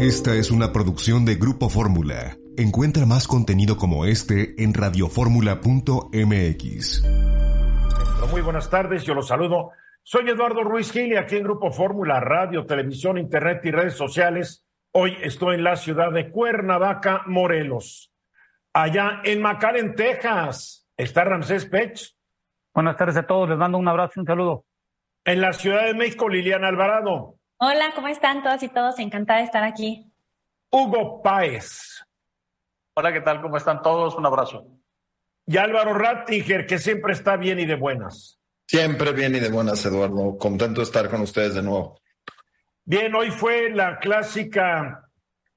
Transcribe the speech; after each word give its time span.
Esta 0.00 0.34
es 0.34 0.50
una 0.50 0.72
producción 0.72 1.26
de 1.26 1.34
Grupo 1.34 1.68
Fórmula. 1.68 2.38
Encuentra 2.56 3.04
más 3.04 3.28
contenido 3.28 3.76
como 3.76 4.06
este 4.06 4.54
en 4.62 4.72
radioformula.mx. 4.72 7.04
Muy 8.30 8.40
buenas 8.40 8.70
tardes, 8.70 9.04
yo 9.04 9.12
los 9.12 9.28
saludo. 9.28 9.72
Soy 10.02 10.30
Eduardo 10.30 10.64
Ruiz 10.64 10.90
Gil 10.90 11.12
y 11.12 11.16
aquí 11.16 11.36
en 11.36 11.42
Grupo 11.42 11.70
Fórmula, 11.70 12.18
radio, 12.18 12.64
televisión, 12.64 13.18
internet 13.18 13.60
y 13.64 13.72
redes 13.72 13.92
sociales. 13.92 14.64
Hoy 14.92 15.18
estoy 15.22 15.56
en 15.56 15.64
la 15.64 15.76
ciudad 15.76 16.10
de 16.12 16.30
Cuernavaca, 16.30 17.24
Morelos. 17.26 18.10
Allá 18.72 19.20
en 19.22 19.42
McAllen, 19.42 19.94
Texas, 19.94 20.88
está 20.96 21.24
Ramsés 21.24 21.66
Pech. 21.66 22.16
Buenas 22.72 22.96
tardes 22.96 23.18
a 23.18 23.26
todos, 23.26 23.50
les 23.50 23.58
mando 23.58 23.76
un 23.76 23.86
abrazo 23.86 24.14
y 24.16 24.20
un 24.20 24.26
saludo. 24.26 24.64
En 25.26 25.42
la 25.42 25.52
Ciudad 25.52 25.84
de 25.84 25.92
México, 25.92 26.26
Liliana 26.26 26.68
Alvarado. 26.68 27.39
Hola, 27.62 27.92
¿cómo 27.94 28.08
están 28.08 28.42
todas 28.42 28.62
y 28.62 28.68
todos? 28.68 28.98
Encantada 28.98 29.40
de 29.40 29.44
estar 29.44 29.62
aquí. 29.62 30.10
Hugo 30.70 31.20
Páez. 31.20 32.02
Hola, 32.94 33.12
¿qué 33.12 33.20
tal? 33.20 33.42
¿Cómo 33.42 33.58
están 33.58 33.82
todos? 33.82 34.14
Un 34.14 34.24
abrazo. 34.24 34.66
Y 35.44 35.58
Álvaro 35.58 35.92
Rattinger, 35.92 36.64
que 36.66 36.78
siempre 36.78 37.12
está 37.12 37.36
bien 37.36 37.60
y 37.60 37.66
de 37.66 37.74
buenas. 37.74 38.40
Siempre 38.66 39.12
bien 39.12 39.34
y 39.34 39.40
de 39.40 39.50
buenas, 39.50 39.84
Eduardo. 39.84 40.38
Contento 40.38 40.80
de 40.80 40.84
estar 40.84 41.10
con 41.10 41.20
ustedes 41.20 41.54
de 41.54 41.62
nuevo. 41.62 42.00
Bien, 42.82 43.14
hoy 43.14 43.30
fue 43.30 43.68
la 43.68 43.98
clásica 43.98 45.10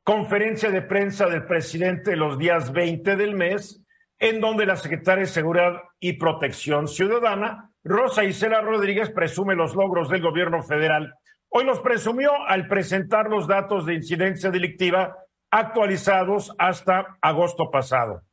conferencia 0.03 0.71
de 0.71 0.81
prensa 0.81 1.27
del 1.27 1.45
presidente 1.45 2.17
los 2.17 2.37
días 2.37 2.73
20 2.73 3.15
del 3.15 3.33
mes, 3.33 3.81
en 4.19 4.41
donde 4.41 4.65
la 4.65 4.75
secretaria 4.75 5.23
de 5.23 5.29
Seguridad 5.29 5.75
y 6.01 6.17
Protección 6.17 6.89
Ciudadana, 6.89 7.71
Rosa 7.81 8.25
Isela 8.25 8.59
Rodríguez, 8.59 9.09
presume 9.09 9.55
los 9.55 9.73
logros 9.73 10.09
del 10.09 10.21
gobierno 10.21 10.61
federal 10.63 11.13
Hoy 11.55 11.65
los 11.65 11.81
presumió 11.81 12.31
al 12.47 12.67
presentar 12.67 13.29
los 13.29 13.47
datos 13.47 13.85
de 13.85 13.93
incidencia 13.93 14.49
delictiva 14.49 15.19
actualizados 15.51 16.51
hasta 16.57 17.19
agosto 17.21 17.69
pasado. 17.69 18.23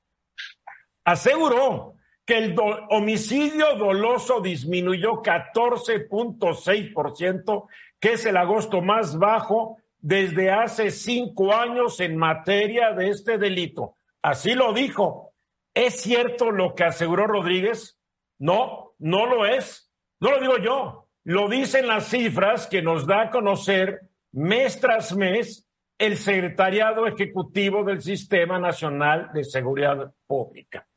Aseguró 1.05 1.97
que 2.25 2.39
el 2.39 2.57
homicidio 2.89 3.77
doloso 3.77 4.41
disminuyó 4.41 5.21
14.6%, 5.21 7.67
que 8.01 8.13
es 8.15 8.25
el 8.25 8.39
agosto 8.39 8.81
más 8.81 9.19
bajo 9.19 9.77
desde 9.99 10.51
hace 10.51 10.91
cinco 10.91 11.53
años 11.53 12.01
en 12.01 12.17
materia 12.17 12.93
de 12.93 13.11
este 13.11 13.37
delito. 13.37 13.97
Así 14.23 14.55
lo 14.55 14.73
dijo. 14.73 15.35
¿Es 15.75 16.01
cierto 16.01 16.51
lo 16.51 16.75
que 16.75 16.85
aseguró 16.85 17.27
Rodríguez? 17.27 17.99
No, 18.39 18.95
no 18.99 19.27
lo 19.27 19.45
es. 19.45 19.93
No 20.21 20.31
lo 20.31 20.41
digo 20.41 20.57
yo. 20.57 21.10
Lo 21.25 21.49
dicen 21.49 21.87
las 21.87 22.09
cifras 22.09 22.67
que 22.67 22.83
nos 22.83 23.07
da 23.07 23.23
a 23.23 23.31
conocer 23.31 24.01
mes 24.33 24.79
tras 24.81 25.15
mes 25.15 25.67
el 25.99 26.17
Secretariado 26.17 27.07
Ejecutivo 27.07 27.85
del 27.85 28.01
Sistema 28.01 28.59
Nacional 28.59 29.31
de 29.35 29.45
Seguridad 29.45 30.15
Pública. 30.27 30.89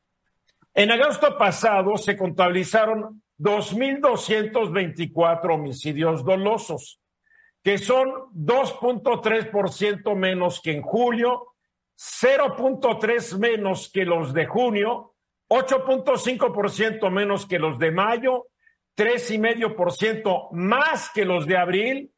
En 0.74 0.92
agosto 0.92 1.38
pasado 1.38 1.98
se 1.98 2.16
contabilizaron 2.16 3.22
2.224 3.38 5.54
homicidios 5.54 6.23
dolosos, 6.23 7.02
que 7.62 7.78
son 7.78 8.32
2.3% 8.33 10.16
menos 10.16 10.62
que 10.62 10.72
en 10.72 10.82
julio, 10.82 11.54
0.3 11.98 13.38
menos 13.38 13.92
que 13.92 14.06
los 14.06 14.33
de 14.33 14.45
junio, 14.45 15.16
8.5% 15.50 17.12
menos 17.12 17.45
que 17.45 17.60
los 17.60 17.78
de 17.78 17.92
mayo 17.92 18.48
tres 18.95 19.30
y 19.31 19.37
medio 19.37 19.76
por 19.76 19.92
ciento 19.92 20.48
más 20.52 21.11
que 21.14 21.26
los 21.26 21.45
de 21.45 21.58
abril, 21.58 22.14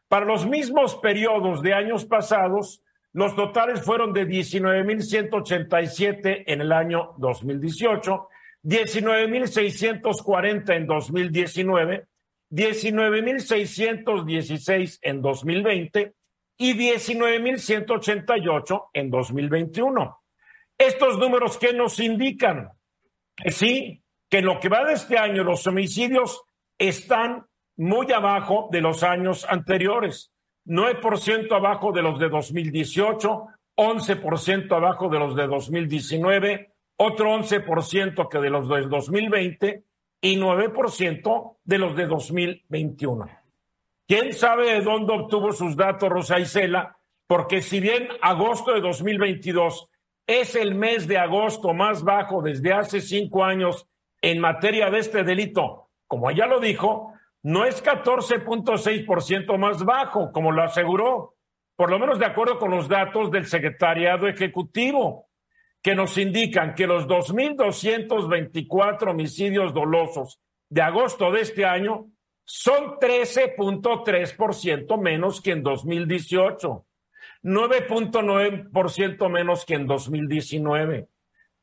Para 0.08 0.26
los 0.26 0.46
mismos 0.46 0.96
periodos 0.96 1.62
de 1.62 1.74
años 1.74 2.06
pasados, 2.06 2.82
los 3.12 3.34
totales 3.34 3.82
fueron 3.82 4.12
de 4.12 4.24
19.187 4.26 6.44
en 6.46 6.60
el 6.60 6.70
año 6.72 7.14
2018, 7.18 8.28
19.640 8.62 10.76
en 10.76 10.86
2019, 10.86 12.06
19.616 12.50 14.98
en 15.02 15.22
2020 15.22 16.14
y 16.56 16.74
19.188 16.74 18.84
en 18.92 19.10
2021. 19.10 20.20
Estos 20.78 21.18
números, 21.18 21.58
¿qué 21.58 21.72
nos 21.72 21.98
indican? 21.98 22.70
Que 23.34 23.50
sí, 23.50 23.99
que 24.30 24.38
en 24.38 24.46
lo 24.46 24.60
que 24.60 24.68
va 24.68 24.84
de 24.84 24.94
este 24.94 25.18
año 25.18 25.44
los 25.44 25.66
homicidios 25.66 26.42
están 26.78 27.46
muy 27.76 28.10
abajo 28.12 28.68
de 28.70 28.80
los 28.80 29.02
años 29.02 29.44
anteriores, 29.48 30.30
9% 30.66 31.52
abajo 31.52 31.92
de 31.92 32.02
los 32.02 32.18
de 32.18 32.28
2018, 32.28 33.46
11% 33.76 34.72
abajo 34.76 35.08
de 35.08 35.18
los 35.18 35.34
de 35.34 35.46
2019, 35.46 36.72
otro 36.96 37.30
11% 37.30 38.28
que 38.28 38.38
de 38.38 38.50
los 38.50 38.68
de 38.68 38.82
2020 38.82 39.84
y 40.20 40.36
9% 40.36 41.56
de 41.64 41.78
los 41.78 41.96
de 41.96 42.06
2021. 42.06 43.26
¿Quién 44.06 44.32
sabe 44.32 44.74
de 44.74 44.80
dónde 44.80 45.12
obtuvo 45.12 45.52
sus 45.52 45.76
datos 45.76 46.08
Rosa 46.08 46.38
Isela? 46.38 46.98
Porque 47.26 47.62
si 47.62 47.80
bien 47.80 48.08
agosto 48.20 48.74
de 48.74 48.80
2022 48.80 49.88
es 50.26 50.54
el 50.54 50.74
mes 50.74 51.08
de 51.08 51.18
agosto 51.18 51.72
más 51.72 52.02
bajo 52.02 52.42
desde 52.42 52.72
hace 52.72 53.00
cinco 53.00 53.44
años 53.44 53.86
en 54.22 54.40
materia 54.40 54.90
de 54.90 54.98
este 54.98 55.24
delito, 55.24 55.88
como 56.06 56.30
ella 56.30 56.46
lo 56.46 56.60
dijo, 56.60 57.14
no 57.42 57.64
es 57.64 57.82
14.6% 57.82 59.56
más 59.56 59.82
bajo, 59.84 60.30
como 60.32 60.52
lo 60.52 60.62
aseguró, 60.62 61.36
por 61.76 61.90
lo 61.90 61.98
menos 61.98 62.18
de 62.18 62.26
acuerdo 62.26 62.58
con 62.58 62.70
los 62.70 62.86
datos 62.88 63.30
del 63.30 63.46
Secretariado 63.46 64.28
Ejecutivo, 64.28 65.30
que 65.82 65.94
nos 65.94 66.18
indican 66.18 66.74
que 66.74 66.86
los 66.86 67.06
2.224 67.06 69.10
homicidios 69.10 69.72
dolosos 69.72 70.38
de 70.68 70.82
agosto 70.82 71.32
de 71.32 71.40
este 71.40 71.64
año 71.64 72.10
son 72.44 72.98
13.3% 72.98 75.00
menos 75.00 75.40
que 75.40 75.52
en 75.52 75.62
2018, 75.62 76.84
9.9% 77.42 79.30
menos 79.30 79.64
que 79.64 79.72
en 79.74 79.86
2019. 79.86 81.08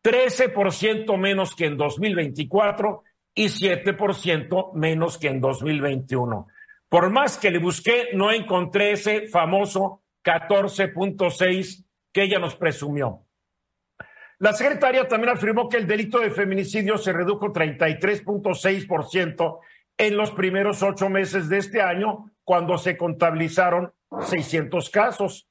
13% 0.03 1.17
menos 1.17 1.55
que 1.55 1.65
en 1.65 1.77
2024 1.77 3.03
y 3.33 3.45
7% 3.45 4.73
menos 4.73 5.17
que 5.17 5.27
en 5.27 5.41
2021. 5.41 6.47
Por 6.89 7.09
más 7.09 7.37
que 7.37 7.51
le 7.51 7.59
busqué, 7.59 8.09
no 8.13 8.31
encontré 8.31 8.93
ese 8.93 9.27
famoso 9.27 10.03
14.6 10.23 11.85
que 12.11 12.23
ella 12.23 12.39
nos 12.39 12.55
presumió. 12.55 13.23
La 14.39 14.53
secretaria 14.53 15.07
también 15.07 15.33
afirmó 15.33 15.67
que 15.67 15.77
el 15.77 15.87
delito 15.87 16.19
de 16.19 16.29
feminicidio 16.29 16.97
se 16.97 17.11
redujo 17.11 17.51
33.6% 17.51 19.59
en 19.97 20.15
los 20.15 20.31
primeros 20.31 20.83
ocho 20.83 21.09
meses 21.09 21.49
de 21.49 21.57
este 21.57 21.81
año, 21.81 22.31
cuando 22.43 22.77
se 22.77 22.95
contabilizaron 22.95 23.93
600 24.21 24.89
casos. 24.89 25.47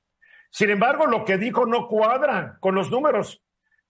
Sin 0.50 0.70
embargo, 0.70 1.06
lo 1.06 1.24
que 1.24 1.36
dijo 1.36 1.66
no 1.66 1.88
cuadra 1.88 2.56
con 2.60 2.74
los 2.74 2.90
números 2.90 3.42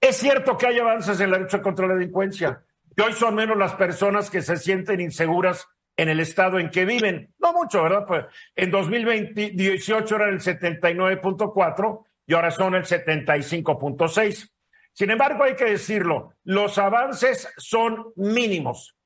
Es 0.01 0.17
cierto 0.17 0.57
que 0.57 0.67
hay 0.67 0.79
avances 0.79 1.21
en 1.21 1.31
la 1.31 1.39
lucha 1.39 1.63
contra 1.63 1.87
la 1.87 1.95
delincuencia, 1.95 2.65
que 2.97 3.03
hoy 3.03 3.13
son 3.13 3.37
menos 3.37 3.57
las 3.57 3.75
personas 3.75 4.31
que 4.31 4.43
se 4.43 4.57
sienten 4.57 5.01
inseguras 5.01 5.69
en 5.97 6.09
el 6.09 6.21
estado 6.21 6.59
en 6.59 6.71
que 6.71 6.85
viven. 6.85 7.33
No 7.39 7.53
mucho, 7.53 7.83
¿verdad? 7.83 8.05
Pues 8.07 8.25
en 8.57 8.71
2018 8.71 10.17
era 10.17 10.29
el 10.29 10.41
79.4 10.41 12.05
y 12.27 12.35
ahora 12.35 12.51
son 12.51 12.75
el 12.75 12.85
75.6. 12.85 14.51
Sin 14.93 15.11
embargo, 15.11 15.45
hay 15.45 15.55
que 15.55 15.67
decirlo, 15.67 16.35
los 16.45 16.79
avances 16.79 17.49
son 17.57 18.13
mínimos. 18.17 18.97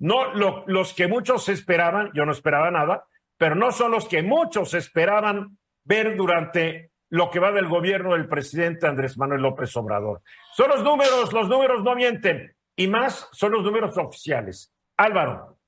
No 0.00 0.34
los 0.66 0.94
que 0.94 1.06
muchos 1.06 1.48
esperaban, 1.48 2.10
yo 2.14 2.24
no 2.24 2.32
esperaba 2.32 2.70
nada, 2.70 3.04
pero 3.36 3.54
no 3.54 3.70
son 3.70 3.92
los 3.92 4.08
que 4.08 4.22
muchos 4.22 4.74
esperaban 4.74 5.58
ver 5.84 6.16
durante 6.16 6.90
lo 7.10 7.30
que 7.30 7.38
va 7.38 7.52
del 7.52 7.68
gobierno 7.68 8.12
del 8.12 8.28
presidente 8.28 8.86
Andrés 8.86 9.18
Manuel 9.18 9.42
López 9.42 9.76
Obrador. 9.76 10.22
Son 10.54 10.68
los 10.68 10.82
números, 10.82 11.32
los 11.32 11.48
números 11.48 11.82
no 11.82 11.94
mienten, 11.94 12.54
y 12.76 12.88
más 12.88 13.28
son 13.32 13.52
los 13.52 13.62
números 13.62 13.96
oficiales. 13.98 14.72
Álvaro. 14.96 15.59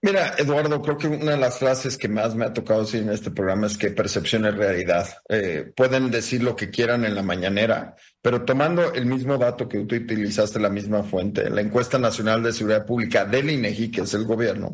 Mira, 0.00 0.34
Eduardo, 0.38 0.80
creo 0.80 0.96
que 0.96 1.08
una 1.08 1.32
de 1.32 1.38
las 1.38 1.58
frases 1.58 1.98
que 1.98 2.08
más 2.08 2.36
me 2.36 2.44
ha 2.44 2.52
tocado 2.52 2.82
decir 2.82 3.02
en 3.02 3.10
este 3.10 3.32
programa 3.32 3.66
es 3.66 3.76
que 3.76 3.90
percepción 3.90 4.46
es 4.46 4.54
realidad. 4.54 5.08
Eh, 5.28 5.72
pueden 5.74 6.12
decir 6.12 6.40
lo 6.40 6.54
que 6.54 6.70
quieran 6.70 7.04
en 7.04 7.16
la 7.16 7.22
mañanera, 7.22 7.96
pero 8.22 8.44
tomando 8.44 8.94
el 8.94 9.06
mismo 9.06 9.38
dato 9.38 9.68
que 9.68 9.80
tú 9.80 9.96
utilizaste, 9.96 10.60
la 10.60 10.68
misma 10.68 11.02
fuente, 11.02 11.50
la 11.50 11.62
encuesta 11.62 11.98
nacional 11.98 12.44
de 12.44 12.52
seguridad 12.52 12.86
pública 12.86 13.24
del 13.24 13.50
INEGI, 13.50 13.90
que 13.90 14.02
es 14.02 14.14
el 14.14 14.24
gobierno, 14.24 14.70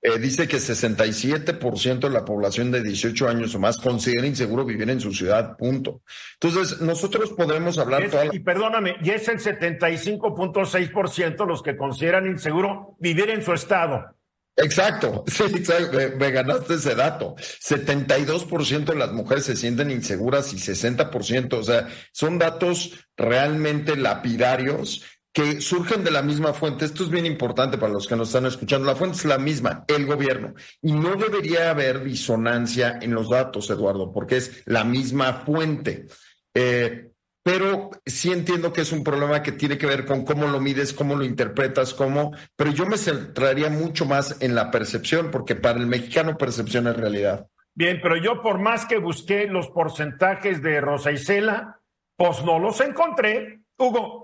eh, 0.00 0.18
dice 0.18 0.48
que 0.48 0.56
67% 0.56 1.98
de 1.98 2.10
la 2.10 2.24
población 2.24 2.70
de 2.70 2.82
18 2.82 3.28
años 3.28 3.54
o 3.54 3.58
más 3.58 3.76
considera 3.76 4.26
inseguro 4.26 4.64
vivir 4.64 4.88
en 4.88 5.00
su 5.00 5.12
ciudad, 5.12 5.58
punto. 5.58 6.00
Entonces, 6.40 6.80
nosotros 6.80 7.32
podemos 7.32 7.78
hablar... 7.78 8.08
Y 8.32 8.40
perdóname, 8.40 8.96
y 9.02 9.10
es 9.10 9.28
el 9.28 9.38
75.6% 9.38 11.46
los 11.46 11.62
que 11.62 11.76
consideran 11.76 12.26
inseguro 12.26 12.96
vivir 12.98 13.28
en 13.28 13.42
su 13.42 13.52
estado. 13.52 14.14
Exacto, 14.56 15.24
sí, 15.28 15.42
exacto. 15.42 15.98
Me, 16.16 16.30
ganaste 16.30 16.74
ese 16.74 16.94
dato. 16.94 17.34
72% 17.36 18.84
de 18.84 18.94
las 18.94 19.12
mujeres 19.12 19.44
se 19.44 19.56
sienten 19.56 19.90
inseguras 19.90 20.52
y 20.52 20.56
60%, 20.56 21.54
o 21.54 21.62
sea, 21.62 21.88
son 22.12 22.38
datos 22.38 22.92
realmente 23.16 23.96
lapidarios 23.96 25.02
que 25.32 25.60
surgen 25.60 26.04
de 26.04 26.12
la 26.12 26.22
misma 26.22 26.52
fuente. 26.52 26.84
Esto 26.84 27.02
es 27.02 27.10
bien 27.10 27.26
importante 27.26 27.76
para 27.76 27.92
los 27.92 28.06
que 28.06 28.14
nos 28.14 28.28
están 28.28 28.46
escuchando. 28.46 28.86
La 28.86 28.94
fuente 28.94 29.18
es 29.18 29.24
la 29.24 29.38
misma, 29.38 29.84
el 29.88 30.06
gobierno. 30.06 30.54
Y 30.80 30.92
no 30.92 31.16
debería 31.16 31.70
haber 31.70 32.04
disonancia 32.04 33.00
en 33.02 33.12
los 33.12 33.30
datos, 33.30 33.68
Eduardo, 33.68 34.12
porque 34.12 34.36
es 34.36 34.62
la 34.66 34.84
misma 34.84 35.42
fuente. 35.44 36.06
Eh, 36.54 37.13
pero 37.44 37.90
sí 38.06 38.32
entiendo 38.32 38.72
que 38.72 38.80
es 38.80 38.90
un 38.90 39.04
problema 39.04 39.42
que 39.42 39.52
tiene 39.52 39.76
que 39.76 39.86
ver 39.86 40.06
con 40.06 40.24
cómo 40.24 40.46
lo 40.46 40.60
mides, 40.60 40.94
cómo 40.94 41.14
lo 41.14 41.24
interpretas, 41.24 41.92
cómo, 41.92 42.32
pero 42.56 42.72
yo 42.72 42.86
me 42.86 42.96
centraría 42.96 43.68
mucho 43.68 44.06
más 44.06 44.40
en 44.40 44.54
la 44.54 44.70
percepción, 44.70 45.30
porque 45.30 45.54
para 45.54 45.78
el 45.78 45.86
mexicano 45.86 46.38
percepción 46.38 46.86
es 46.88 46.96
realidad. 46.96 47.46
Bien, 47.74 48.00
pero 48.02 48.16
yo 48.16 48.40
por 48.40 48.58
más 48.58 48.86
que 48.86 48.96
busqué 48.96 49.46
los 49.46 49.68
porcentajes 49.68 50.62
de 50.62 50.80
Rosa 50.80 51.12
Isela, 51.12 51.80
pues 52.16 52.42
no 52.44 52.58
los 52.58 52.80
encontré. 52.80 53.60
Hugo, 53.76 54.23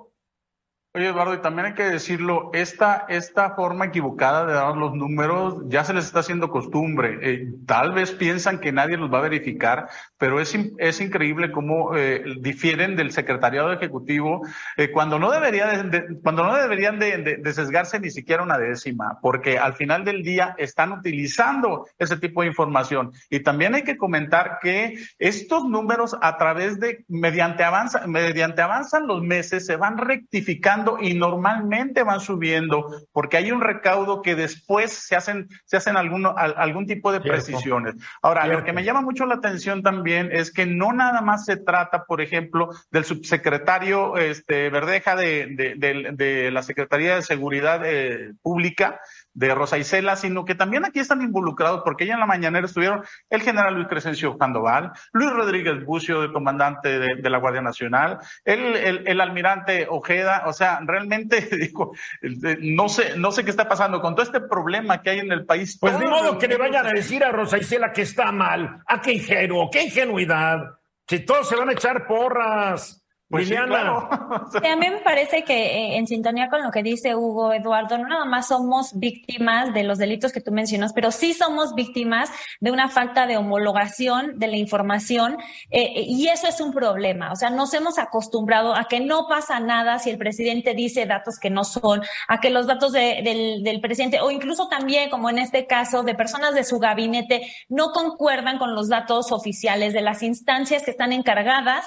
Oye, 0.93 1.07
Eduardo, 1.07 1.35
y 1.35 1.39
también 1.39 1.67
hay 1.67 1.75
que 1.75 1.85
decirlo, 1.85 2.51
esta, 2.53 3.07
esta 3.09 3.51
forma 3.51 3.85
equivocada 3.85 4.45
de 4.45 4.55
dar 4.55 4.77
los 4.77 4.93
números 4.93 5.63
ya 5.69 5.85
se 5.85 5.95
les 5.95 6.07
está 6.07 6.19
haciendo 6.19 6.51
costumbre. 6.51 7.17
Eh, 7.23 7.53
tal 7.65 7.93
vez 7.93 8.11
piensan 8.11 8.59
que 8.59 8.73
nadie 8.73 8.97
los 8.97 9.09
va 9.09 9.19
a 9.19 9.23
verificar, 9.23 9.89
pero 10.19 10.41
es, 10.41 10.53
es 10.79 11.01
increíble 11.01 11.53
cómo 11.53 11.97
eh, 11.97 12.25
difieren 12.41 12.97
del 12.97 13.13
secretariado 13.13 13.73
ejecutivo 13.73 14.43
eh, 14.77 14.91
cuando, 14.91 15.21
no 15.21 15.31
debería 15.31 15.69
de, 15.69 16.19
cuando 16.25 16.43
no 16.43 16.57
deberían 16.57 16.99
de, 16.99 17.39
de, 17.41 17.53
sesgarse 17.53 18.01
ni 18.01 18.11
siquiera 18.11 18.43
una 18.43 18.59
décima, 18.59 19.21
porque 19.23 19.61
al 19.61 19.75
final 19.75 20.05
del 20.05 20.25
día 20.25 20.57
están 20.59 20.91
utilizando 20.91 21.87
ese 22.01 22.17
tipo 22.17 22.41
de 22.41 22.49
información. 22.49 23.13
Y 23.31 23.45
también 23.45 23.77
hay 23.77 23.85
que 23.85 23.97
comentar 23.97 24.59
que 24.61 24.99
estos 25.21 25.67
números 25.67 26.17
a 26.21 26.37
través 26.37 26.81
de, 26.81 27.05
mediante, 27.07 27.63
avanza, 27.63 28.09
mediante 28.09 28.61
avanzan 28.61 29.07
los 29.07 29.23
meses, 29.23 29.67
se 29.67 29.77
van 29.77 29.97
rectificando 29.97 30.80
y 31.01 31.15
normalmente 31.15 32.03
van 32.03 32.21
subiendo 32.21 32.91
porque 33.13 33.37
hay 33.37 33.53
un 33.53 33.61
recaudo 33.61 34.23
que 34.23 34.35
después 34.35 34.93
se 34.93 35.17
hacen, 35.17 35.49
se 35.65 35.77
hacen 35.77 35.97
alguno, 35.97 36.35
algún 36.37 36.87
tipo 36.87 37.13
de 37.13 37.21
precisiones. 37.21 37.95
Ahora, 38.23 38.47
lo 38.47 38.65
que 38.65 38.73
me 38.73 38.85
llama 38.85 39.01
mucho 39.01 39.27
la 39.27 39.37
atención 39.37 39.83
también 39.83 40.31
es 40.33 40.53
que 40.53 40.67
no 40.67 40.93
nada 40.93 41.21
más 41.21 41.45
se 41.45 41.57
trata, 41.57 42.05
por 42.05 42.21
ejemplo, 42.21 42.71
del 42.91 43.05
subsecretario 43.05 44.17
este, 44.17 44.71
Verdeja 44.71 45.17
de, 45.17 45.47
de, 45.77 46.13
de, 46.13 46.51
la 46.51 46.63
Secretaría 46.63 47.17
de 47.17 47.23
Seguridad 47.23 47.83
eh, 47.85 48.33
Pública, 48.43 49.01
de 49.35 49.55
Rosa 49.55 49.79
Isela, 49.79 50.17
sino 50.17 50.45
que 50.45 50.55
también 50.55 50.85
aquí 50.85 50.99
están 50.99 51.23
involucrados, 51.23 51.83
porque 51.85 52.07
ya 52.07 52.15
en 52.15 52.21
la 52.21 52.27
mañanera 52.27 52.67
estuvieron 52.67 53.03
el 53.29 53.43
general 53.43 53.75
Luis 53.75 53.89
Crescencio 53.89 54.37
Sandoval, 54.39 54.93
Luis 55.13 55.31
Rodríguez 55.31 55.85
Bucio, 55.85 56.23
el 56.23 56.33
comandante 56.33 56.99
de, 56.99 57.31
la 57.31 57.39
Guardia 57.39 57.63
Nacional, 57.63 58.19
el, 58.45 59.07
el, 59.07 59.21
almirante 59.21 59.87
Ojeda, 59.89 60.45
o 60.47 60.53
sea, 60.53 60.81
realmente 60.85 61.49
digo, 61.61 61.95
no 62.61 62.89
sé, 62.89 63.17
no 63.17 63.31
sé 63.31 63.45
qué 63.45 63.51
está 63.51 63.69
pasando 63.69 64.01
con 64.01 64.15
todo 64.15 64.25
este 64.25 64.41
problema 64.41 65.01
que 65.01 65.11
hay 65.11 65.19
en 65.21 65.33
el 65.33 65.47
país. 65.47 65.79
Pues 65.81 65.99
de 65.99 66.07
modo 66.07 66.39
que 66.39 66.49
le 66.49 66.57
vayan 66.57 66.87
a 66.87 66.91
decir 66.91 67.23
a 67.23 67.31
Rosa 67.31 67.59
Isela 67.59 67.93
que 67.93 68.03
está 68.03 68.33
mal, 68.33 68.83
a 68.87 69.01
qué 69.01 69.13
ingenuo, 69.13 69.71
qué 69.71 69.85
ingenuidad, 69.85 70.61
si 71.09 71.21
todos 71.21 71.49
se 71.49 71.57
van 71.57 71.69
a 71.69 71.73
echar 71.73 72.07
porras. 72.07 73.00
Pues 73.31 73.49
a 74.73 74.77
mí 74.77 74.91
me 74.91 75.01
parece 75.05 75.45
que 75.45 75.55
eh, 75.55 75.97
en 75.99 76.09
sintonía 76.09 76.51
con 76.51 76.65
lo 76.65 76.73
que 76.73 76.83
dice 76.83 77.15
Hugo 77.15 77.53
Eduardo, 77.53 77.97
no 77.97 78.09
nada 78.09 78.25
más 78.25 78.49
somos 78.49 78.99
víctimas 78.99 79.73
de 79.73 79.85
los 79.85 79.99
delitos 79.99 80.33
que 80.33 80.41
tú 80.41 80.51
mencionas, 80.51 80.93
pero 80.93 81.13
sí 81.13 81.33
somos 81.33 81.77
víctimas 81.77 82.29
de 82.59 82.73
una 82.73 82.89
falta 82.89 83.29
de 83.29 83.37
homologación 83.37 84.41
de 84.41 84.49
la 84.49 84.57
información 84.57 85.37
eh, 85.71 85.93
eh, 85.95 86.05
y 86.09 86.27
eso 86.27 86.49
es 86.49 86.61
un 86.61 86.73
problema. 86.73 87.31
O 87.31 87.37
sea, 87.37 87.51
nos 87.51 87.73
hemos 87.73 88.01
acostumbrado 88.01 88.75
a 88.75 88.87
que 88.87 88.99
no 88.99 89.29
pasa 89.29 89.61
nada 89.61 90.01
si 90.01 90.11
el 90.11 90.19
presidente 90.19 90.75
dice 90.75 91.07
datos 91.07 91.39
que 91.39 91.51
no 91.51 91.63
son, 91.63 92.03
a 92.27 92.41
que 92.41 92.51
los 92.51 92.67
datos 92.67 92.91
del, 92.91 93.63
del 93.63 93.81
presidente 93.81 94.21
o 94.21 94.33
incluso 94.33 94.67
también, 94.67 95.09
como 95.09 95.31
en 95.31 95.39
este 95.39 95.69
caso, 95.69 96.03
de 96.03 96.17
personas 96.17 96.53
de 96.57 96.65
su 96.65 96.81
gabinete 96.81 97.43
no 97.69 97.93
concuerdan 97.93 98.59
con 98.59 98.75
los 98.75 98.89
datos 98.89 99.31
oficiales 99.31 99.93
de 99.93 100.01
las 100.01 100.25
instancias 100.25 100.83
que 100.83 100.91
están 100.91 101.13
encargadas 101.13 101.87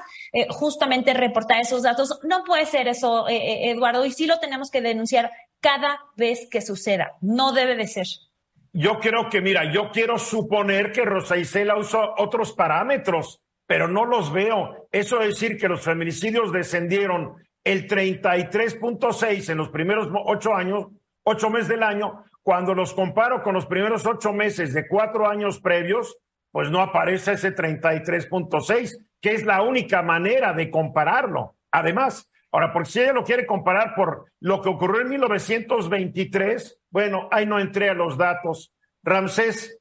justamente 0.49 1.13
reportar 1.33 1.61
esos 1.61 1.83
datos. 1.83 2.19
No 2.23 2.43
puede 2.43 2.65
ser 2.65 2.87
eso, 2.87 3.27
eh, 3.27 3.35
eh, 3.35 3.71
Eduardo, 3.71 4.05
y 4.05 4.11
sí 4.11 4.25
lo 4.25 4.39
tenemos 4.39 4.71
que 4.71 4.81
denunciar 4.81 5.31
cada 5.59 5.99
vez 6.15 6.47
que 6.49 6.61
suceda. 6.61 7.13
No 7.21 7.51
debe 7.51 7.75
de 7.75 7.87
ser. 7.87 8.07
Yo 8.71 8.99
creo 8.99 9.29
que, 9.29 9.41
mira, 9.41 9.71
yo 9.71 9.91
quiero 9.91 10.17
suponer 10.17 10.91
que 10.91 11.05
Rosa 11.05 11.37
Isela 11.37 11.77
usó 11.77 12.15
otros 12.17 12.53
parámetros 12.53 13.39
pero 13.65 13.87
no 13.87 14.05
los 14.05 14.31
veo. 14.31 14.87
Eso 14.91 15.21
es 15.21 15.29
decir 15.29 15.57
que 15.57 15.67
los 15.67 15.81
feminicidios 15.81 16.51
descendieron 16.51 17.35
el 17.63 17.87
33.6 17.87 19.49
en 19.49 19.57
los 19.57 19.69
primeros 19.69 20.09
ocho 20.25 20.53
años, 20.53 20.87
ocho 21.23 21.49
meses 21.49 21.69
del 21.69 21.83
año. 21.83 22.23
Cuando 22.41 22.75
los 22.75 22.93
comparo 22.93 23.41
con 23.41 23.53
los 23.53 23.65
primeros 23.65 24.05
ocho 24.05 24.33
meses 24.33 24.73
de 24.73 24.87
cuatro 24.87 25.27
años 25.27 25.59
previos, 25.61 26.17
pues 26.51 26.69
no 26.69 26.81
aparece 26.81 27.33
ese 27.33 27.55
33.6, 27.55 28.97
que 29.23 29.31
es 29.31 29.45
la 29.45 29.61
única 29.61 30.03
manera 30.03 30.51
de 30.51 30.69
compararlo. 30.69 31.55
Además, 31.71 32.29
ahora, 32.51 32.73
porque 32.73 32.89
si 32.89 32.99
ella 32.99 33.13
lo 33.13 33.23
quiere 33.23 33.45
comparar 33.45 33.95
por 33.95 34.25
lo 34.41 34.61
que 34.61 34.67
ocurrió 34.67 35.01
en 35.01 35.09
1923, 35.09 36.81
bueno, 36.91 37.29
ahí 37.31 37.45
no 37.45 37.57
entré 37.57 37.89
a 37.89 37.93
los 37.93 38.17
datos. 38.17 38.73
Ramsés. 39.01 39.79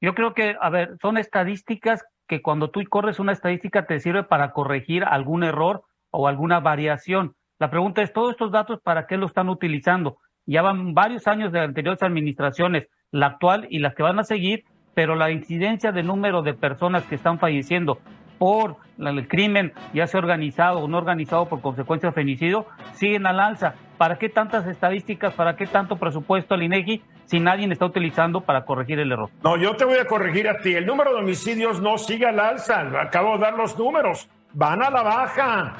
Yo 0.00 0.14
creo 0.14 0.32
que, 0.32 0.56
a 0.58 0.70
ver, 0.70 0.96
son 1.02 1.18
estadísticas 1.18 2.02
que 2.26 2.40
cuando 2.40 2.70
tú 2.70 2.80
corres 2.88 3.18
una 3.18 3.32
estadística 3.32 3.86
te 3.86 4.00
sirve 4.00 4.24
para 4.24 4.52
corregir 4.52 5.04
algún 5.04 5.44
error 5.44 5.82
o 6.10 6.26
alguna 6.26 6.60
variación. 6.60 7.34
La 7.58 7.68
pregunta 7.68 8.00
es, 8.00 8.12
¿todos 8.14 8.30
estos 8.30 8.52
datos 8.52 8.80
para 8.82 9.06
qué 9.06 9.18
lo 9.18 9.26
están 9.26 9.50
utilizando? 9.50 10.16
Ya 10.46 10.62
van 10.62 10.94
varios 10.94 11.26
años 11.26 11.52
de 11.52 11.60
anteriores 11.60 12.02
administraciones, 12.02 12.88
la 13.10 13.26
actual 13.26 13.66
y 13.68 13.80
las 13.80 13.94
que 13.94 14.02
van 14.02 14.18
a 14.18 14.24
seguir, 14.24 14.64
pero 14.94 15.14
la 15.14 15.30
incidencia 15.30 15.92
de 15.92 16.02
número 16.02 16.40
de 16.40 16.54
personas 16.54 17.04
que 17.04 17.16
están 17.16 17.38
falleciendo 17.38 17.98
por 18.38 18.76
el 18.98 19.28
crimen, 19.28 19.72
ya 19.92 20.06
sea 20.06 20.20
organizado 20.20 20.80
o 20.80 20.88
no 20.88 20.98
organizado 20.98 21.46
por 21.46 21.60
consecuencia 21.60 22.10
de 22.10 22.14
femicidio, 22.14 22.66
siguen 22.94 23.26
al 23.26 23.40
alza. 23.40 23.74
¿Para 23.96 24.16
qué 24.16 24.28
tantas 24.28 24.66
estadísticas, 24.66 25.34
para 25.34 25.56
qué 25.56 25.66
tanto 25.66 25.96
presupuesto 25.96 26.54
al 26.54 26.62
INEGI 26.62 27.02
si 27.26 27.40
nadie 27.40 27.70
está 27.70 27.84
utilizando 27.84 28.40
para 28.40 28.64
corregir 28.64 29.00
el 29.00 29.12
error? 29.12 29.30
No, 29.42 29.56
yo 29.56 29.74
te 29.76 29.84
voy 29.84 29.98
a 29.98 30.06
corregir 30.06 30.48
a 30.48 30.58
ti. 30.58 30.74
El 30.74 30.86
número 30.86 31.12
de 31.12 31.20
homicidios 31.20 31.80
no 31.80 31.98
sigue 31.98 32.26
al 32.26 32.38
alza. 32.38 32.80
Acabo 33.00 33.34
de 33.34 33.40
dar 33.40 33.54
los 33.54 33.76
números. 33.78 34.28
Van 34.52 34.82
a 34.82 34.90
la 34.90 35.02
baja. 35.02 35.74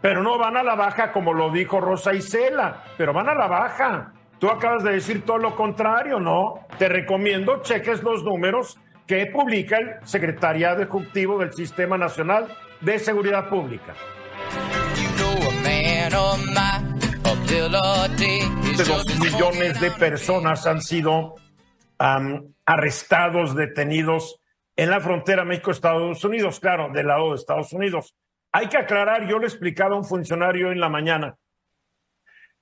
Pero 0.00 0.22
no 0.22 0.38
van 0.38 0.56
a 0.56 0.62
la 0.62 0.74
baja 0.74 1.12
como 1.12 1.32
lo 1.34 1.50
dijo 1.50 1.80
Rosa 1.80 2.14
Isela, 2.14 2.84
pero 2.96 3.12
van 3.12 3.28
a 3.28 3.34
la 3.34 3.46
baja. 3.46 4.12
Tú 4.38 4.48
acabas 4.48 4.82
de 4.82 4.92
decir 4.92 5.26
todo 5.26 5.36
lo 5.36 5.54
contrario, 5.54 6.18
¿no? 6.18 6.60
Te 6.78 6.88
recomiendo 6.88 7.60
cheques 7.60 8.02
los 8.02 8.24
números 8.24 8.78
que 9.10 9.26
publica 9.26 9.76
el 9.76 9.96
Secretariado 10.04 10.82
Ejecutivo 10.82 11.36
del 11.40 11.52
Sistema 11.52 11.98
Nacional 11.98 12.46
de 12.80 12.96
Seguridad 13.00 13.48
Pública. 13.48 13.92
Dos 18.86 19.18
millones 19.18 19.80
de 19.80 19.90
personas 19.90 20.64
han 20.64 20.80
sido 20.80 21.34
arrestados, 22.64 23.56
detenidos 23.56 24.40
en 24.76 24.90
la 24.90 25.00
frontera 25.00 25.44
México-Estados 25.44 26.22
Unidos, 26.22 26.60
claro, 26.60 26.90
del 26.92 27.08
lado 27.08 27.30
de 27.30 27.34
Estados 27.34 27.72
Unidos. 27.72 28.14
Hay 28.52 28.68
que 28.68 28.78
aclarar, 28.78 29.26
yo 29.26 29.40
le 29.40 29.46
explicaba 29.48 29.96
a 29.96 29.98
un 29.98 30.04
funcionario 30.04 30.70
en 30.70 30.78
la 30.78 30.88
mañana, 30.88 31.34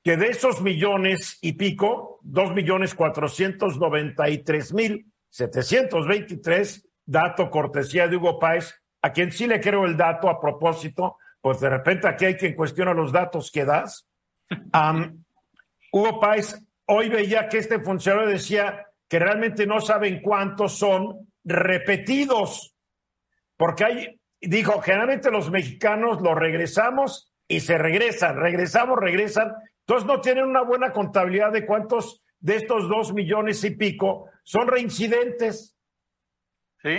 que 0.03 0.17
de 0.17 0.29
esos 0.29 0.63
millones 0.63 1.37
y 1.43 1.53
pico, 1.53 2.21
dos 2.23 2.55
millones 2.55 2.95
cuatrocientos 2.95 3.77
noventa 3.77 4.31
y 4.31 4.39
tres 4.39 4.73
mil 4.73 5.13
723, 5.31 6.89
dato 7.05 7.51
cortesía 7.51 8.09
de 8.09 8.17
Hugo 8.17 8.39
Páez, 8.39 8.75
a 9.03 9.13
quien 9.13 9.33
sí 9.33 9.47
le 9.47 9.61
creo 9.61 9.85
el 9.85 9.97
dato 9.97 10.29
a 10.29 10.41
propósito, 10.41 11.17
pues 11.41 11.61
de 11.61 11.71
repente 11.71 12.09
aquí 12.09 12.25
hay 12.25 12.35
quien 12.37 12.55
cuestiona 12.55 12.93
los 12.93 13.13
datos 13.13 13.51
que 13.51 13.65
das. 13.65 14.09
Hugo 15.93 16.21
Páez 16.21 16.61
hoy 16.87 17.09
veía 17.09 17.49
que 17.49 17.59
este 17.59 17.81
funcionario 17.81 18.29
decía 18.29 18.87
que 19.09 19.19
realmente 19.19 19.67
no 19.67 19.81
saben 19.81 20.21
cuántos 20.21 20.79
son 20.79 21.29
repetidos, 21.45 22.75
porque 23.57 23.85
hay, 23.85 24.21
dijo, 24.41 24.81
generalmente 24.81 25.31
los 25.31 25.51
mexicanos 25.51 26.21
los 26.21 26.35
regresamos 26.35 27.33
y 27.47 27.61
se 27.61 27.79
regresan, 27.79 28.37
regresamos, 28.37 28.99
regresan, 28.99 29.55
entonces 29.81 30.07
no 30.07 30.21
tienen 30.21 30.45
una 30.45 30.63
buena 30.63 30.93
contabilidad 30.93 31.53
de 31.53 31.65
cuántos 31.65 32.23
de 32.41 32.57
estos 32.57 32.89
dos 32.89 33.13
millones 33.13 33.65
y 33.65 33.71
pico 33.71 34.27
son 34.43 34.69
reincidentes. 34.69 35.77
Sí, 36.83 36.97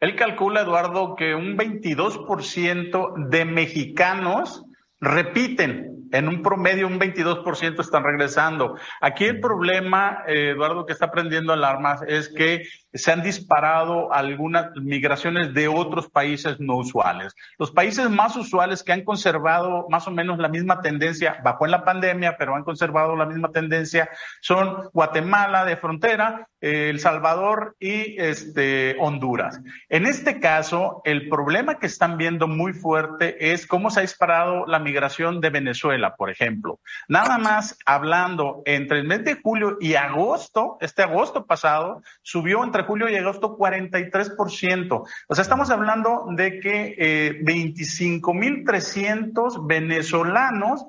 él 0.00 0.16
calcula, 0.16 0.62
Eduardo, 0.62 1.14
que 1.14 1.34
un 1.34 1.56
22% 1.56 3.28
de 3.28 3.44
mexicanos 3.44 4.64
repiten 5.02 5.92
en 6.12 6.28
un 6.28 6.42
promedio 6.42 6.86
un 6.86 7.00
22% 7.00 7.80
están 7.80 8.04
regresando. 8.04 8.76
Aquí 9.00 9.24
el 9.24 9.40
problema, 9.40 10.22
eh, 10.26 10.50
Eduardo, 10.50 10.86
que 10.86 10.92
está 10.92 11.10
prendiendo 11.10 11.52
alarmas 11.52 12.02
es 12.06 12.28
que 12.28 12.64
se 12.92 13.10
han 13.10 13.22
disparado 13.22 14.12
algunas 14.12 14.70
migraciones 14.76 15.54
de 15.54 15.66
otros 15.68 16.10
países 16.10 16.60
no 16.60 16.76
usuales. 16.76 17.34
Los 17.58 17.70
países 17.70 18.10
más 18.10 18.36
usuales 18.36 18.82
que 18.82 18.92
han 18.92 19.04
conservado 19.04 19.86
más 19.88 20.06
o 20.06 20.10
menos 20.10 20.38
la 20.38 20.48
misma 20.48 20.82
tendencia, 20.82 21.38
bajó 21.42 21.64
en 21.64 21.70
la 21.70 21.84
pandemia, 21.84 22.36
pero 22.38 22.54
han 22.54 22.64
conservado 22.64 23.16
la 23.16 23.24
misma 23.24 23.50
tendencia, 23.50 24.10
son 24.42 24.90
Guatemala 24.92 25.64
de 25.64 25.78
frontera, 25.78 26.48
eh, 26.60 26.90
El 26.90 27.00
Salvador 27.00 27.76
y 27.80 28.20
este, 28.20 28.96
Honduras. 29.00 29.60
En 29.88 30.04
este 30.04 30.38
caso, 30.38 31.00
el 31.04 31.30
problema 31.30 31.78
que 31.78 31.86
están 31.86 32.18
viendo 32.18 32.46
muy 32.46 32.74
fuerte 32.74 33.52
es 33.52 33.66
cómo 33.66 33.90
se 33.90 34.00
ha 34.00 34.02
disparado 34.02 34.66
la 34.66 34.78
migración 34.78 34.91
de 35.40 35.50
Venezuela, 35.50 36.16
por 36.16 36.30
ejemplo. 36.30 36.80
Nada 37.08 37.38
más 37.38 37.78
hablando 37.86 38.62
entre 38.64 38.98
el 38.98 39.06
mes 39.06 39.24
de 39.24 39.40
julio 39.42 39.78
y 39.80 39.94
agosto, 39.94 40.76
este 40.80 41.02
agosto 41.02 41.46
pasado, 41.46 42.02
subió 42.22 42.64
entre 42.64 42.82
julio 42.84 43.08
y 43.08 43.16
agosto 43.16 43.56
43%. 43.56 45.04
O 45.28 45.34
sea, 45.34 45.42
estamos 45.42 45.70
hablando 45.70 46.26
de 46.30 46.60
que 46.60 46.94
eh, 46.98 47.40
25.300 47.42 49.66
venezolanos 49.66 50.84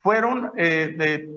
fueron, 0.00 0.52
eh, 0.56 1.28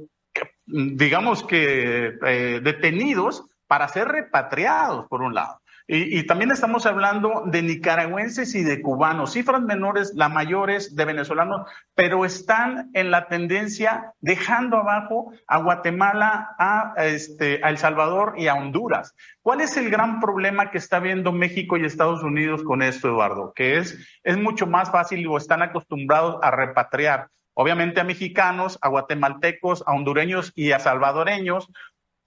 digamos 0.65 1.43
que, 1.43 2.17
eh, 2.25 2.59
detenidos 2.63 3.45
para 3.67 3.87
ser 3.87 4.07
repatriados, 4.07 5.07
por 5.07 5.21
un 5.21 5.33
lado. 5.33 5.59
Y, 5.89 6.23
también 6.23 6.51
estamos 6.51 6.85
hablando 6.85 7.43
de 7.45 7.61
nicaragüenses 7.61 8.53
y 8.55 8.63
de 8.63 8.81
cubanos, 8.81 9.31
cifras 9.31 9.61
menores, 9.61 10.11
las 10.15 10.29
mayores 10.29 10.97
de 10.97 11.05
venezolanos, 11.05 11.61
pero 11.95 12.25
están 12.25 12.89
en 12.93 13.09
la 13.09 13.29
tendencia 13.29 14.11
dejando 14.19 14.75
abajo 14.75 15.31
a 15.47 15.59
Guatemala, 15.59 16.49
a, 16.59 16.93
este, 16.97 17.61
a 17.63 17.69
El 17.69 17.77
Salvador 17.77 18.33
y 18.35 18.47
a 18.47 18.55
Honduras. 18.55 19.15
¿Cuál 19.41 19.61
es 19.61 19.77
el 19.77 19.89
gran 19.89 20.19
problema 20.19 20.71
que 20.71 20.77
está 20.77 20.99
viendo 20.99 21.31
México 21.31 21.77
y 21.77 21.85
Estados 21.85 22.21
Unidos 22.21 22.63
con 22.63 22.81
esto, 22.81 23.07
Eduardo? 23.07 23.53
Que 23.55 23.77
es, 23.77 23.97
es 24.23 24.37
mucho 24.37 24.67
más 24.67 24.91
fácil 24.91 25.25
o 25.27 25.37
están 25.37 25.61
acostumbrados 25.61 26.37
a 26.41 26.51
repatriar 26.51 27.29
obviamente 27.59 27.99
a 27.99 28.03
mexicanos, 28.03 28.77
a 28.83 28.89
guatemaltecos, 28.89 29.83
a 29.87 29.93
hondureños 29.93 30.51
y 30.53 30.73
a 30.73 30.79
salvadoreños, 30.79 31.67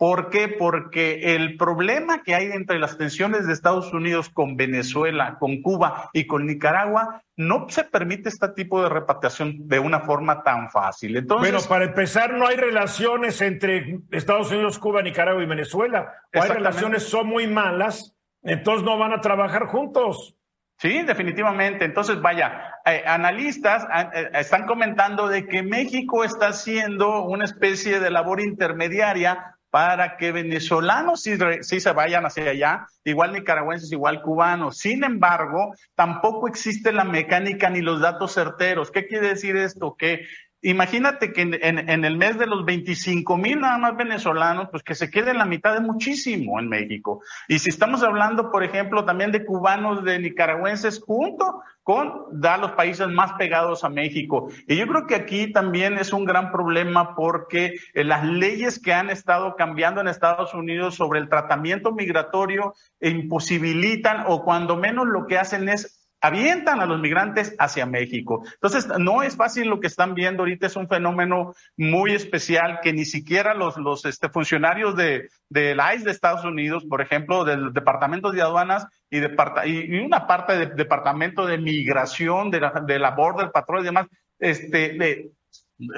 ¿Por 0.01 0.31
qué? 0.31 0.49
Porque 0.49 1.35
el 1.35 1.59
problema 1.59 2.23
que 2.23 2.35
hay 2.35 2.47
entre 2.47 2.79
las 2.79 2.97
tensiones 2.97 3.47
de 3.47 3.53
Estados 3.53 3.93
Unidos 3.93 4.31
con 4.31 4.57
Venezuela, 4.57 5.37
con 5.39 5.61
Cuba 5.61 6.09
y 6.15 6.27
con 6.27 6.47
Nicaragua 6.47 7.23
no 7.37 7.67
se 7.69 7.85
permite 7.85 8.31
este 8.31 8.49
tipo 8.49 8.83
de 8.83 8.89
repatriación 8.89 9.69
de 9.69 9.79
una 9.79 10.01
forma 10.01 10.43
tan 10.43 10.71
fácil. 10.71 11.19
Entonces, 11.19 11.53
bueno, 11.53 11.69
para 11.69 11.85
empezar, 11.85 12.33
no 12.33 12.47
hay 12.47 12.57
relaciones 12.57 13.43
entre 13.43 14.01
Estados 14.11 14.51
Unidos, 14.51 14.79
Cuba, 14.79 15.03
Nicaragua 15.03 15.43
y 15.43 15.47
Venezuela. 15.47 16.15
O 16.35 16.41
hay 16.41 16.49
relaciones 16.49 17.03
son 17.03 17.27
muy 17.27 17.47
malas, 17.47 18.17
entonces 18.43 18.83
no 18.87 18.97
van 18.97 19.13
a 19.13 19.21
trabajar 19.21 19.67
juntos. 19.67 20.35
Sí, 20.79 21.03
definitivamente. 21.03 21.85
Entonces, 21.85 22.23
vaya, 22.23 22.79
eh, 22.87 23.05
analistas 23.07 23.87
eh, 24.15 24.31
están 24.33 24.65
comentando 24.65 25.29
de 25.29 25.47
que 25.47 25.63
México 25.63 26.25
está 26.25 26.49
haciendo 26.49 27.25
una 27.25 27.45
especie 27.45 28.01
de 28.01 28.11
labor 28.11 28.41
intermediaria 28.41 29.59
para 29.71 30.17
que 30.17 30.33
venezolanos 30.33 31.23
sí, 31.23 31.81
se 31.81 31.93
vayan 31.93 32.27
hacia 32.27 32.51
allá, 32.51 32.87
igual 33.05 33.33
nicaragüenses, 33.33 33.93
igual 33.93 34.21
cubanos. 34.23 34.79
Sin 34.79 35.05
embargo, 35.05 35.75
tampoco 35.95 36.49
existe 36.49 36.93
la 36.93 37.05
mecánica 37.05 37.71
ni 37.71 37.81
los 37.81 38.01
datos 38.01 38.35
certeros. 38.35 38.91
¿Qué 38.91 39.07
quiere 39.07 39.29
decir 39.29 39.57
esto? 39.57 39.95
Que 39.97 40.27
imagínate 40.63 41.33
que 41.33 41.43
en, 41.43 42.05
el 42.05 42.17
mes 42.17 42.39
de 42.39 42.47
los 42.47 42.65
25 42.65 43.37
mil 43.37 43.61
nada 43.61 43.79
más 43.79 43.97
venezolanos, 43.97 44.69
pues 44.71 44.83
que 44.83 44.97
se 44.97 45.11
quede 45.11 45.31
en 45.31 45.39
la 45.39 45.47
mitad 45.47 45.73
de 45.73 45.81
muchísimo 45.81 46.59
en 46.59 46.69
México. 46.69 47.23
Y 47.49 47.61
si 47.61 47.71
estamos 47.71 48.03
hablando, 48.03 48.51
por 48.51 48.65
ejemplo, 48.65 49.05
también 49.05 49.31
de 49.31 49.45
cubanos, 49.45 50.05
de 50.05 50.19
nicaragüenses, 50.19 51.01
junto 51.01 51.63
con 51.91 52.27
da 52.31 52.57
los 52.57 52.71
países 52.71 53.09
más 53.09 53.33
pegados 53.33 53.83
a 53.83 53.89
México. 53.89 54.49
Y 54.69 54.77
yo 54.77 54.87
creo 54.87 55.09
que 55.09 55.17
aquí 55.17 55.53
también 55.53 55.99
es 55.99 56.13
un 56.13 56.25
gran 56.25 56.53
problema 56.53 57.17
porque 57.17 57.75
eh, 57.95 58.05
las 58.05 58.25
leyes 58.25 58.79
que 58.81 58.93
han 58.93 59.11
estado 59.11 59.57
cambiando 59.57 60.01
en 60.01 60.07
Estados 60.07 60.55
Unidos 60.55 60.95
sobre 60.95 61.19
el 61.19 61.29
tratamiento 61.29 61.91
migratorio 61.91 62.75
imposibilitan 63.01 64.23
o 64.29 64.45
cuando 64.45 64.77
menos 64.77 65.09
lo 65.09 65.27
que 65.27 65.37
hacen 65.37 65.69
es 65.69 66.00
avientan 66.21 66.81
a 66.81 66.87
los 66.87 67.01
migrantes 67.01 67.55
hacia 67.59 67.87
México. 67.87 68.43
Entonces, 68.55 68.87
no 68.99 69.23
es 69.23 69.37
fácil 69.37 69.69
lo 69.69 69.81
que 69.81 69.87
están 69.87 70.15
viendo 70.15 70.43
ahorita, 70.43 70.67
es 70.67 70.77
un 70.77 70.89
fenómeno 70.89 71.55
muy 71.77 72.13
especial 72.13 72.81
que 72.83 72.93
ni 72.93 73.05
siquiera 73.05 73.55
los, 73.55 73.77
los 73.79 74.05
este, 74.05 74.29
funcionarios 74.29 74.95
de, 74.97 75.29
del 75.49 75.79
ICE 75.95 76.05
de 76.05 76.11
Estados 76.11 76.45
Unidos, 76.45 76.85
por 76.89 77.01
ejemplo, 77.01 77.45
del 77.45 77.73
Departamento 77.73 78.31
de 78.31 78.43
Aduanas 78.43 78.87
y, 79.09 79.19
y 79.19 79.99
una 80.01 80.27
parte 80.27 80.59
del 80.59 80.77
Departamento 80.77 81.47
de 81.47 81.59
Migración, 81.59 82.51
de 82.51 82.61
la, 82.61 82.71
de 82.87 82.99
la 82.99 83.13
Border 83.13 83.51
Patrol 83.51 83.81
y 83.81 83.85
demás, 83.85 84.07
este, 84.39 85.31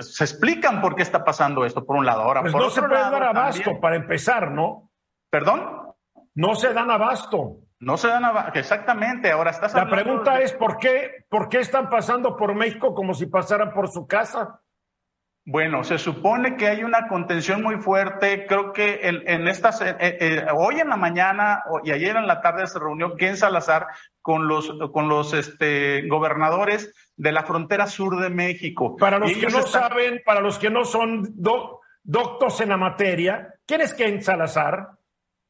se 0.00 0.24
explican 0.24 0.80
por 0.80 0.94
qué 0.94 1.02
está 1.02 1.24
pasando 1.24 1.64
esto, 1.64 1.84
por 1.84 1.96
un 1.96 2.06
lado. 2.06 2.22
Ahora, 2.22 2.42
pues 2.42 2.52
por 2.52 2.62
no 2.62 2.68
otro 2.68 2.82
se 2.82 2.88
puede 2.88 3.00
lado, 3.00 3.12
dar 3.12 3.22
abasto 3.24 3.62
también- 3.62 3.80
para 3.80 3.96
empezar, 3.96 4.50
¿no? 4.52 4.90
¿Perdón? 5.30 5.78
No 6.34 6.54
se 6.54 6.72
dan 6.72 6.90
abasto. 6.90 7.56
No 7.82 7.96
se 7.96 8.06
dan 8.06 8.24
abajo. 8.24 8.50
Exactamente. 8.54 9.30
Ahora 9.32 9.50
estás 9.50 9.74
La 9.74 9.88
pregunta 9.90 10.36
de- 10.36 10.44
es 10.44 10.52
¿por 10.52 10.78
qué, 10.78 11.24
por 11.28 11.48
qué 11.48 11.58
están 11.58 11.90
pasando 11.90 12.36
por 12.36 12.54
México 12.54 12.94
como 12.94 13.12
si 13.12 13.26
pasaran 13.26 13.72
por 13.74 13.88
su 13.88 14.06
casa? 14.06 14.60
Bueno, 15.44 15.82
se 15.82 15.98
supone 15.98 16.56
que 16.56 16.68
hay 16.68 16.84
una 16.84 17.08
contención 17.08 17.60
muy 17.60 17.78
fuerte. 17.78 18.46
Creo 18.46 18.72
que 18.72 19.00
en, 19.08 19.28
en 19.28 19.48
estas, 19.48 19.82
eh, 19.82 19.96
eh, 19.98 20.46
hoy 20.54 20.78
en 20.78 20.88
la 20.90 20.96
mañana 20.96 21.64
y 21.82 21.90
ayer 21.90 22.14
en 22.14 22.28
la 22.28 22.40
tarde 22.40 22.68
se 22.68 22.78
reunió 22.78 23.16
Ken 23.16 23.36
Salazar 23.36 23.88
con 24.20 24.46
los, 24.46 24.72
con 24.92 25.08
los 25.08 25.34
este, 25.34 26.06
gobernadores 26.06 26.94
de 27.16 27.32
la 27.32 27.42
frontera 27.42 27.88
sur 27.88 28.20
de 28.20 28.30
México. 28.30 28.94
Para 28.96 29.18
los 29.18 29.32
que 29.32 29.48
no 29.48 29.58
están- 29.58 29.88
saben, 29.88 30.22
para 30.24 30.40
los 30.40 30.60
que 30.60 30.70
no 30.70 30.84
son 30.84 31.24
do- 31.34 31.80
doctos 32.04 32.60
en 32.60 32.68
la 32.68 32.76
materia, 32.76 33.52
¿quién 33.66 33.80
es 33.80 33.92
Ken 33.94 34.22
Salazar? 34.22 34.90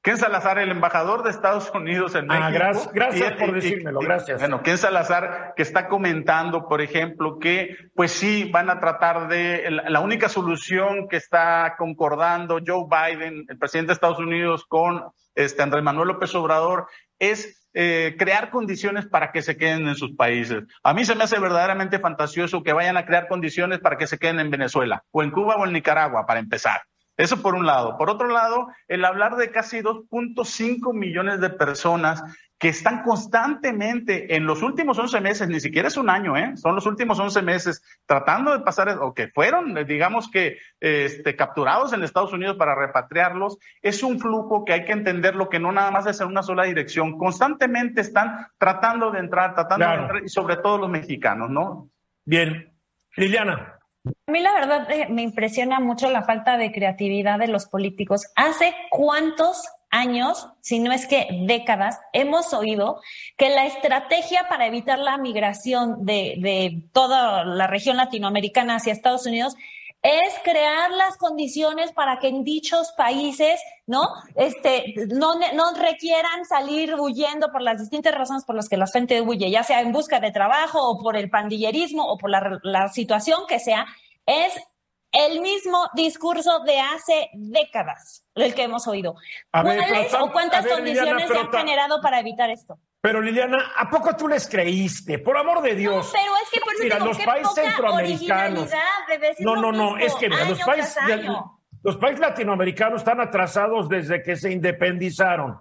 Ken 0.03 0.17
Salazar, 0.17 0.59
el 0.59 0.71
embajador 0.73 1.23
de 1.23 1.31
Estados 1.31 1.71
Unidos 1.73 2.17
en 2.17 2.29
Ah, 2.31 2.51
México. 2.51 2.59
gracias- 2.65 2.93
gracias 2.93 3.33
Y- 3.33 3.39
por 3.39 3.53
decírmelo, 3.55 4.03
y- 4.03 4.05
gracias. 4.05 4.41
Bueno, 4.41 4.61
Ken 4.63 4.77
Salazar 4.77 5.53
que 5.55 5.63
está 5.63 5.87
comentando, 5.89 6.67
por 6.69 6.81
ejemplo, 6.81 7.39
que 7.39 7.77
pues 7.95 8.11
sí 8.11 8.51
van 8.53 8.69
a 8.69 8.81
tratar 8.81 9.29
de 9.29 9.71
la, 9.71 9.89
la 9.89 10.01
única 10.01 10.29
solución 10.29 11.07
que 11.09 11.17
está 11.17 11.77
concordando 11.79 12.59
Joe 12.67 12.87
Biden, 12.91 13.45
el 13.49 13.59
presidente 13.59 13.89
de 13.89 13.93
Estados 13.95 14.19
Unidos, 14.19 14.65
con 14.69 15.05
este 15.37 15.63
Andrés 15.63 15.85
Manuel 15.85 16.09
López 16.09 16.35
Obrador 16.35 16.89
es 17.21 17.61
eh, 17.75 18.17
crear 18.19 18.51
condiciones 18.51 19.07
para 19.07 19.33
que 19.33 19.41
se 19.41 19.57
queden 19.57 19.87
en 19.89 19.95
sus 19.95 20.15
países. 20.15 20.65
A 20.83 20.93
mí 20.93 21.07
se 21.07 21.15
me 21.15 21.25
hace 21.25 21.39
verdaderamente 21.39 21.99
fantasioso 22.01 22.63
que 22.63 22.75
vayan 22.75 22.99
a 22.99 23.07
crear 23.07 23.29
condiciones 23.29 23.79
para 23.79 23.97
que 23.97 24.07
se 24.07 24.19
queden 24.19 24.41
en 24.41 24.51
Venezuela, 24.51 25.05
o 25.11 25.23
en 25.23 25.31
Cuba 25.31 25.55
o 25.57 25.65
en 25.65 25.73
Nicaragua, 25.73 26.27
para 26.27 26.41
empezar. 26.41 26.83
Eso 27.23 27.41
por 27.41 27.55
un 27.55 27.67
lado. 27.67 27.97
Por 27.97 28.11
otro 28.11 28.29
lado, 28.29 28.69
el 28.89 29.05
hablar 29.05 29.37
de 29.37 29.51
casi 29.51 29.81
2.5 29.81 30.93
millones 30.93 31.41
de 31.41 31.51
personas 31.51 32.23
que 32.59 32.69
están 32.69 33.03
constantemente 33.03 34.37
en 34.37 34.47
los 34.47 34.63
últimos 34.63 34.97
11 34.97 35.21
meses, 35.21 35.49
ni 35.49 35.59
siquiera 35.59 35.89
es 35.89 35.97
un 35.97 36.09
año, 36.09 36.37
¿eh? 36.37 36.57
son 36.57 36.77
los 36.77 36.87
últimos 36.87 37.19
11 37.19 37.43
meses, 37.43 37.83
tratando 38.07 38.53
de 38.53 38.61
pasar, 38.61 38.99
o 39.01 39.15
que 39.15 39.27
fueron, 39.27 39.75
digamos 39.85 40.31
que, 40.31 40.59
este, 40.79 41.35
capturados 41.35 41.93
en 41.93 42.05
Estados 42.05 42.33
Unidos 42.33 42.57
para 42.57 42.77
repatriarlos, 42.77 43.59
es 43.83 44.05
un 44.05 44.21
flujo 44.21 44.65
que 44.65 44.75
hay 44.75 44.85
que 44.85 44.93
entenderlo, 44.93 45.49
que 45.49 45.59
no 45.59 45.73
nada 45.73 45.91
más 45.91 46.07
es 46.07 46.21
en 46.21 46.29
una 46.29 46.45
sola 46.45 46.63
dirección. 46.63 47.19
Constantemente 47.19 48.01
están 48.01 48.47
tratando 48.59 49.11
de 49.11 49.19
entrar, 49.19 49.55
tratando 49.55 49.85
Claro. 49.85 49.97
de 49.97 50.03
entrar, 50.05 50.25
y 50.25 50.29
sobre 50.29 50.57
todo 50.57 50.79
los 50.79 50.89
mexicanos, 50.89 51.51
¿no? 51.51 51.89
Bien. 52.25 52.73
Liliana, 53.17 53.72
A 54.05 54.33
mí 54.33 54.41
la 54.41 54.53
verdad 54.53 54.91
eh, 54.91 55.07
me 55.11 55.23
impresiona 55.23 55.79
mucho 55.79 56.11
la 56.11 56.25
falta 56.25 56.57
de 56.57 56.73
creatividad 56.73 57.39
de 57.39 57.49
los 57.49 57.67
políticos. 57.67 58.27
¿Hace 58.35 58.75
cuántos 58.91 59.65
años, 59.91 60.49
si 60.61 60.81
no 60.81 60.91
es 60.91 61.07
que 61.07 61.29
décadas, 61.47 62.01
hemos 62.13 62.53
oído 62.53 63.01
que 63.37 63.51
la 63.51 63.67
estrategia 63.67 64.49
para 64.49 64.67
evitar 64.67 64.99
la 64.99 65.19
migración 65.19 66.05
de, 66.05 66.37
de 66.39 66.83
toda 66.93 67.45
la 67.45 67.67
región 67.67 67.97
latinoamericana 67.97 68.77
hacia 68.77 68.93
Estados 68.93 69.27
Unidos 69.27 69.55
es 70.03 70.35
crear 70.43 70.91
las 70.91 71.17
condiciones 71.17 71.93
para 71.93 72.19
que 72.19 72.29
en 72.29 72.43
dichos 72.43 72.93
países, 72.97 73.61
¿no? 73.87 74.09
Este, 74.35 74.95
no, 75.09 75.35
no 75.55 75.75
requieran 75.75 76.45
salir 76.45 76.95
huyendo 76.97 77.53
por 77.53 77.63
las 77.63 77.79
distintas 77.79 78.15
razones 78.15 78.45
por 78.45 78.57
las 78.57 78.69
que 78.69 78.77
la 78.77 78.89
gente 78.89 79.21
huye, 79.21 79.51
ya 79.51 79.63
sea 79.63 79.81
en 79.81 79.93
busca 79.93 80.19
de 80.19 80.33
trabajo 80.33 80.81
o 80.91 81.01
por 81.01 81.17
el 81.17 81.31
pandillerismo 81.31 82.05
o 82.05 82.19
por 82.19 82.31
la, 82.31 82.59
la 82.65 82.89
situación 82.89 83.43
que 83.49 83.61
sea, 83.61 83.87
es 84.27 84.53
el 85.13 85.41
mismo 85.41 85.89
discurso 85.95 86.61
de 86.65 86.81
hace 86.81 87.29
décadas, 87.35 88.25
el 88.35 88.55
que 88.55 88.63
hemos 88.63 88.87
oído. 88.89 89.15
A 89.53 89.63
ver, 89.63 89.79
¿Cuáles 89.79 90.09
pero 90.11 90.25
o 90.25 90.33
cuántas 90.33 90.65
a 90.65 90.69
ver, 90.69 90.83
Liliana, 90.83 91.11
condiciones 91.11 91.29
se 91.29 91.39
han 91.39 91.51
ta- 91.51 91.59
generado 91.59 92.01
para 92.01 92.19
evitar 92.21 92.51
esto? 92.51 92.79
pero 93.01 93.21
Liliana, 93.21 93.73
¿a 93.77 93.91
poco 93.91 94.15
tú 94.17 94.27
les 94.29 94.49
creíste? 94.49 95.19
Por 95.19 95.37
amor 95.37 95.61
de 95.61 95.75
Dios. 95.75 96.07
No, 96.07 96.13
pero 96.13 96.33
es 96.43 96.51
que 96.51 96.61
por 96.61 96.73
eso 96.75 96.83
Mira, 96.85 96.97
digo, 96.97 97.07
los 97.09 97.19
países 97.19 97.55
centroamericanos. 97.55 98.71
No, 99.41 99.57
no, 99.57 99.73
no, 99.73 99.99
es 99.99 100.15
que 100.15 100.29
mira, 100.29 100.45
los 100.45 100.61
países, 100.61 100.97
los 101.83 101.97
países 101.97 102.21
latinoamericanos 102.21 103.01
están 103.01 103.21
atrasados 103.21 103.89
desde 103.89 104.23
que 104.23 104.37
se 104.37 104.51
independizaron. 104.53 105.61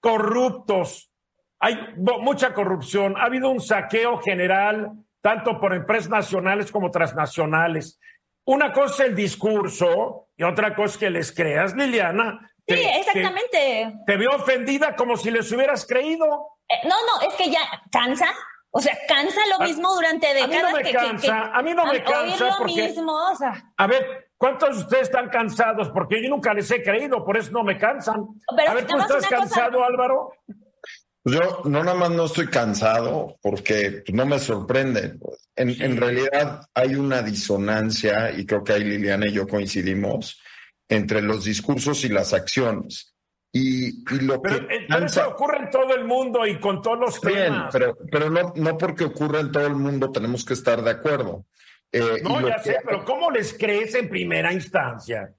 Corruptos. 0.00 1.10
Hay 1.60 1.76
mucha 1.96 2.54
corrupción. 2.54 3.16
Ha 3.16 3.24
habido 3.24 3.48
un 3.50 3.60
saqueo 3.60 4.18
general, 4.20 4.92
tanto 5.20 5.58
por 5.60 5.74
empresas 5.74 6.08
nacionales 6.08 6.70
como 6.70 6.90
transnacionales. 6.90 7.98
Una 8.50 8.72
cosa 8.72 9.04
es 9.04 9.10
el 9.10 9.14
discurso 9.14 10.28
y 10.34 10.42
otra 10.42 10.74
cosa 10.74 10.92
es 10.94 10.98
que 10.98 11.10
les 11.10 11.32
creas, 11.32 11.74
Liliana. 11.74 12.50
Sí, 12.66 12.80
exactamente. 12.82 13.92
Te 14.06 14.16
veo 14.16 14.30
ofendida 14.34 14.96
como 14.96 15.18
si 15.18 15.30
les 15.30 15.52
hubieras 15.52 15.86
creído. 15.86 16.48
Eh, 16.66 16.74
no, 16.84 16.94
no, 17.06 17.28
es 17.28 17.34
que 17.34 17.50
ya 17.50 17.60
cansa. 17.92 18.26
O 18.70 18.80
sea, 18.80 18.96
cansa 19.06 19.40
lo 19.50 19.62
A- 19.62 19.66
mismo 19.66 19.94
durante 19.94 20.28
a 20.28 20.34
mí 20.34 20.40
no 20.40 20.48
décadas 20.48 20.72
me 20.74 20.82
que, 20.82 20.92
cansa, 20.92 21.26
que- 21.26 21.58
a 21.58 21.62
mí 21.62 21.74
no 21.74 21.84
me 21.84 21.90
oír 21.92 22.04
cansa 22.04 22.46
lo 22.46 22.56
porque- 22.58 22.72
mismo, 22.88 23.12
o 23.12 23.34
sea, 23.36 23.52
A 23.76 23.86
ver, 23.86 24.30
¿cuántos 24.38 24.76
de 24.76 24.82
ustedes 24.84 25.02
están 25.04 25.28
cansados? 25.28 25.90
Porque 25.90 26.22
yo 26.22 26.30
nunca 26.30 26.54
les 26.54 26.70
he 26.70 26.82
creído, 26.82 27.22
por 27.26 27.36
eso 27.36 27.50
no 27.52 27.62
me 27.64 27.76
cansan. 27.78 28.26
Pero 28.56 28.70
a 28.70 28.74
ver, 28.74 28.86
¿tú 28.86 28.96
estás 28.98 29.10
una 29.10 29.28
cosa- 29.28 29.36
cansado, 29.40 29.84
Álvaro? 29.84 30.32
Pues 31.28 31.40
yo 31.40 31.62
no 31.68 31.84
nada 31.84 31.94
más 31.94 32.10
no 32.10 32.24
estoy 32.24 32.46
cansado 32.46 33.36
porque 33.42 34.02
no 34.14 34.24
me 34.24 34.38
sorprende. 34.38 35.18
En, 35.54 35.70
en 35.82 35.96
realidad 35.98 36.62
hay 36.72 36.94
una 36.94 37.20
disonancia 37.20 38.30
y 38.30 38.46
creo 38.46 38.64
que 38.64 38.72
ahí 38.72 38.84
Liliana 38.84 39.26
y 39.28 39.32
yo 39.32 39.46
coincidimos 39.46 40.40
entre 40.88 41.20
los 41.20 41.44
discursos 41.44 42.02
y 42.04 42.08
las 42.08 42.32
acciones. 42.32 43.14
Y, 43.52 43.88
y 44.10 44.20
lo 44.22 44.40
Pero, 44.40 44.66
que 44.68 44.74
eh, 44.74 44.86
pero 44.88 45.04
eso 45.06 45.28
ocurre 45.28 45.58
en 45.58 45.70
todo 45.70 45.94
el 45.94 46.04
mundo 46.06 46.46
y 46.46 46.58
con 46.58 46.80
todos 46.80 46.98
los 46.98 47.20
bien, 47.20 47.44
temas. 47.44 47.72
pero, 47.72 47.98
pero 48.10 48.30
no, 48.30 48.52
no 48.56 48.78
porque 48.78 49.04
ocurra 49.04 49.40
en 49.40 49.52
todo 49.52 49.66
el 49.66 49.74
mundo 49.74 50.10
tenemos 50.10 50.44
que 50.46 50.54
estar 50.54 50.82
de 50.82 50.90
acuerdo. 50.92 51.44
Eh, 51.92 52.22
no, 52.22 52.40
ya 52.46 52.56
que- 52.56 52.62
sé, 52.72 52.76
pero 52.84 53.04
¿cómo 53.04 53.30
les 53.30 53.52
crees 53.52 53.94
en 53.94 54.08
primera 54.08 54.50
instancia? 54.52 55.30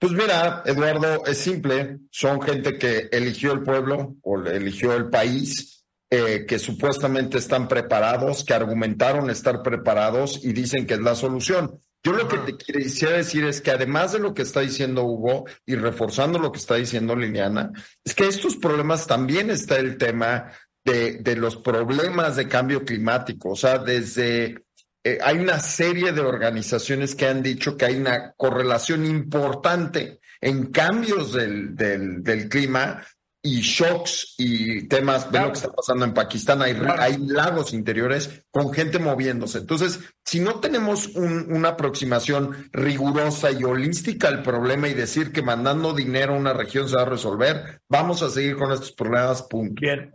Pues 0.00 0.12
mira, 0.12 0.62
Eduardo, 0.64 1.26
es 1.26 1.36
simple. 1.36 1.98
Son 2.10 2.40
gente 2.40 2.78
que 2.78 3.10
eligió 3.12 3.52
el 3.52 3.62
pueblo 3.62 4.16
o 4.22 4.38
eligió 4.38 4.94
el 4.94 5.10
país, 5.10 5.84
eh, 6.08 6.46
que 6.48 6.58
supuestamente 6.58 7.36
están 7.36 7.68
preparados, 7.68 8.42
que 8.42 8.54
argumentaron 8.54 9.28
estar 9.28 9.62
preparados 9.62 10.42
y 10.42 10.54
dicen 10.54 10.86
que 10.86 10.94
es 10.94 11.00
la 11.00 11.14
solución. 11.14 11.78
Yo 12.02 12.14
lo 12.14 12.26
que 12.28 12.38
te 12.38 12.56
quisiera 12.56 13.18
decir 13.18 13.44
es 13.44 13.60
que 13.60 13.72
además 13.72 14.12
de 14.12 14.20
lo 14.20 14.32
que 14.32 14.40
está 14.40 14.60
diciendo 14.60 15.04
Hugo 15.04 15.44
y 15.66 15.74
reforzando 15.74 16.38
lo 16.38 16.50
que 16.50 16.60
está 16.60 16.76
diciendo 16.76 17.14
Liliana, 17.14 17.70
es 18.02 18.14
que 18.14 18.26
estos 18.26 18.56
problemas 18.56 19.06
también 19.06 19.50
está 19.50 19.76
el 19.76 19.98
tema 19.98 20.50
de, 20.82 21.18
de 21.18 21.36
los 21.36 21.58
problemas 21.58 22.36
de 22.36 22.48
cambio 22.48 22.86
climático. 22.86 23.50
O 23.50 23.56
sea, 23.56 23.76
desde 23.76 24.64
eh, 25.04 25.18
hay 25.22 25.38
una 25.38 25.58
serie 25.60 26.12
de 26.12 26.20
organizaciones 26.20 27.14
que 27.14 27.26
han 27.26 27.42
dicho 27.42 27.76
que 27.76 27.86
hay 27.86 27.96
una 27.96 28.32
correlación 28.32 29.04
importante 29.06 30.20
en 30.40 30.66
cambios 30.66 31.32
del, 31.32 31.74
del, 31.76 32.22
del 32.22 32.48
clima 32.48 33.02
y 33.42 33.60
shocks 33.62 34.34
y 34.36 34.86
temas, 34.86 35.24
ve 35.24 35.30
Claro. 35.30 35.46
lo 35.46 35.52
que 35.52 35.58
está 35.60 35.72
pasando 35.72 36.04
en 36.04 36.12
Pakistán, 36.12 36.60
hay, 36.60 36.74
Claro. 36.74 37.00
hay 37.00 37.16
lagos 37.26 37.72
interiores 37.72 38.44
con 38.50 38.70
gente 38.70 38.98
moviéndose. 38.98 39.56
Entonces, 39.58 39.98
si 40.22 40.40
no 40.40 40.56
tenemos 40.60 41.06
un- 41.16 41.50
una 41.50 41.70
aproximación 41.70 42.68
rigurosa 42.70 43.50
y 43.50 43.64
holística 43.64 44.28
al 44.28 44.42
problema 44.42 44.88
y 44.88 44.94
decir 44.94 45.32
que 45.32 45.40
mandando 45.40 45.94
dinero 45.94 46.34
a 46.34 46.38
una 46.38 46.52
región 46.52 46.86
se 46.86 46.96
va 46.96 47.02
a 47.02 47.06
resolver, 47.06 47.80
vamos 47.88 48.22
a 48.22 48.28
seguir 48.28 48.56
con 48.56 48.72
estos 48.72 48.92
problemas, 48.92 49.42
punto. 49.44 49.80
Bien. 49.80 50.14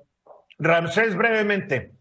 Ramsés, 0.60 1.16
brevemente. 1.16 1.95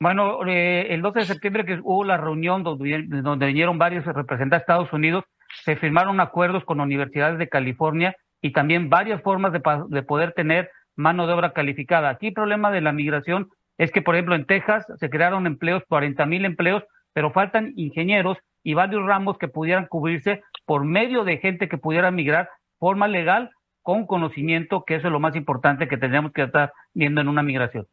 Bueno, 0.00 0.46
eh, 0.46 0.86
el 0.94 1.02
12 1.02 1.18
de 1.20 1.24
septiembre 1.26 1.66
que 1.66 1.78
hubo 1.82 2.04
la 2.04 2.16
reunión 2.16 2.62
donde, 2.62 3.46
vinieron 3.46 3.76
varios 3.76 4.06
representantes 4.06 4.50
de 4.50 4.56
Estados 4.56 4.92
Unidos, 4.94 5.24
se 5.62 5.76
firmaron 5.76 6.20
acuerdos 6.20 6.64
con 6.64 6.80
universidades 6.80 7.38
de 7.38 7.50
California 7.50 8.16
y 8.40 8.52
también 8.52 8.88
varias 8.88 9.20
formas 9.20 9.52
de 9.52 10.02
poder 10.02 10.32
tener 10.32 10.70
mano 10.96 11.26
de 11.26 11.34
obra 11.34 11.52
calificada. 11.52 12.08
Aquí 12.08 12.28
el 12.28 12.32
problema 12.32 12.70
de 12.70 12.80
la 12.80 12.92
migración 12.92 13.50
es 13.76 13.90
que, 13.92 14.00
por 14.00 14.14
ejemplo, 14.14 14.34
en 14.34 14.46
Texas 14.46 14.86
se 14.98 15.10
crearon 15.10 15.46
empleos, 15.46 15.82
40 15.86 16.24
mil 16.24 16.46
empleos, 16.46 16.82
pero 17.12 17.30
faltan 17.30 17.74
ingenieros 17.76 18.38
y 18.62 18.72
varios 18.72 19.04
ramos 19.04 19.36
que 19.36 19.48
pudieran 19.48 19.86
cubrirse 19.86 20.42
por 20.64 20.84
medio 20.84 21.24
de 21.24 21.36
gente 21.38 21.68
que 21.68 21.76
pudiera 21.76 22.10
migrar 22.10 22.48
forma 22.78 23.06
legal 23.06 23.50
con 23.82 24.06
conocimiento, 24.06 24.84
que 24.86 24.94
eso 24.94 25.08
es 25.08 25.12
lo 25.12 25.20
más 25.20 25.36
importante 25.36 25.88
que 25.88 25.98
tendríamos 25.98 26.32
que 26.32 26.44
estar 26.44 26.72
viendo 26.94 27.20
en 27.20 27.28
una 27.28 27.42
migración. 27.42 27.86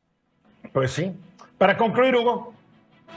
Pues 0.71 0.91
sí. 0.91 1.13
Para 1.57 1.77
concluir, 1.77 2.15
Hugo. 2.15 2.53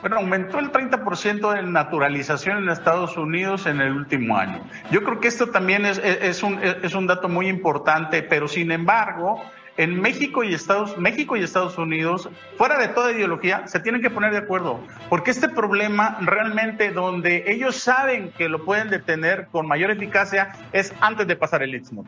Bueno, 0.00 0.16
aumentó 0.16 0.58
el 0.58 0.72
30% 0.72 1.54
de 1.54 1.62
naturalización 1.62 2.58
en 2.58 2.70
Estados 2.70 3.18
Unidos 3.18 3.66
en 3.66 3.80
el 3.82 3.92
último 3.92 4.36
año. 4.36 4.60
Yo 4.90 5.02
creo 5.02 5.20
que 5.20 5.28
esto 5.28 5.50
también 5.50 5.84
es, 5.84 5.98
es, 5.98 6.42
un, 6.42 6.58
es 6.62 6.94
un 6.94 7.06
dato 7.06 7.28
muy 7.28 7.48
importante, 7.48 8.22
pero 8.22 8.48
sin 8.48 8.72
embargo, 8.72 9.42
en 9.76 10.00
México 10.00 10.42
y 10.42 10.54
Estados 10.54 10.96
México 10.96 11.36
y 11.36 11.42
Estados 11.42 11.76
Unidos, 11.76 12.30
fuera 12.56 12.78
de 12.78 12.88
toda 12.88 13.12
ideología, 13.12 13.66
se 13.66 13.80
tienen 13.80 14.00
que 14.00 14.08
poner 14.08 14.32
de 14.32 14.38
acuerdo, 14.38 14.80
porque 15.10 15.32
este 15.32 15.48
problema 15.48 16.16
realmente 16.22 16.92
donde 16.92 17.44
ellos 17.46 17.76
saben 17.76 18.32
que 18.38 18.48
lo 18.48 18.64
pueden 18.64 18.88
detener 18.88 19.48
con 19.52 19.66
mayor 19.66 19.90
eficacia 19.90 20.52
es 20.72 20.94
antes 21.00 21.26
de 21.26 21.36
pasar 21.36 21.62
el 21.62 21.74
istmo. 21.74 22.04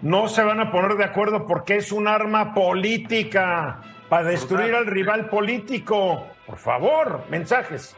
No 0.00 0.28
se 0.28 0.42
van 0.42 0.60
a 0.60 0.70
poner 0.70 0.96
de 0.96 1.04
acuerdo 1.04 1.46
porque 1.46 1.76
es 1.76 1.92
un 1.92 2.08
arma 2.08 2.54
política 2.54 3.80
para 4.08 4.28
destruir 4.28 4.74
al 4.74 4.86
rival 4.86 5.28
político. 5.28 6.26
Por 6.46 6.58
favor, 6.58 7.24
mensajes. 7.28 7.96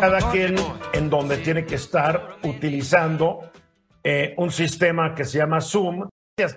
Cada 0.00 0.30
quien 0.30 0.56
en 0.92 1.10
donde 1.10 1.38
tiene 1.38 1.64
que 1.64 1.76
estar 1.76 2.36
utilizando 2.42 3.50
eh, 4.02 4.34
un 4.36 4.50
sistema 4.50 5.14
que 5.14 5.24
se 5.24 5.38
llama 5.38 5.60
Zoom. 5.60 6.08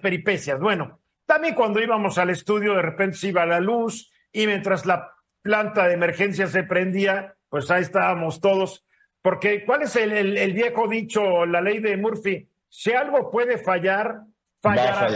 Peripecias. 0.02 0.62
Bueno, 0.62 1.02
también 1.26 1.56
cuando 1.56 1.82
íbamos 1.82 2.18
al 2.18 2.30
estudio 2.30 2.76
de 2.76 2.82
repente 2.82 3.18
se 3.18 3.28
iba 3.28 3.46
la 3.46 3.60
luz 3.60 4.12
y 4.32 4.48
mientras 4.48 4.86
la 4.86 5.12
planta 5.42 5.88
de 5.88 5.96
emergencia 5.96 6.48
se 6.48 6.64
prendía, 6.64 7.36
pues 7.50 7.70
ahí 7.70 7.82
estábamos 7.82 8.40
todos. 8.40 8.86
Porque, 9.22 9.66
¿cuál 9.66 9.84
es 9.84 9.96
el, 9.98 10.54
viejo 10.54 10.88
dicho, 10.88 11.46
la 11.46 11.60
ley 11.62 11.80
de 11.80 11.98
Murphy? 11.98 12.50
Si 12.70 12.94
algo 12.94 13.30
puede 13.30 13.58
fallar, 13.58 14.22
fallará. 14.62 15.10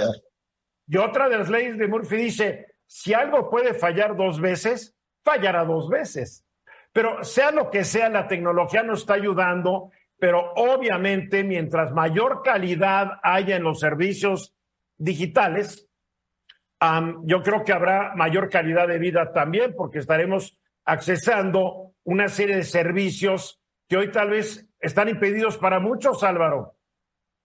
Y 0.88 0.98
otra 0.98 1.28
de 1.30 1.38
las 1.38 1.50
leyes 1.50 1.78
de 1.78 1.88
Murphy 1.88 2.16
dice, 2.16 2.76
si 2.86 3.14
algo 3.14 3.50
puede 3.50 3.74
fallar 3.74 4.16
dos 4.16 4.40
veces, 4.40 4.96
fallará 5.24 5.66
dos 5.66 5.90
veces. 5.90 6.46
Pero 6.94 7.24
sea 7.24 7.52
lo 7.52 7.70
que 7.70 7.84
sea, 7.84 8.10
la 8.10 8.28
tecnología 8.28 8.84
nos 8.84 9.02
está 9.02 9.16
ayudando, 9.16 9.92
pero 10.18 10.54
obviamente 10.56 11.44
mientras 11.44 11.92
mayor 11.92 12.42
calidad 12.42 13.20
haya 13.22 13.58
en 13.58 13.64
los 13.64 13.80
servicios 13.80 14.56
digitales, 14.98 15.90
yo 17.24 17.44
creo 17.44 17.64
que 17.64 17.74
habrá 17.74 18.16
mayor 18.16 18.50
calidad 18.50 18.88
de 18.88 19.00
vida 19.00 19.34
también, 19.34 19.76
porque 19.76 20.00
estaremos 20.00 20.58
accesando 20.86 21.94
una 22.04 22.30
serie 22.30 22.56
de 22.56 22.64
servicios 22.64 23.62
que 23.90 23.98
hoy 23.98 24.12
tal 24.12 24.30
vez 24.30 24.68
están 24.80 25.10
impedidos 25.10 25.58
para 25.58 25.80
muchos, 25.80 26.24
Álvaro. 26.24 26.77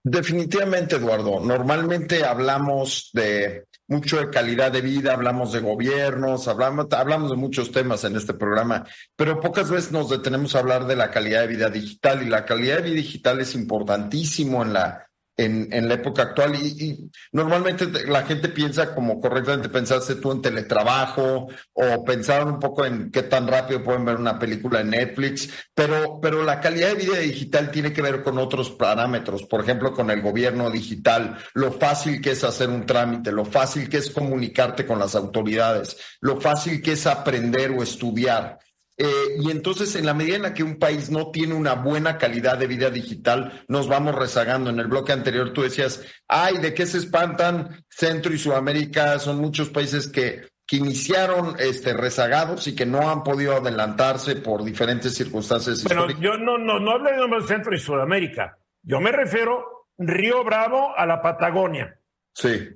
Definitivamente, 0.03 0.97
Eduardo. 0.97 1.39
Normalmente 1.39 2.25
hablamos 2.25 3.09
de 3.13 3.67
mucho 3.87 4.17
de 4.17 4.29
calidad 4.29 4.71
de 4.71 4.81
vida, 4.81 5.13
hablamos 5.13 5.53
de 5.53 5.61
gobiernos, 5.61 6.49
hablamos, 6.49 6.87
hablamos 6.91 7.31
de 7.31 7.37
muchos 7.37 7.71
temas 7.71 8.03
en 8.03 8.17
este 8.17 8.33
programa, 8.33 8.85
pero 9.15 9.39
pocas 9.39 9.69
veces 9.69 9.93
nos 9.93 10.09
detenemos 10.09 10.55
a 10.55 10.59
hablar 10.59 10.87
de 10.87 10.97
la 10.97 11.09
calidad 11.09 11.41
de 11.41 11.47
vida 11.47 11.69
digital 11.69 12.21
y 12.21 12.29
la 12.29 12.43
calidad 12.43 12.77
de 12.77 12.83
vida 12.83 12.95
digital 12.95 13.39
es 13.39 13.55
importantísimo 13.55 14.61
en 14.63 14.73
la 14.73 15.07
en, 15.37 15.87
la 15.87 15.95
época 15.95 16.23
actual 16.23 16.55
y, 16.55 17.09
normalmente 17.31 17.87
la 18.05 18.23
gente 18.23 18.49
piensa 18.49 18.93
como 18.93 19.19
correctamente 19.19 19.69
pensaste 19.69 20.15
tú 20.15 20.31
en 20.31 20.41
teletrabajo 20.41 21.47
o 21.73 22.03
pensar 22.03 22.45
un 22.45 22.59
poco 22.59 22.85
en 22.85 23.11
qué 23.11 23.23
tan 23.23 23.47
rápido 23.47 23.83
pueden 23.83 24.05
ver 24.05 24.17
una 24.17 24.37
película 24.37 24.81
en 24.81 24.91
Netflix, 24.91 25.49
pero, 25.73 26.19
pero 26.21 26.43
la 26.43 26.59
calidad 26.59 26.89
de 26.89 27.05
vida 27.05 27.17
digital 27.17 27.71
tiene 27.71 27.93
que 27.93 28.01
ver 28.01 28.21
con 28.23 28.37
otros 28.37 28.69
parámetros, 28.71 29.43
por 29.43 29.61
ejemplo, 29.61 29.93
con 29.93 30.11
el 30.11 30.21
gobierno 30.21 30.69
digital, 30.69 31.37
lo 31.53 31.71
fácil 31.71 32.21
que 32.21 32.31
es 32.31 32.43
hacer 32.43 32.69
un 32.69 32.85
trámite, 32.85 33.31
lo 33.31 33.45
fácil 33.45 33.89
que 33.89 33.97
es 33.97 34.11
comunicarte 34.11 34.85
con 34.85 34.99
las 34.99 35.15
autoridades, 35.15 35.97
lo 36.21 36.39
fácil 36.39 36.81
que 36.81 36.93
es 36.93 37.07
aprender 37.07 37.71
o 37.71 37.81
estudiar. 37.81 38.59
Eh, 38.97 39.37
y 39.39 39.49
entonces, 39.49 39.95
en 39.95 40.05
la 40.05 40.13
medida 40.13 40.35
en 40.35 40.43
la 40.43 40.53
que 40.53 40.63
un 40.63 40.77
país 40.77 41.09
no 41.09 41.31
tiene 41.31 41.55
una 41.55 41.73
buena 41.73 42.17
calidad 42.17 42.57
de 42.57 42.67
vida 42.67 42.89
digital, 42.89 43.63
nos 43.67 43.87
vamos 43.87 44.15
rezagando. 44.15 44.69
En 44.69 44.79
el 44.79 44.87
bloque 44.87 45.11
anterior 45.11 45.51
tú 45.51 45.63
decías, 45.63 46.03
ay, 46.27 46.57
¿de 46.57 46.73
qué 46.73 46.85
se 46.85 46.99
espantan? 46.99 47.83
Centro 47.89 48.33
y 48.33 48.37
Sudamérica 48.37 49.17
son 49.19 49.37
muchos 49.37 49.69
países 49.69 50.07
que, 50.07 50.47
que 50.65 50.77
iniciaron 50.77 51.55
este, 51.59 51.93
rezagados 51.93 52.67
y 52.67 52.75
que 52.75 52.85
no 52.85 53.09
han 53.09 53.23
podido 53.23 53.55
adelantarse 53.55 54.35
por 54.35 54.63
diferentes 54.63 55.15
circunstancias. 55.15 55.83
Bueno, 55.83 56.09
yo 56.19 56.37
no, 56.37 56.57
no, 56.57 56.79
no 56.79 56.91
hablé 56.91 57.11
de 57.13 57.47
Centro 57.47 57.75
y 57.75 57.79
Sudamérica. 57.79 58.57
Yo 58.83 58.99
me 58.99 59.11
refiero 59.11 59.87
Río 59.97 60.43
Bravo 60.43 60.95
a 60.95 61.05
la 61.05 61.21
Patagonia. 61.21 61.99
Sí. 62.33 62.69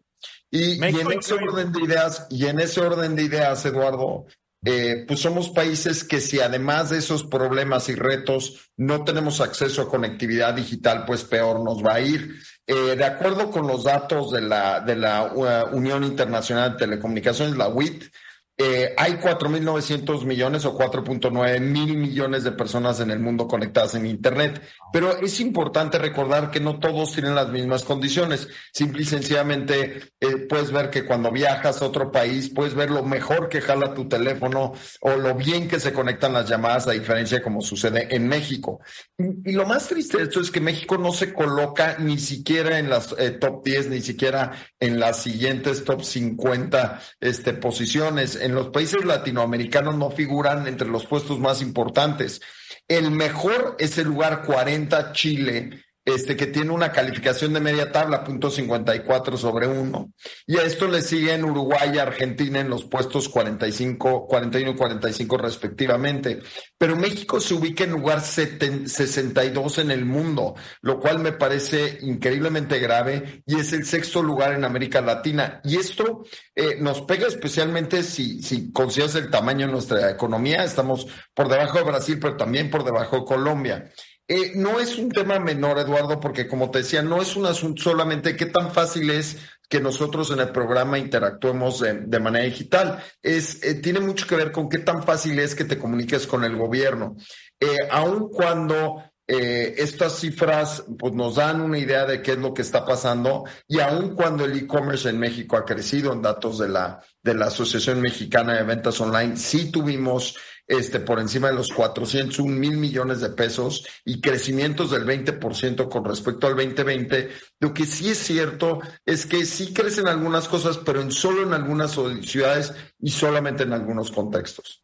Y, 0.49 0.83
y, 0.83 0.99
en 0.99 1.11
ese 1.11 1.33
orden 1.33 1.71
de 1.71 1.81
ideas, 1.81 2.27
y 2.29 2.47
en 2.47 2.59
ese 2.59 2.81
orden 2.81 3.15
de 3.15 3.23
ideas, 3.23 3.65
Eduardo, 3.65 4.25
eh, 4.69 5.05
pues 5.07 5.21
somos 5.21 5.49
países 5.49 6.03
que 6.03 6.19
si 6.19 6.41
además 6.41 6.89
de 6.89 6.97
esos 6.97 7.23
problemas 7.23 7.87
y 7.87 7.95
retos 7.95 8.69
no 8.75 9.05
tenemos 9.05 9.39
acceso 9.39 9.81
a 9.81 9.87
conectividad 9.87 10.53
digital, 10.53 11.05
pues 11.05 11.23
peor 11.23 11.63
nos 11.63 11.81
va 11.81 11.93
a 11.93 12.01
ir. 12.01 12.35
Eh, 12.65 12.97
de 12.97 13.05
acuerdo 13.05 13.49
con 13.49 13.65
los 13.65 13.85
datos 13.85 14.29
de 14.29 14.41
la, 14.41 14.81
de 14.81 14.97
la 14.97 15.31
uh, 15.33 15.73
Unión 15.73 16.03
Internacional 16.03 16.73
de 16.73 16.79
Telecomunicaciones, 16.79 17.55
la 17.55 17.69
UIT, 17.69 18.11
eh, 18.57 18.93
hay 18.97 19.13
4.900 19.13 20.25
millones 20.25 20.65
o 20.65 20.77
4.9 20.77 21.61
mil 21.61 21.95
millones 21.95 22.43
de 22.43 22.51
personas 22.51 22.99
en 22.99 23.11
el 23.11 23.21
mundo 23.21 23.47
conectadas 23.47 23.95
en 23.95 24.05
Internet. 24.05 24.61
Pero 24.91 25.17
es 25.17 25.39
importante 25.39 25.97
recordar 25.97 26.51
que 26.51 26.59
no 26.59 26.79
todos 26.79 27.13
tienen 27.13 27.35
las 27.35 27.49
mismas 27.49 27.83
condiciones. 27.83 28.47
Simple 28.73 29.01
y 29.01 29.05
sencillamente 29.05 30.11
eh, 30.19 30.37
puedes 30.49 30.71
ver 30.71 30.89
que 30.89 31.05
cuando 31.05 31.31
viajas 31.31 31.81
a 31.81 31.85
otro 31.85 32.11
país, 32.11 32.49
puedes 32.49 32.73
ver 32.73 32.91
lo 32.91 33.03
mejor 33.03 33.49
que 33.49 33.61
jala 33.61 33.93
tu 33.93 34.07
teléfono 34.07 34.73
o 35.01 35.15
lo 35.15 35.35
bien 35.35 35.67
que 35.67 35.79
se 35.79 35.93
conectan 35.93 36.33
las 36.33 36.49
llamadas, 36.49 36.87
a 36.87 36.91
diferencia 36.91 37.37
de 37.37 37.43
como 37.43 37.61
sucede 37.61 38.15
en 38.15 38.27
México. 38.27 38.79
Y, 39.17 39.51
lo 39.51 39.65
más 39.65 39.87
triste 39.87 40.17
de 40.17 40.23
esto 40.23 40.39
es 40.39 40.51
que 40.51 40.61
México 40.61 40.97
no 40.97 41.11
se 41.11 41.33
coloca 41.33 41.97
ni 41.99 42.17
siquiera 42.17 42.79
en 42.79 42.89
las 42.89 43.13
eh, 43.17 43.31
top 43.31 43.63
10, 43.63 43.89
ni 43.89 44.01
siquiera 44.01 44.51
en 44.79 44.99
las 44.99 45.21
siguientes 45.23 45.83
top 45.83 46.03
50 46.03 47.01
este, 47.19 47.53
posiciones 47.53 48.35
en 48.35 48.55
los 48.55 48.69
países 48.69 49.03
latinoamericanos 49.05 49.95
no 49.95 50.11
figuran 50.11 50.67
entre 50.67 50.87
los 50.87 51.05
puestos 51.05 51.39
más 51.39 51.61
importantes. 51.61 52.41
El 52.87 53.11
mejor 53.11 53.75
es 53.79 53.97
el 53.97 54.07
lugar 54.07 54.43
40, 54.43 55.11
Chile, 55.11 55.83
este, 56.07 56.37
que 56.37 56.47
tiene 56.47 56.71
una 56.71 56.93
calificación 56.93 57.51
de 57.51 57.59
media 57.59 57.91
tabla, 57.91 58.23
punto 58.23 58.49
54 58.49 59.35
sobre 59.35 59.67
1. 59.67 60.13
Y 60.45 60.55
a 60.55 60.61
esto 60.61 60.87
le 60.87 61.01
siguen 61.01 61.43
Uruguay 61.43 61.91
y 61.93 61.97
Argentina 61.97 62.61
en 62.61 62.69
los 62.69 62.85
puestos 62.85 63.27
45, 63.27 64.25
41 64.25 64.71
y 64.71 64.75
45 64.75 65.37
respectivamente. 65.37 66.39
Pero 66.77 66.95
México 66.95 67.41
se 67.41 67.55
ubica 67.55 67.83
en 67.83 67.91
lugar 67.91 68.21
62 68.21 69.79
en 69.79 69.91
el 69.91 70.05
mundo, 70.05 70.55
lo 70.81 70.97
cual 70.97 71.19
me 71.19 71.33
parece 71.33 71.97
increíblemente 71.99 72.79
grave 72.79 73.43
y 73.45 73.59
es 73.59 73.73
el 73.73 73.85
sexto 73.85 74.23
lugar 74.23 74.53
en 74.53 74.63
América 74.63 75.01
Latina. 75.01 75.59
Y 75.65 75.75
esto 75.75 76.23
eh, 76.55 76.77
nos 76.79 77.01
pega 77.01 77.27
especialmente 77.27 78.01
si, 78.01 78.41
si 78.41 78.71
consideras 78.71 79.15
el 79.15 79.29
tamaño 79.29 79.65
de 79.65 79.73
nuestra 79.73 80.09
economía. 80.09 80.63
Estamos 80.63 81.05
por 81.33 81.49
debajo 81.49 81.79
de 81.79 81.83
Brasil, 81.83 82.17
pero 82.17 82.37
también 82.37 82.69
por 82.69 82.85
debajo 82.85 83.17
de 83.17 83.25
Colombia. 83.25 83.91
Eh, 84.27 84.51
no 84.55 84.79
es 84.79 84.97
un 84.97 85.09
tema 85.09 85.39
menor, 85.39 85.79
Eduardo, 85.79 86.19
porque 86.19 86.47
como 86.47 86.69
te 86.69 86.79
decía, 86.79 87.01
no 87.01 87.21
es 87.21 87.35
un 87.35 87.45
asunto 87.45 87.81
solamente 87.81 88.35
qué 88.35 88.47
tan 88.47 88.71
fácil 88.71 89.09
es 89.09 89.37
que 89.69 89.81
nosotros 89.81 90.31
en 90.31 90.39
el 90.39 90.49
programa 90.49 90.97
interactuemos 90.97 91.81
de, 91.81 92.19
manera 92.19 92.45
digital. 92.45 93.03
Es, 93.21 93.63
eh, 93.63 93.75
tiene 93.75 93.99
mucho 93.99 94.25
que 94.25 94.35
ver 94.35 94.51
con 94.51 94.69
qué 94.69 94.79
tan 94.79 95.03
fácil 95.03 95.37
es 95.39 95.55
que 95.55 95.65
te 95.65 95.77
comuniques 95.77 96.25
con 96.25 96.43
el 96.43 96.55
gobierno. 96.55 97.17
Eh, 97.59 97.75
aun 97.91 98.29
cuando 98.29 99.03
eh, 99.29 99.75
estas 99.77 100.19
cifras 100.19 100.85
pues, 100.97 101.13
nos 101.13 101.35
dan 101.35 101.59
una 101.59 101.77
idea 101.77 102.05
de 102.05 102.21
qué 102.21 102.31
es 102.33 102.37
lo 102.37 102.53
que 102.53 102.61
está 102.61 102.85
pasando 102.85 103.43
y 103.67 103.81
aun 103.81 104.15
cuando 104.15 104.45
el 104.45 104.57
e-commerce 104.57 105.09
en 105.09 105.19
México 105.19 105.57
ha 105.57 105.65
crecido 105.65 106.13
en 106.13 106.21
datos 106.21 106.59
de 106.59 106.69
la, 106.69 107.01
de 107.21 107.33
la 107.33 107.47
Asociación 107.47 107.99
Mexicana 107.99 108.53
de 108.53 108.63
Ventas 108.63 109.01
Online, 109.01 109.35
sí 109.35 109.69
tuvimos 109.69 110.37
este, 110.67 110.99
por 110.99 111.19
encima 111.19 111.47
de 111.47 111.55
los 111.55 111.71
401 111.71 112.53
mil 112.53 112.77
millones 112.77 113.21
de 113.21 113.29
pesos 113.29 113.87
y 114.03 114.19
crecimientos 114.19 114.91
del 114.91 115.05
20% 115.05 115.87
con 115.89 116.03
respecto 116.03 116.47
al 116.47 116.55
2020. 116.55 117.29
Lo 117.59 117.73
que 117.73 117.85
sí 117.85 118.09
es 118.09 118.17
cierto 118.17 118.81
es 119.05 119.25
que 119.25 119.45
sí 119.45 119.73
crecen 119.73 120.07
algunas 120.07 120.47
cosas, 120.47 120.77
pero 120.77 121.01
en 121.01 121.11
solo 121.11 121.43
en 121.43 121.53
algunas 121.53 121.97
ciudades 122.21 122.73
y 122.99 123.09
solamente 123.09 123.63
en 123.63 123.73
algunos 123.73 124.11
contextos. 124.11 124.83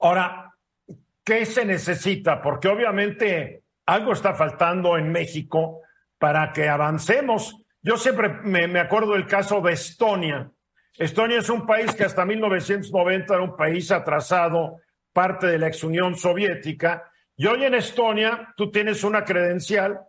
Ahora, 0.00 0.52
¿qué 1.24 1.46
se 1.46 1.64
necesita? 1.64 2.42
Porque 2.42 2.68
obviamente 2.68 3.62
algo 3.86 4.12
está 4.12 4.34
faltando 4.34 4.98
en 4.98 5.12
México 5.12 5.82
para 6.18 6.52
que 6.52 6.68
avancemos. 6.68 7.56
Yo 7.80 7.96
siempre 7.96 8.28
me, 8.42 8.66
me 8.66 8.80
acuerdo 8.80 9.12
del 9.12 9.26
caso 9.26 9.60
de 9.60 9.72
Estonia 9.72 10.50
Estonia 10.96 11.38
es 11.38 11.50
un 11.50 11.66
país 11.66 11.92
que 11.94 12.04
hasta 12.04 12.24
1990 12.24 13.34
era 13.34 13.42
un 13.42 13.56
país 13.56 13.90
atrasado, 13.90 14.80
parte 15.12 15.48
de 15.48 15.58
la 15.58 15.66
ex 15.66 15.82
Unión 15.82 16.16
Soviética, 16.16 17.10
y 17.36 17.46
hoy 17.46 17.64
en 17.64 17.74
Estonia 17.74 18.54
tú 18.56 18.70
tienes 18.70 19.02
una 19.02 19.24
credencial 19.24 20.00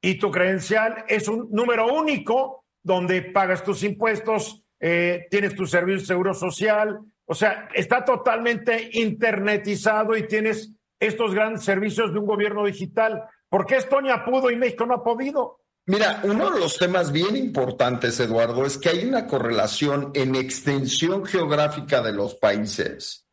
y 0.00 0.18
tu 0.18 0.30
credencial 0.30 1.04
es 1.08 1.26
un 1.26 1.48
número 1.50 1.92
único 1.92 2.64
donde 2.82 3.22
pagas 3.22 3.64
tus 3.64 3.82
impuestos, 3.82 4.62
eh, 4.78 5.26
tienes 5.28 5.56
tu 5.56 5.66
servicio 5.66 6.06
seguro 6.06 6.34
social, 6.34 7.00
o 7.24 7.34
sea, 7.34 7.68
está 7.74 8.04
totalmente 8.04 8.90
internetizado 8.92 10.16
y 10.16 10.26
tienes 10.28 10.72
estos 11.00 11.34
grandes 11.34 11.64
servicios 11.64 12.12
de 12.12 12.20
un 12.20 12.26
gobierno 12.26 12.64
digital. 12.64 13.24
¿Por 13.48 13.66
qué 13.66 13.76
Estonia 13.76 14.24
pudo 14.24 14.50
y 14.50 14.56
México 14.56 14.86
no 14.86 14.94
ha 14.94 15.02
podido? 15.02 15.61
Mira, 15.86 16.20
uno 16.24 16.50
de 16.50 16.60
los 16.60 16.78
temas 16.78 17.10
bien 17.10 17.36
importantes, 17.36 18.20
Eduardo, 18.20 18.64
es 18.64 18.78
que 18.78 18.90
hay 18.90 19.04
una 19.04 19.26
correlación 19.26 20.12
en 20.14 20.36
extensión 20.36 21.24
geográfica 21.24 22.00
de 22.02 22.12
los 22.12 22.36
países 22.36 23.26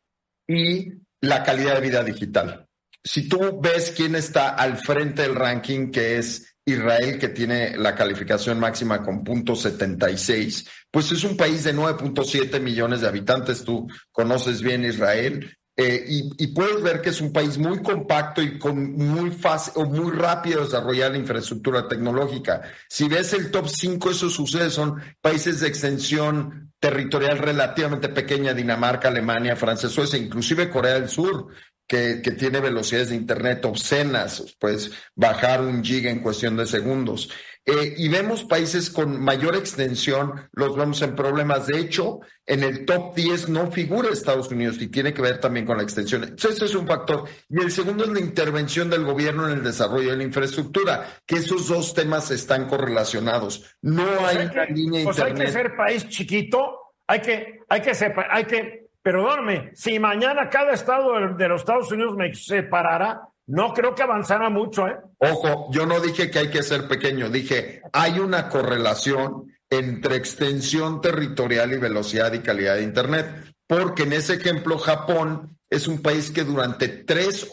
y 0.48 0.94
la 1.22 1.44
calidad 1.44 1.76
de 1.76 1.82
vida 1.82 2.04
digital. 2.04 2.68
Si 3.04 3.30
tú 3.30 3.62
ves 3.62 3.94
quién 3.96 4.16
está 4.16 4.50
al 4.50 4.78
frente 4.78 5.22
del 5.22 5.36
ranking, 5.36 5.92
que 5.92 6.18
es 6.18 6.56
Israel, 6.66 7.20
que 7.20 7.30
tiene 7.30 7.78
la 7.78 7.96
calificación 7.96 8.60
máxima 8.60 9.04
con 9.04 9.24
punto 9.24 9.56
76, 9.56 10.68
pues 10.92 11.12
es 11.12 11.24
un 11.24 11.38
país 11.38 11.64
de 11.64 11.76
9.7 11.76 12.60
millones 12.60 13.02
de 13.02 13.08
habitantes. 13.08 13.64
Tú 13.64 13.88
conoces 14.12 14.62
bien 14.62 14.86
Israel. 14.86 15.56
Eh, 15.82 16.06
y, 16.10 16.48
puedes 16.48 16.82
ver 16.84 17.00
que 17.00 17.08
es 17.08 17.22
un 17.22 17.32
país 17.32 17.58
muy 17.58 17.82
compacto 17.82 18.42
y 18.42 18.60
con 18.60 18.98
muy 18.98 19.32
fácil 19.32 19.72
o 19.78 19.86
muy 19.86 20.12
rápido 20.12 20.66
desarrollar 20.66 21.12
la 21.12 21.20
infraestructura 21.20 21.88
tecnológica. 21.88 22.64
Si 22.90 23.08
ves 23.08 23.32
el 23.32 23.50
top 23.50 23.70
5, 23.70 24.12
eso 24.12 24.30
sucede, 24.30 24.72
son 24.72 25.02
países 25.22 25.62
de 25.62 25.70
extensión 25.70 26.74
territorial 26.82 27.38
relativamente 27.38 28.10
pequeña, 28.10 28.54
Dinamarca, 28.54 29.08
Alemania, 29.08 29.56
Francia, 29.56 29.88
Suecia, 29.88 30.20
inclusive 30.20 30.70
Corea 30.70 30.96
del 30.96 31.08
Sur, 31.08 31.48
que, 31.88 32.16
tiene 32.38 32.60
velocidades 32.60 33.10
de 33.10 33.16
Internet 33.16 33.64
obscenas, 33.64 34.58
pues 34.60 34.92
bajar 35.16 35.62
un 35.62 35.82
giga 35.82 36.12
en 36.12 36.20
cuestión 36.20 36.58
de 36.58 36.66
segundos. 36.66 37.30
Eh, 37.70 37.94
y 37.98 38.10
vemos 38.10 38.44
países 38.44 38.90
con 38.90 39.22
mayor 39.22 39.56
extensión, 39.56 40.50
los 40.54 40.76
vemos 40.76 41.02
en 41.04 41.16
problemas. 41.16 41.68
De 41.68 41.80
hecho, 41.80 42.20
en 42.46 42.64
el 42.64 42.86
top 42.86 43.14
10 43.16 43.50
no 43.50 43.72
figura 43.72 44.10
Estados 44.10 44.50
Unidos 44.50 44.82
y 44.82 44.88
tiene 44.88 45.14
que 45.14 45.22
ver 45.22 45.40
también 45.40 45.66
con 45.66 45.78
la 45.78 45.84
extensión. 45.84 46.24
Entonces, 46.24 46.56
ese 46.56 46.66
es 46.66 46.76
un 46.76 46.88
factor. 46.88 47.26
Y 47.48 47.62
el 47.62 47.72
segundo 47.72 48.06
es 48.06 48.10
la 48.10 48.20
intervención 48.20 48.90
del 48.90 49.04
gobierno 49.04 49.48
en 49.48 49.58
el 49.58 49.64
desarrollo 49.64 50.12
de 50.12 50.18
la 50.18 50.24
infraestructura, 50.24 51.06
que 51.26 51.36
esos 51.36 51.68
dos 51.68 51.94
temas 51.94 52.32
están 52.32 52.68
correlacionados. 52.68 53.78
No 53.82 54.04
hay 54.26 54.50
una 54.52 54.66
línea 54.66 55.04
pues 55.04 55.20
hay 55.20 55.34
que 55.34 55.48
ser 55.48 55.76
país 55.76 56.08
chiquito, 56.10 56.94
hay 57.06 57.22
que, 57.22 57.60
hay 57.70 57.82
que, 57.82 57.92
hay 58.30 58.46
que 58.46 58.90
perdóname, 59.02 59.72
si 59.74 60.00
mañana 60.00 60.50
cada 60.50 60.74
estado 60.74 61.36
de 61.36 61.48
los 61.48 61.62
Estados 61.62 61.92
Unidos 61.92 62.16
me 62.16 62.34
separara, 62.34 63.22
no 63.50 63.74
creo 63.74 63.96
que 63.96 64.04
avanzara 64.04 64.50
mucho, 64.50 64.88
¿eh? 64.88 64.96
Ojo, 65.18 65.70
yo 65.72 65.88
no 65.88 66.00
dije 66.00 66.30
que 66.30 66.38
hay 66.38 66.50
que 66.50 66.62
ser 66.62 66.88
pequeño, 66.88 67.30
dije, 67.30 67.82
hay 67.92 68.20
una 68.20 68.48
correlación 68.48 69.52
entre 69.68 70.18
extensión 70.18 71.02
territorial 71.02 71.74
y 71.74 71.78
velocidad 71.78 72.32
y 72.34 72.40
calidad 72.40 72.76
de 72.76 72.84
Internet, 72.84 73.56
porque 73.66 74.04
en 74.04 74.14
ese 74.14 74.36
ejemplo 74.36 74.78
Japón 74.78 75.58
es 75.68 75.88
un 75.88 76.00
país 76.04 76.30
que 76.30 76.44
durante 76.44 76.90
tres, 76.90 77.50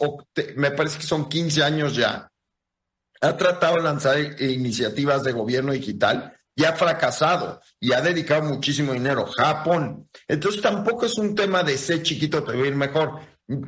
me 0.55 0.69
parece 0.69 0.99
que 0.99 1.05
son 1.05 1.27
15 1.27 1.63
años 1.63 1.95
ya, 1.95 2.31
ha 3.19 3.37
tratado 3.37 3.77
de 3.77 3.81
lanzar 3.81 4.17
iniciativas 4.39 5.23
de 5.23 5.31
gobierno 5.31 5.71
digital 5.71 6.37
y 6.55 6.63
ha 6.63 6.73
fracasado 6.73 7.59
y 7.79 7.93
ha 7.93 8.01
dedicado 8.01 8.43
muchísimo 8.43 8.93
dinero. 8.93 9.25
Japón. 9.25 10.07
Entonces 10.27 10.61
tampoco 10.61 11.07
es 11.07 11.17
un 11.17 11.33
tema 11.33 11.63
de 11.63 11.75
ser 11.75 12.03
chiquito 12.03 12.43
te 12.43 12.51
voy 12.51 12.67
a 12.67 12.69
ir 12.69 12.75
mejor. 12.75 13.19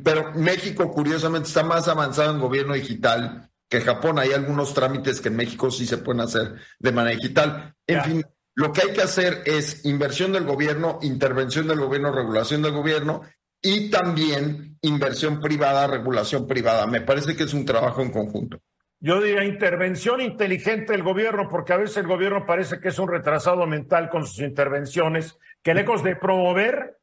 Pero 0.04 0.32
México, 0.34 0.90
curiosamente, 0.90 1.48
está 1.48 1.62
más 1.62 1.88
avanzado 1.88 2.32
en 2.32 2.40
gobierno 2.40 2.74
digital 2.74 3.50
que 3.68 3.80
Japón. 3.80 4.18
Hay 4.18 4.32
algunos 4.32 4.74
trámites 4.74 5.20
que 5.20 5.28
en 5.28 5.36
México 5.36 5.70
sí 5.70 5.86
se 5.86 5.98
pueden 5.98 6.20
hacer 6.20 6.54
de 6.78 6.92
manera 6.92 7.16
digital. 7.16 7.74
En 7.86 8.02
fin, 8.02 8.24
lo 8.54 8.72
que 8.72 8.82
hay 8.82 8.92
que 8.92 9.02
hacer 9.02 9.42
es 9.46 9.84
inversión 9.86 10.32
del 10.32 10.44
gobierno, 10.44 10.98
intervención 11.02 11.66
del 11.66 11.80
gobierno, 11.80 12.12
regulación 12.12 12.62
del 12.62 12.72
gobierno 12.72 13.22
y 13.62 13.90
también 13.90 14.78
inversión 14.82 15.40
privada, 15.40 15.86
regulación 15.86 16.46
privada. 16.46 16.86
Me 16.86 17.00
parece 17.00 17.36
que 17.36 17.44
es 17.44 17.54
un 17.54 17.64
trabajo 17.64 18.02
en 18.02 18.10
conjunto. 18.10 18.60
Yo 19.02 19.22
diría 19.22 19.44
intervención 19.44 20.20
inteligente 20.20 20.92
del 20.92 21.02
gobierno, 21.02 21.48
porque 21.48 21.72
a 21.72 21.78
veces 21.78 21.96
el 21.98 22.06
gobierno 22.06 22.44
parece 22.44 22.80
que 22.80 22.88
es 22.88 22.98
un 22.98 23.08
retrasado 23.08 23.66
mental 23.66 24.10
con 24.10 24.26
sus 24.26 24.40
intervenciones, 24.40 25.38
que 25.62 25.72
lejos 25.72 26.02
de 26.02 26.16
promover, 26.16 26.98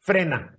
frena. 0.00 0.58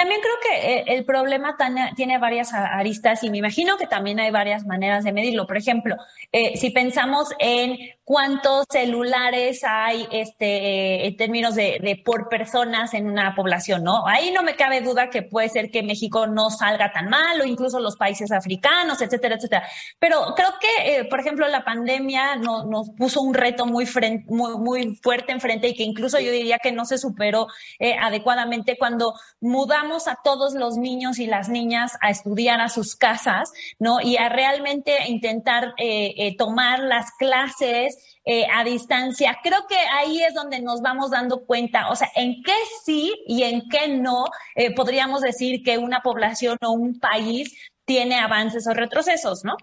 También 0.00 0.22
creo 0.22 0.34
que 0.42 0.72
eh, 0.72 0.84
el 0.96 1.04
problema 1.04 1.58
tiene 1.94 2.16
varias 2.16 2.54
aristas 2.54 3.22
y 3.22 3.28
me 3.28 3.36
imagino 3.36 3.76
que 3.76 3.86
también 3.86 4.18
hay 4.18 4.30
varias 4.30 4.64
maneras 4.64 5.04
de 5.04 5.12
medirlo. 5.12 5.46
Por 5.46 5.58
ejemplo, 5.58 5.94
eh, 6.32 6.56
si 6.56 6.70
pensamos 6.70 7.28
en 7.38 7.76
cuántos 8.02 8.64
celulares 8.70 9.62
hay 9.62 10.08
este, 10.10 11.06
en 11.06 11.16
términos 11.18 11.54
de, 11.54 12.02
por 12.02 12.30
personas 12.30 12.94
en 12.94 13.10
una 13.10 13.34
población, 13.34 13.84
¿no? 13.84 14.06
Ahí 14.06 14.32
no 14.32 14.42
me 14.42 14.56
cabe 14.56 14.80
duda 14.80 15.10
que 15.10 15.22
puede 15.22 15.50
ser 15.50 15.70
que 15.70 15.82
México 15.82 16.26
no 16.26 16.48
salga 16.48 16.92
tan 16.92 17.10
mal 17.10 17.38
o 17.40 17.44
incluso 17.44 17.78
los 17.78 17.96
países 17.96 18.32
africanos, 18.32 19.02
etcétera, 19.02 19.34
etcétera. 19.34 19.64
Pero 19.98 20.34
creo 20.34 20.54
que, 20.58 20.96
eh, 20.96 21.04
por 21.04 21.20
ejemplo, 21.20 21.46
la 21.46 21.62
pandemia 21.62 22.36
nos 22.36 22.90
puso 22.96 23.20
un 23.20 23.34
reto 23.34 23.66
muy, 23.66 23.86
muy, 24.26 24.58
muy 24.58 24.96
fuerte 24.96 25.32
enfrente 25.32 25.68
y 25.68 25.74
que 25.74 25.82
incluso 25.82 26.18
yo 26.18 26.32
diría 26.32 26.58
que 26.58 26.72
no 26.72 26.86
se 26.86 26.96
superó 26.96 27.48
eh, 27.78 27.96
adecuadamente 28.00 28.76
cuando 28.78 29.14
mudamos 29.40 29.89
a 30.08 30.18
todos 30.22 30.54
los 30.54 30.76
niños 30.76 31.18
y 31.18 31.26
las 31.26 31.48
niñas 31.48 31.96
a 32.00 32.10
estudiar 32.10 32.60
a 32.60 32.68
sus 32.68 32.96
casas, 32.96 33.52
¿no? 33.78 34.00
Y 34.00 34.16
a 34.16 34.28
realmente 34.28 35.08
intentar 35.08 35.74
eh, 35.78 36.36
tomar 36.36 36.80
las 36.80 37.12
clases 37.12 37.98
eh, 38.26 38.46
a 38.54 38.64
distancia. 38.64 39.38
Creo 39.42 39.66
que 39.66 39.78
ahí 39.94 40.22
es 40.22 40.34
donde 40.34 40.60
nos 40.60 40.82
vamos 40.82 41.10
dando 41.10 41.46
cuenta, 41.46 41.88
o 41.88 41.96
sea, 41.96 42.10
en 42.14 42.42
qué 42.42 42.52
sí 42.84 43.14
y 43.26 43.44
en 43.44 43.66
qué 43.70 43.88
no 43.88 44.26
eh, 44.54 44.74
podríamos 44.74 45.22
decir 45.22 45.62
que 45.62 45.78
una 45.78 46.00
población 46.00 46.58
o 46.62 46.70
un 46.70 47.00
país 47.00 47.56
tiene 47.86 48.20
avances 48.20 48.66
o 48.66 48.74
retrocesos, 48.74 49.42
¿no? 49.42 49.56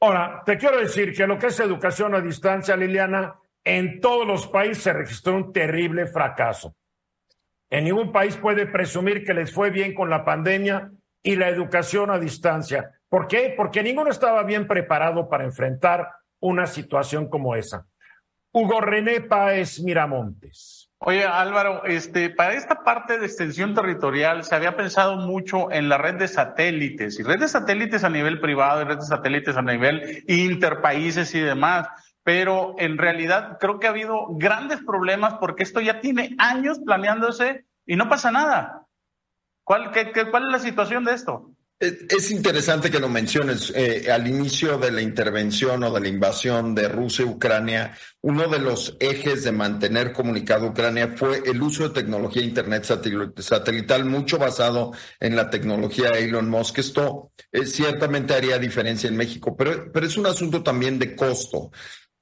Ahora, 0.00 0.42
te 0.46 0.56
quiero 0.56 0.78
decir 0.78 1.12
que 1.12 1.26
lo 1.26 1.40
que 1.40 1.48
es 1.48 1.58
educación 1.58 2.14
a 2.14 2.20
distancia, 2.20 2.76
Liliana, 2.76 3.34
en 3.64 4.00
todos 4.00 4.26
los 4.26 4.46
países 4.46 4.84
se 4.84 4.92
registró 4.92 5.34
un 5.34 5.52
terrible 5.52 6.06
fracaso. 6.06 6.74
En 7.70 7.84
ningún 7.84 8.10
país 8.10 8.36
puede 8.36 8.66
presumir 8.66 9.24
que 9.24 9.32
les 9.32 9.52
fue 9.52 9.70
bien 9.70 9.94
con 9.94 10.10
la 10.10 10.24
pandemia 10.24 10.90
y 11.22 11.36
la 11.36 11.48
educación 11.48 12.10
a 12.10 12.18
distancia. 12.18 12.90
¿Por 13.08 13.28
qué? 13.28 13.54
Porque 13.56 13.82
ninguno 13.82 14.10
estaba 14.10 14.42
bien 14.42 14.66
preparado 14.66 15.28
para 15.28 15.44
enfrentar 15.44 16.08
una 16.40 16.66
situación 16.66 17.28
como 17.28 17.54
esa. 17.54 17.86
Hugo 18.52 18.80
René 18.80 19.20
Páez 19.20 19.80
Miramontes. 19.80 20.90
Oye, 20.98 21.24
Álvaro, 21.24 21.84
este, 21.86 22.28
para 22.28 22.54
esta 22.54 22.82
parte 22.82 23.18
de 23.18 23.24
extensión 23.24 23.74
territorial 23.74 24.44
se 24.44 24.54
había 24.54 24.76
pensado 24.76 25.16
mucho 25.16 25.70
en 25.70 25.88
la 25.88 25.96
red 25.96 26.16
de 26.16 26.28
satélites, 26.28 27.18
y 27.18 27.22
red 27.22 27.38
de 27.38 27.48
satélites 27.48 28.04
a 28.04 28.10
nivel 28.10 28.38
privado 28.38 28.82
y 28.82 28.84
red 28.84 28.96
de 28.96 29.06
satélites 29.06 29.56
a 29.56 29.62
nivel 29.62 30.24
interpaíses 30.26 31.34
y 31.34 31.40
demás, 31.40 31.88
pero 32.22 32.74
en 32.78 32.98
realidad 32.98 33.58
creo 33.60 33.78
que 33.78 33.86
ha 33.86 33.90
habido 33.90 34.26
grandes 34.30 34.80
problemas 34.82 35.34
porque 35.34 35.62
esto 35.62 35.80
ya 35.80 36.00
tiene 36.00 36.34
años 36.38 36.78
planeándose 36.84 37.64
y 37.86 37.96
no 37.96 38.08
pasa 38.08 38.30
nada. 38.30 38.86
¿Cuál, 39.64 39.90
qué, 39.92 40.12
cuál 40.30 40.46
es 40.46 40.52
la 40.52 40.58
situación 40.58 41.04
de 41.04 41.14
esto? 41.14 41.54
Es 41.80 42.30
interesante 42.30 42.90
que 42.90 43.00
lo 43.00 43.08
menciones. 43.08 43.72
Eh, 43.74 44.12
al 44.12 44.26
inicio 44.28 44.76
de 44.76 44.92
la 44.92 45.00
intervención 45.00 45.82
o 45.82 45.90
de 45.90 46.00
la 46.00 46.08
invasión 46.08 46.74
de 46.74 46.88
Rusia 46.88 47.24
y 47.24 47.28
Ucrania, 47.28 47.96
uno 48.20 48.48
de 48.48 48.58
los 48.58 48.98
ejes 49.00 49.44
de 49.44 49.52
mantener 49.52 50.12
comunicado 50.12 50.66
Ucrania 50.66 51.14
fue 51.16 51.40
el 51.46 51.62
uso 51.62 51.88
de 51.88 51.94
tecnología 51.94 52.42
Internet 52.42 52.84
satelital, 53.38 54.04
mucho 54.04 54.36
basado 54.36 54.92
en 55.18 55.34
la 55.34 55.48
tecnología 55.48 56.10
de 56.10 56.24
Elon 56.24 56.50
Musk. 56.50 56.80
Esto 56.80 57.32
eh, 57.50 57.64
ciertamente 57.64 58.34
haría 58.34 58.58
diferencia 58.58 59.08
en 59.08 59.16
México, 59.16 59.56
pero, 59.56 59.90
pero 59.90 60.04
es 60.04 60.18
un 60.18 60.26
asunto 60.26 60.62
también 60.62 60.98
de 60.98 61.16
costo. 61.16 61.70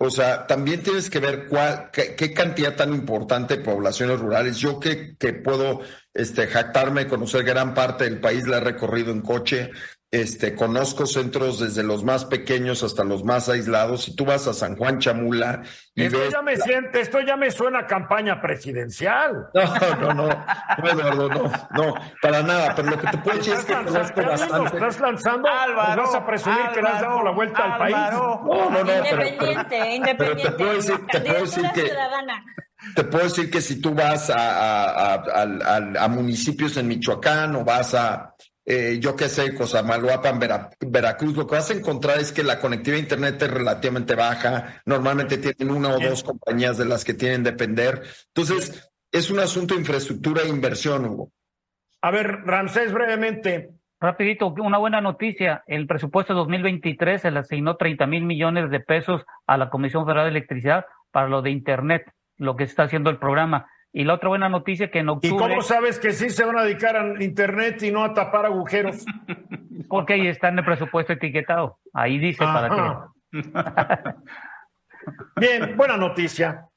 O 0.01 0.11
sea, 0.11 0.47
también 0.47 0.83
tienes 0.83 1.11
que 1.11 1.19
ver 1.19 1.49
cuál, 1.49 1.91
qué, 1.91 2.33
cantidad 2.33 2.77
tan 2.77 2.95
importante 2.95 3.57
de 3.57 3.65
poblaciones 3.65 4.21
rurales. 4.21 4.57
Yo 4.59 4.79
que, 4.79 5.17
que 5.17 5.33
puedo 5.33 5.81
este, 6.15 6.47
jactarme, 6.47 7.09
conocer 7.09 7.43
gran 7.43 7.75
parte 7.75 8.05
del 8.05 8.21
país, 8.21 8.47
la 8.47 8.59
he 8.59 8.61
recorrido 8.61 9.11
en 9.11 9.23
coche, 9.23 9.73
este, 10.11 10.55
conozco 10.55 11.05
centros 11.05 11.61
desde 11.61 11.83
los 11.83 12.03
más 12.03 12.25
pequeños 12.25 12.83
hasta 12.83 13.05
los 13.05 13.25
más 13.25 13.51
aislados. 13.51 14.05
Si 14.05 14.17
tú 14.17 14.25
vas 14.25 14.47
a 14.47 14.55
San 14.55 14.75
Juan 14.75 14.99
Chamula 15.01 15.63
y 15.95 16.05
esto 16.05 16.31
ya 16.31 16.41
me 16.41 16.57
siente, 16.57 17.01
esto 17.01 17.21
ya 17.21 17.37
me 17.37 17.51
suena 17.51 17.87
campaña 17.87 18.41
presidencial. 18.41 19.49
No, 19.99 20.15
no, 20.15 20.15
no, 20.15 20.29
no, 20.29 20.89
Eduardo, 20.89 21.29
no, 21.29 21.53
no, 21.73 21.95
para 22.23 22.43
nada. 22.43 22.75
Pero 22.75 22.91
lo 22.91 22.99
que 22.99 23.07
te 23.09 23.19
puedo 23.19 23.37
decir 23.39 23.55
es 23.55 23.65
que 23.65 23.75
conozco 23.75 24.23
bastante. 24.23 24.77
¿Estás 24.77 25.01
lanzando? 25.01 25.49
Álvaro, 25.49 26.03
vas 26.03 26.15
a 26.15 26.27
presumir 26.27 26.69
que 26.75 26.83
le 26.83 26.89
has 26.89 27.01
dado 27.01 27.23
la 27.23 27.31
vuelta 27.33 27.65
al 27.65 27.79
país? 27.79 27.97
No, 28.13 28.45
no, 28.45 28.71
no. 28.71 28.81
Independiente, 28.81 29.95
independiente. 29.95 30.43
te 30.43 30.51
puedo 30.53 30.75
decir, 30.75 31.07
te 31.11 31.21
puedo 31.21 31.41
decir 31.41 31.65
que. 31.75 31.93
Te 32.95 33.05
puedo 33.05 33.25
decir 33.25 33.51
que 33.51 33.61
si 33.61 33.81
tú 33.81 33.93
vas 33.93 34.31
a, 34.31 34.35
a, 34.37 35.15
a, 35.15 36.05
a 36.05 36.09
municipios 36.09 36.77
en 36.77 36.87
Michoacán 36.87 37.57
o 37.57 37.65
vas 37.65 37.95
a 37.95 38.35
eh, 38.71 38.99
yo 39.01 39.17
qué 39.17 39.31
sé, 39.31 39.55
Cosamaloapan, 39.55 40.39
Veracruz, 40.79 41.35
lo 41.35 41.47
que 41.47 41.55
vas 41.55 41.71
a 41.71 41.75
encontrar 41.75 42.19
es 42.19 42.33
que 42.33 42.43
la 42.43 42.61
conectividad 42.61 42.99
a 42.99 43.03
Internet 43.03 43.41
es 43.41 43.51
relativamente 43.51 44.15
baja, 44.15 44.83
normalmente 44.85 45.39
tienen 45.39 45.75
una 45.75 45.95
o 45.95 45.99
dos 45.99 46.23
compañías 46.23 46.77
de 46.77 46.85
las 46.85 47.03
que 47.03 47.15
tienen 47.15 47.43
depender. 47.43 48.03
Entonces, 48.27 48.93
es 49.11 49.31
un 49.31 49.39
asunto 49.39 49.73
de 49.73 49.81
infraestructura 49.81 50.43
e 50.43 50.49
inversión, 50.49 51.07
Hugo. 51.07 51.33
A 52.03 52.11
ver, 52.11 52.43
Ramsés, 52.45 52.93
brevemente. 52.93 53.71
Rapidito, 54.01 54.49
una 54.49 54.77
buena 54.77 55.01
noticia. 55.01 55.65
El 55.67 55.87
presupuesto 55.87 56.35
2023 56.35 57.23
se 57.23 57.31
le 57.31 57.39
asignó 57.39 57.77
30 57.77 58.07
mil 58.07 58.25
millones 58.25 58.71
de 58.71 58.81
pesos 58.81 59.25
a 59.47 59.57
la 59.57 59.71
Comisión 59.71 60.05
Federal 60.05 60.27
de 60.27 60.33
Electricidad 60.33 60.85
para 61.11 61.29
lo 61.29 61.41
de 61.41 61.49
Internet, 61.49 62.13
lo 62.37 62.55
que 62.55 62.65
está 62.65 62.83
haciendo 62.83 63.09
el 63.09 63.17
programa. 63.17 63.67
Y 63.99 64.05
la 64.05 64.15
otra 64.15 64.29
buena 64.29 64.49
noticia 64.49 64.93
que 64.93 65.01
en 65.01 65.09
octubre... 65.09 65.35
¿Y 65.35 65.37
cómo 65.37 65.61
sabes 65.61 65.99
que 65.99 66.13
sí 66.13 66.31
se 66.31 66.45
van 66.45 66.57
a 66.57 66.63
dedicar 66.63 66.97
a 66.97 67.21
Internet 67.21 67.83
y 67.83 67.91
no 67.91 68.05
a 68.05 68.15
tapar 68.15 68.47
agujeros? 68.47 69.05
Porque 69.89 70.13
ahí 70.13 70.29
está 70.29 70.51
en 70.51 70.61
el 70.61 70.65
presupuesto 70.65 71.15
etiquetado. 71.15 71.81
Ahí 71.93 72.17
dice 72.19 72.45
para 72.45 73.11
qué. 73.33 73.43
Bien, 75.41 75.77
buena 75.77 75.97
noticia. 75.97 76.69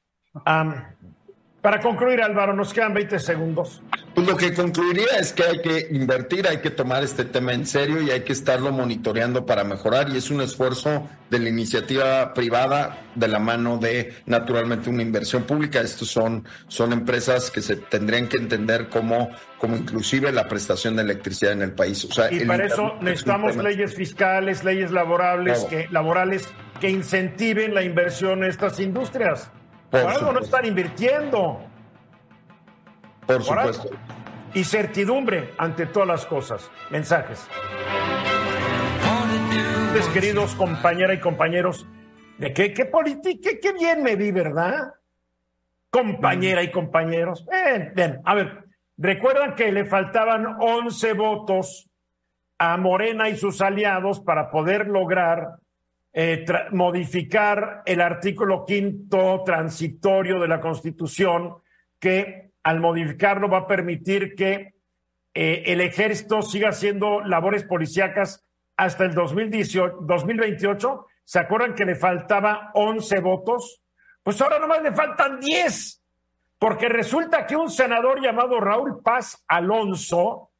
Para 1.62 1.80
concluir, 1.80 2.20
Álvaro, 2.20 2.54
nos 2.54 2.74
quedan 2.74 2.92
20 2.92 3.20
segundos. 3.20 3.80
Pues 4.16 4.26
lo 4.26 4.36
que 4.36 4.52
concluiría 4.52 5.16
es 5.20 5.32
que 5.32 5.44
hay 5.44 5.62
que 5.62 5.86
invertir, 5.92 6.48
hay 6.48 6.58
que 6.58 6.70
tomar 6.70 7.04
este 7.04 7.24
tema 7.24 7.52
en 7.52 7.66
serio 7.66 8.02
y 8.02 8.10
hay 8.10 8.22
que 8.22 8.32
estarlo 8.32 8.72
monitoreando 8.72 9.46
para 9.46 9.62
mejorar 9.62 10.10
y 10.10 10.16
es 10.16 10.28
un 10.32 10.40
esfuerzo 10.40 11.08
de 11.30 11.38
la 11.38 11.48
iniciativa 11.48 12.34
privada 12.34 12.98
de 13.14 13.28
la 13.28 13.38
mano 13.38 13.78
de 13.78 14.12
naturalmente 14.26 14.90
una 14.90 15.02
inversión 15.02 15.44
pública. 15.44 15.80
Estos 15.80 16.08
son, 16.08 16.44
son 16.66 16.92
empresas 16.92 17.52
que 17.52 17.62
se 17.62 17.76
tendrían 17.76 18.28
que 18.28 18.38
entender 18.38 18.88
como, 18.88 19.30
como 19.56 19.76
inclusive 19.76 20.32
la 20.32 20.48
prestación 20.48 20.96
de 20.96 21.02
electricidad 21.02 21.52
en 21.52 21.62
el 21.62 21.72
país. 21.72 22.04
O 22.04 22.12
sea, 22.12 22.30
y 22.32 22.44
para 22.44 22.66
eso 22.66 22.96
necesitamos 23.00 23.56
leyes 23.56 23.94
fiscales, 23.94 24.64
leyes 24.64 24.90
laborales, 24.90 25.64
que, 25.66 25.86
laborales 25.92 26.48
que 26.80 26.90
incentiven 26.90 27.72
la 27.72 27.84
inversión 27.84 28.42
en 28.42 28.50
estas 28.50 28.80
industrias. 28.80 29.48
Por, 29.92 30.00
algo 30.00 30.32
no 30.32 30.40
están 30.40 30.64
invirtiendo. 30.64 31.60
Por, 33.26 33.42
supuesto. 33.44 33.90
Y 34.54 34.64
certidumbre 34.64 35.52
ante 35.58 35.84
todas 35.84 36.08
las 36.08 36.24
cosas. 36.24 36.70
Mensajes. 36.88 37.46
Mis 39.94 40.06
queridos 40.08 40.54
compañeras 40.54 41.18
y 41.18 41.20
compañeros, 41.20 41.86
de 42.38 42.54
qué, 42.54 42.72
qué 42.72 42.86
política, 42.86 43.50
qué, 43.60 43.72
bien 43.74 44.02
me 44.02 44.16
vi, 44.16 44.32
¿verdad? 44.32 44.94
Compañera 45.90 46.62
y 46.62 46.70
compañeros. 46.70 47.44
Bien, 47.46 47.92
bien. 47.94 48.22
A 48.24 48.34
ver, 48.34 48.64
recuerdan 48.96 49.54
que 49.54 49.70
le 49.72 49.84
faltaban 49.84 50.56
11 50.58 51.12
votos 51.12 51.90
a 52.56 52.78
Morena 52.78 53.28
y 53.28 53.36
sus 53.36 53.60
aliados 53.60 54.20
para 54.20 54.50
poder 54.50 54.86
lograr 54.86 55.58
eh, 56.14 56.44
modificar 56.72 57.82
el 57.86 58.00
artículo 58.00 58.66
quinto 58.66 59.42
transitorio 59.44 60.38
de 60.40 60.48
la 60.48 60.60
Constitución, 60.60 61.54
que 61.98 62.50
al 62.62 62.80
modificarlo 62.80 63.48
va 63.48 63.58
a 63.58 63.66
permitir 63.66 64.34
que 64.34 64.74
eh, 65.34 65.62
el 65.66 65.80
ejército 65.80 66.42
siga 66.42 66.68
haciendo 66.68 67.22
labores 67.22 67.64
policíacas 67.64 68.44
hasta 68.76 69.04
el 69.04 69.14
2018, 69.14 69.98
2028. 70.02 71.06
¿Se 71.24 71.38
acuerdan 71.38 71.74
que 71.74 71.86
le 71.86 71.94
faltaba 71.94 72.70
11 72.74 73.20
votos? 73.20 73.80
Pues 74.22 74.40
ahora 74.40 74.58
nomás 74.58 74.82
le 74.82 74.92
faltan 74.92 75.40
10, 75.40 76.02
porque 76.58 76.88
resulta 76.88 77.46
que 77.46 77.56
un 77.56 77.70
senador 77.70 78.20
llamado 78.20 78.60
Raúl 78.60 79.02
Paz 79.02 79.42
Alonso, 79.48 80.50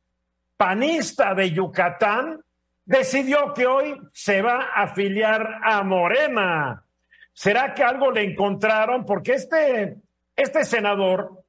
panista 0.57 1.35
de 1.35 1.51
Yucatán, 1.51 2.41
decidió 2.85 3.53
que 3.55 3.67
hoy 3.67 4.01
se 4.13 4.43
va 4.43 4.69
a 4.75 4.83
afiliar 4.85 5.61
a 5.63 5.83
Morena. 5.83 6.85
¿Será 7.33 7.75
que 7.75 7.83
algo 7.83 8.11
le 8.11 8.23
encontraron? 8.23 9.05
Porque 9.05 9.35
este, 9.35 9.97
este 10.37 10.65
senador, 10.65 11.45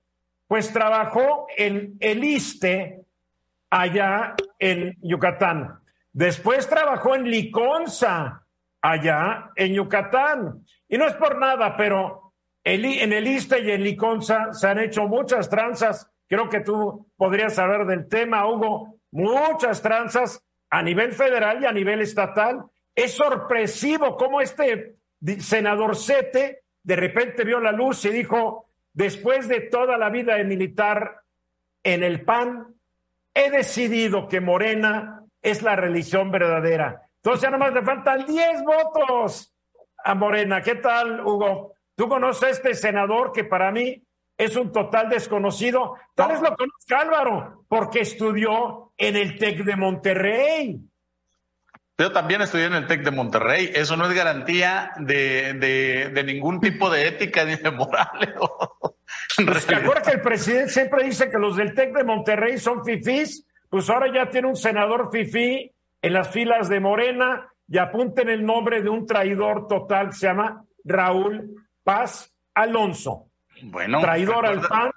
pues 0.47 0.71
trabajó 0.71 1.47
en 1.57 1.97
el 1.99 2.23
ISTE 2.23 3.03
allá 3.69 4.35
en 4.59 4.95
Yucatán. 5.01 5.79
Después 6.11 6.69
trabajó 6.69 7.15
en 7.15 7.23
Liconza, 7.23 8.45
allá 8.81 9.51
en 9.55 9.73
Yucatán. 9.73 10.63
Y 10.87 10.97
no 10.97 11.07
es 11.07 11.15
por 11.15 11.39
nada, 11.39 11.75
pero 11.75 12.33
en 12.63 13.11
el 13.11 13.27
ISTE 13.27 13.61
y 13.61 13.71
en 13.71 13.83
Liconza 13.83 14.53
se 14.53 14.67
han 14.67 14.79
hecho 14.79 15.07
muchas 15.07 15.49
tranzas. 15.49 16.09
Creo 16.27 16.49
que 16.49 16.61
tú 16.61 17.07
podrías 17.17 17.55
saber 17.55 17.85
del 17.85 18.07
tema, 18.07 18.47
Hugo. 18.47 18.95
Muchas 19.11 19.81
tranzas 19.81 20.43
a 20.73 20.81
nivel 20.81 21.11
federal 21.11 21.61
y 21.61 21.67
a 21.67 21.71
nivel 21.71 22.01
estatal. 22.01 22.63
Es 22.95 23.13
sorpresivo 23.13 24.17
cómo 24.17 24.41
este 24.41 24.95
senador 25.37 25.95
Sete 25.95 26.63
de 26.81 26.95
repente 26.95 27.43
vio 27.43 27.59
la 27.59 27.71
luz 27.71 28.03
y 28.05 28.09
dijo, 28.09 28.71
después 28.91 29.47
de 29.47 29.61
toda 29.61 29.99
la 29.99 30.09
vida 30.09 30.33
de 30.33 30.45
militar 30.45 31.21
en 31.83 32.01
el 32.01 32.25
PAN, 32.25 32.73
he 33.35 33.51
decidido 33.51 34.27
que 34.27 34.41
Morena 34.41 35.23
es 35.43 35.61
la 35.61 35.75
religión 35.75 36.31
verdadera. 36.31 37.03
Entonces 37.17 37.43
ya 37.43 37.51
nomás 37.51 37.71
le 37.71 37.83
faltan 37.83 38.25
10 38.25 38.63
votos 38.63 39.53
a 40.03 40.15
Morena. 40.15 40.63
¿Qué 40.63 40.75
tal, 40.75 41.21
Hugo? 41.21 41.75
¿Tú 41.95 42.09
conoces 42.09 42.43
a 42.43 42.49
este 42.49 42.73
senador 42.73 43.31
que 43.31 43.43
para 43.43 43.71
mí 43.71 44.01
es 44.37 44.55
un 44.55 44.71
total 44.71 45.09
desconocido. 45.09 45.95
Tal 46.15 46.29
vez 46.29 46.41
lo 46.41 46.55
conozca 46.55 46.99
Álvaro, 46.99 47.65
porque 47.67 48.01
estudió 48.01 48.93
en 48.97 49.15
el 49.15 49.37
TEC 49.37 49.63
de 49.63 49.75
Monterrey. 49.75 50.79
Yo 51.97 52.11
también 52.11 52.41
estudié 52.41 52.65
en 52.65 52.73
el 52.73 52.87
TEC 52.87 53.03
de 53.03 53.11
Monterrey. 53.11 53.71
Eso 53.73 53.95
no 53.95 54.05
es 54.07 54.13
garantía 54.13 54.91
de, 54.97 55.53
de, 56.11 56.23
ningún 56.23 56.59
tipo 56.59 56.89
de 56.89 57.07
ética 57.07 57.45
ni 57.45 57.55
de 57.55 57.71
moral. 57.71 58.07
Pues, 59.35 59.65
¿Te 59.65 59.75
acuerdas 59.75 60.07
que 60.07 60.15
el 60.15 60.21
presidente 60.21 60.69
siempre 60.69 61.03
dice 61.05 61.29
que 61.29 61.37
los 61.37 61.55
del 61.55 61.73
TEC 61.73 61.93
de 61.93 62.03
Monterrey 62.03 62.57
son 62.57 62.83
fifís? 62.83 63.45
Pues 63.69 63.89
ahora 63.89 64.11
ya 64.13 64.29
tiene 64.29 64.47
un 64.47 64.55
senador 64.55 65.09
fifí 65.11 65.71
en 66.01 66.13
las 66.13 66.29
filas 66.29 66.69
de 66.69 66.79
Morena 66.79 67.47
y 67.67 67.77
apunten 67.77 68.29
el 68.29 68.45
nombre 68.45 68.81
de 68.81 68.89
un 68.89 69.05
traidor 69.05 69.67
total 69.67 70.09
que 70.09 70.15
se 70.15 70.27
llama 70.27 70.63
Raúl 70.83 71.67
Paz 71.83 72.31
Alonso. 72.53 73.27
Bueno, 73.61 74.01
traidor 74.01 74.45
al 74.45 74.61
PAN 74.61 74.91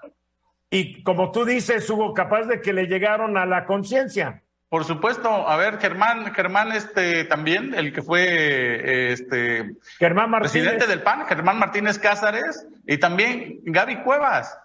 y 0.70 1.02
como 1.02 1.30
tú 1.30 1.44
dices, 1.44 1.88
hubo 1.90 2.12
capaz 2.12 2.44
de 2.44 2.60
que 2.60 2.72
le 2.72 2.86
llegaron 2.86 3.36
a 3.36 3.46
la 3.46 3.64
conciencia. 3.64 4.42
Por 4.68 4.84
supuesto, 4.84 5.28
a 5.28 5.56
ver, 5.56 5.78
Germán, 5.78 6.34
Germán, 6.34 6.72
este 6.72 7.24
también, 7.24 7.72
el 7.72 7.92
que 7.92 8.02
fue 8.02 9.12
este 9.12 9.76
Germán 9.98 10.32
presidente 10.40 10.88
del 10.88 11.02
PAN, 11.02 11.24
Germán 11.26 11.58
Martínez 11.58 11.98
Cázares, 11.98 12.66
y 12.84 12.98
también 12.98 13.60
Gaby 13.62 14.02
Cuevas. 14.02 14.58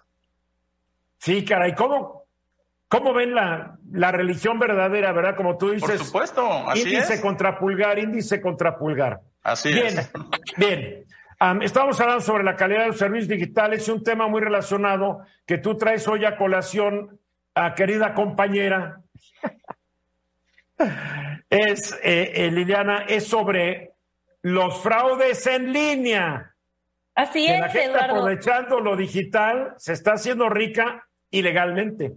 Sí, 1.18 1.44
caray, 1.44 1.76
¿cómo, 1.76 2.24
cómo 2.88 3.14
ven 3.14 3.32
la, 3.32 3.78
la 3.92 4.10
religión 4.10 4.58
verdadera, 4.58 5.12
verdad? 5.12 5.36
Como 5.36 5.56
tú 5.56 5.70
dices. 5.70 5.88
Por 5.88 5.98
supuesto, 6.04 6.68
así 6.68 6.82
índice 6.82 7.20
contra 7.20 7.56
pulgar, 7.60 8.00
índice 8.00 8.40
contra 8.40 8.76
pulgar. 8.76 9.20
Así 9.44 9.72
bien, 9.72 9.98
es. 10.00 10.10
Bien, 10.56 11.04
estamos 11.62 12.00
hablando 12.00 12.20
sobre 12.22 12.44
la 12.44 12.56
calidad 12.56 12.82
de 12.82 12.86
los 12.88 12.98
servicios 12.98 13.28
digitales, 13.28 13.88
un 13.88 14.02
tema 14.02 14.28
muy 14.28 14.40
relacionado 14.40 15.24
que 15.46 15.58
tú 15.58 15.76
traes 15.76 16.06
hoy 16.06 16.24
a 16.24 16.36
colación, 16.36 17.18
a 17.54 17.74
querida 17.74 18.14
compañera. 18.14 19.00
es, 21.50 21.92
eh, 22.02 22.32
eh, 22.34 22.50
Liliana, 22.50 23.06
es 23.08 23.26
sobre 23.26 23.92
los 24.42 24.80
fraudes 24.82 25.46
en 25.46 25.72
línea. 25.72 26.54
Así 27.14 27.46
es, 27.46 27.60
la 27.60 27.68
gente 27.68 27.98
aprovechando 27.98 28.80
lo 28.80 28.96
digital 28.96 29.74
se 29.76 29.92
está 29.92 30.12
haciendo 30.12 30.48
rica 30.48 31.08
ilegalmente. 31.30 32.12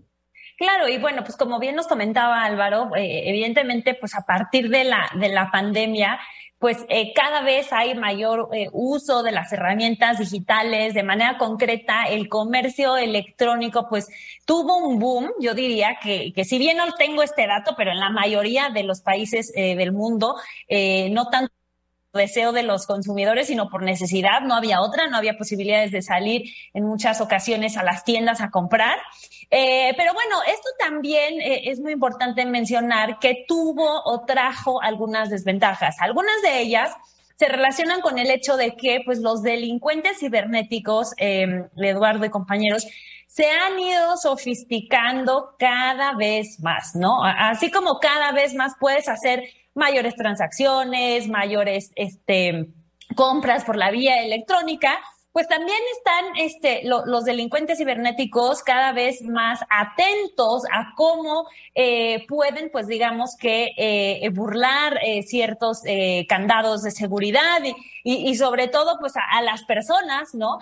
Claro, 0.57 0.87
y 0.87 0.97
bueno, 0.97 1.23
pues 1.23 1.35
como 1.35 1.59
bien 1.59 1.75
nos 1.75 1.87
comentaba 1.87 2.43
Álvaro, 2.43 2.95
eh, 2.95 3.23
evidentemente, 3.29 3.93
pues 3.93 4.15
a 4.15 4.21
partir 4.25 4.69
de 4.69 4.85
la, 4.85 5.09
de 5.19 5.27
la 5.27 5.51
pandemia, 5.51 6.17
pues 6.59 6.85
eh, 6.87 7.11
cada 7.13 7.41
vez 7.41 7.73
hay 7.73 7.93
mayor 7.95 8.49
eh, 8.53 8.69
uso 8.71 9.21
de 9.21 9.33
las 9.33 9.51
herramientas 9.51 10.17
digitales. 10.17 10.93
De 10.93 11.03
manera 11.03 11.37
concreta, 11.37 12.05
el 12.05 12.29
comercio 12.29 12.95
electrónico, 12.95 13.87
pues 13.89 14.07
tuvo 14.45 14.77
un 14.77 14.97
boom. 14.97 15.31
Yo 15.41 15.53
diría 15.53 15.97
que, 16.01 16.31
que 16.33 16.45
si 16.45 16.57
bien 16.57 16.77
no 16.77 16.93
tengo 16.93 17.21
este 17.21 17.47
dato, 17.47 17.73
pero 17.75 17.91
en 17.91 17.99
la 17.99 18.09
mayoría 18.09 18.69
de 18.69 18.83
los 18.83 19.01
países 19.01 19.51
del 19.53 19.91
mundo, 19.91 20.35
no 21.11 21.29
tanto 21.29 21.53
deseo 22.15 22.51
de 22.51 22.63
los 22.63 22.87
consumidores, 22.87 23.47
sino 23.47 23.69
por 23.69 23.83
necesidad. 23.83 24.41
No 24.41 24.55
había 24.55 24.81
otra, 24.81 25.07
no 25.07 25.17
había 25.17 25.37
posibilidades 25.37 25.91
de 25.91 26.01
salir 26.01 26.43
en 26.73 26.85
muchas 26.85 27.21
ocasiones 27.21 27.77
a 27.77 27.83
las 27.83 28.03
tiendas 28.03 28.41
a 28.41 28.49
comprar. 28.49 28.97
Eh, 29.51 29.93
pero 29.97 30.13
bueno, 30.13 30.37
esto 30.47 30.69
también 30.79 31.39
eh, 31.41 31.69
es 31.69 31.79
muy 31.79 31.93
importante 31.93 32.45
mencionar 32.45 33.19
que 33.19 33.45
tuvo 33.47 34.01
o 34.05 34.25
trajo 34.25 34.81
algunas 34.81 35.29
desventajas. 35.29 35.95
Algunas 35.99 36.41
de 36.41 36.61
ellas 36.61 36.91
se 37.37 37.47
relacionan 37.47 38.01
con 38.01 38.17
el 38.17 38.31
hecho 38.31 38.57
de 38.57 38.75
que 38.75 39.01
pues 39.05 39.19
los 39.19 39.43
delincuentes 39.43 40.19
cibernéticos, 40.19 41.13
eh, 41.17 41.65
Eduardo 41.77 42.25
y 42.25 42.29
compañeros, 42.29 42.87
se 43.27 43.51
han 43.51 43.77
ido 43.77 44.15
sofisticando 44.15 45.55
cada 45.59 46.13
vez 46.13 46.59
más, 46.61 46.95
¿no? 46.95 47.21
Así 47.23 47.69
como 47.69 47.99
cada 47.99 48.31
vez 48.31 48.53
más 48.53 48.73
puedes 48.79 49.09
hacer 49.09 49.43
mayores 49.75 50.15
transacciones, 50.15 51.27
mayores 51.27 51.91
este, 51.95 52.69
compras 53.15 53.63
por 53.63 53.75
la 53.75 53.91
vía 53.91 54.23
electrónica, 54.23 54.99
pues 55.35 55.49
también 55.49 55.77
están 55.97 56.37
este, 56.37 56.81
los 56.85 57.25
delincuentes 57.25 57.77
cibernéticos 57.77 58.63
cada 58.63 58.93
vez 58.93 59.21
más 59.21 59.59
atentos 59.69 60.63
a 60.71 60.93
cómo 60.95 61.45
eh, 61.73 62.25
pueden, 62.29 62.69
pues 62.71 62.87
digamos 62.87 63.35
que, 63.37 63.73
eh, 63.75 64.29
burlar 64.29 64.97
eh, 65.03 65.23
ciertos 65.23 65.81
candados 66.29 66.83
de 66.83 66.91
seguridad 66.91 67.59
y, 68.05 68.29
y, 68.29 68.35
sobre 68.35 68.69
todo, 68.69 68.97
pues 69.01 69.17
a, 69.17 69.23
a 69.29 69.41
las 69.41 69.65
personas, 69.65 70.33
¿no? 70.33 70.59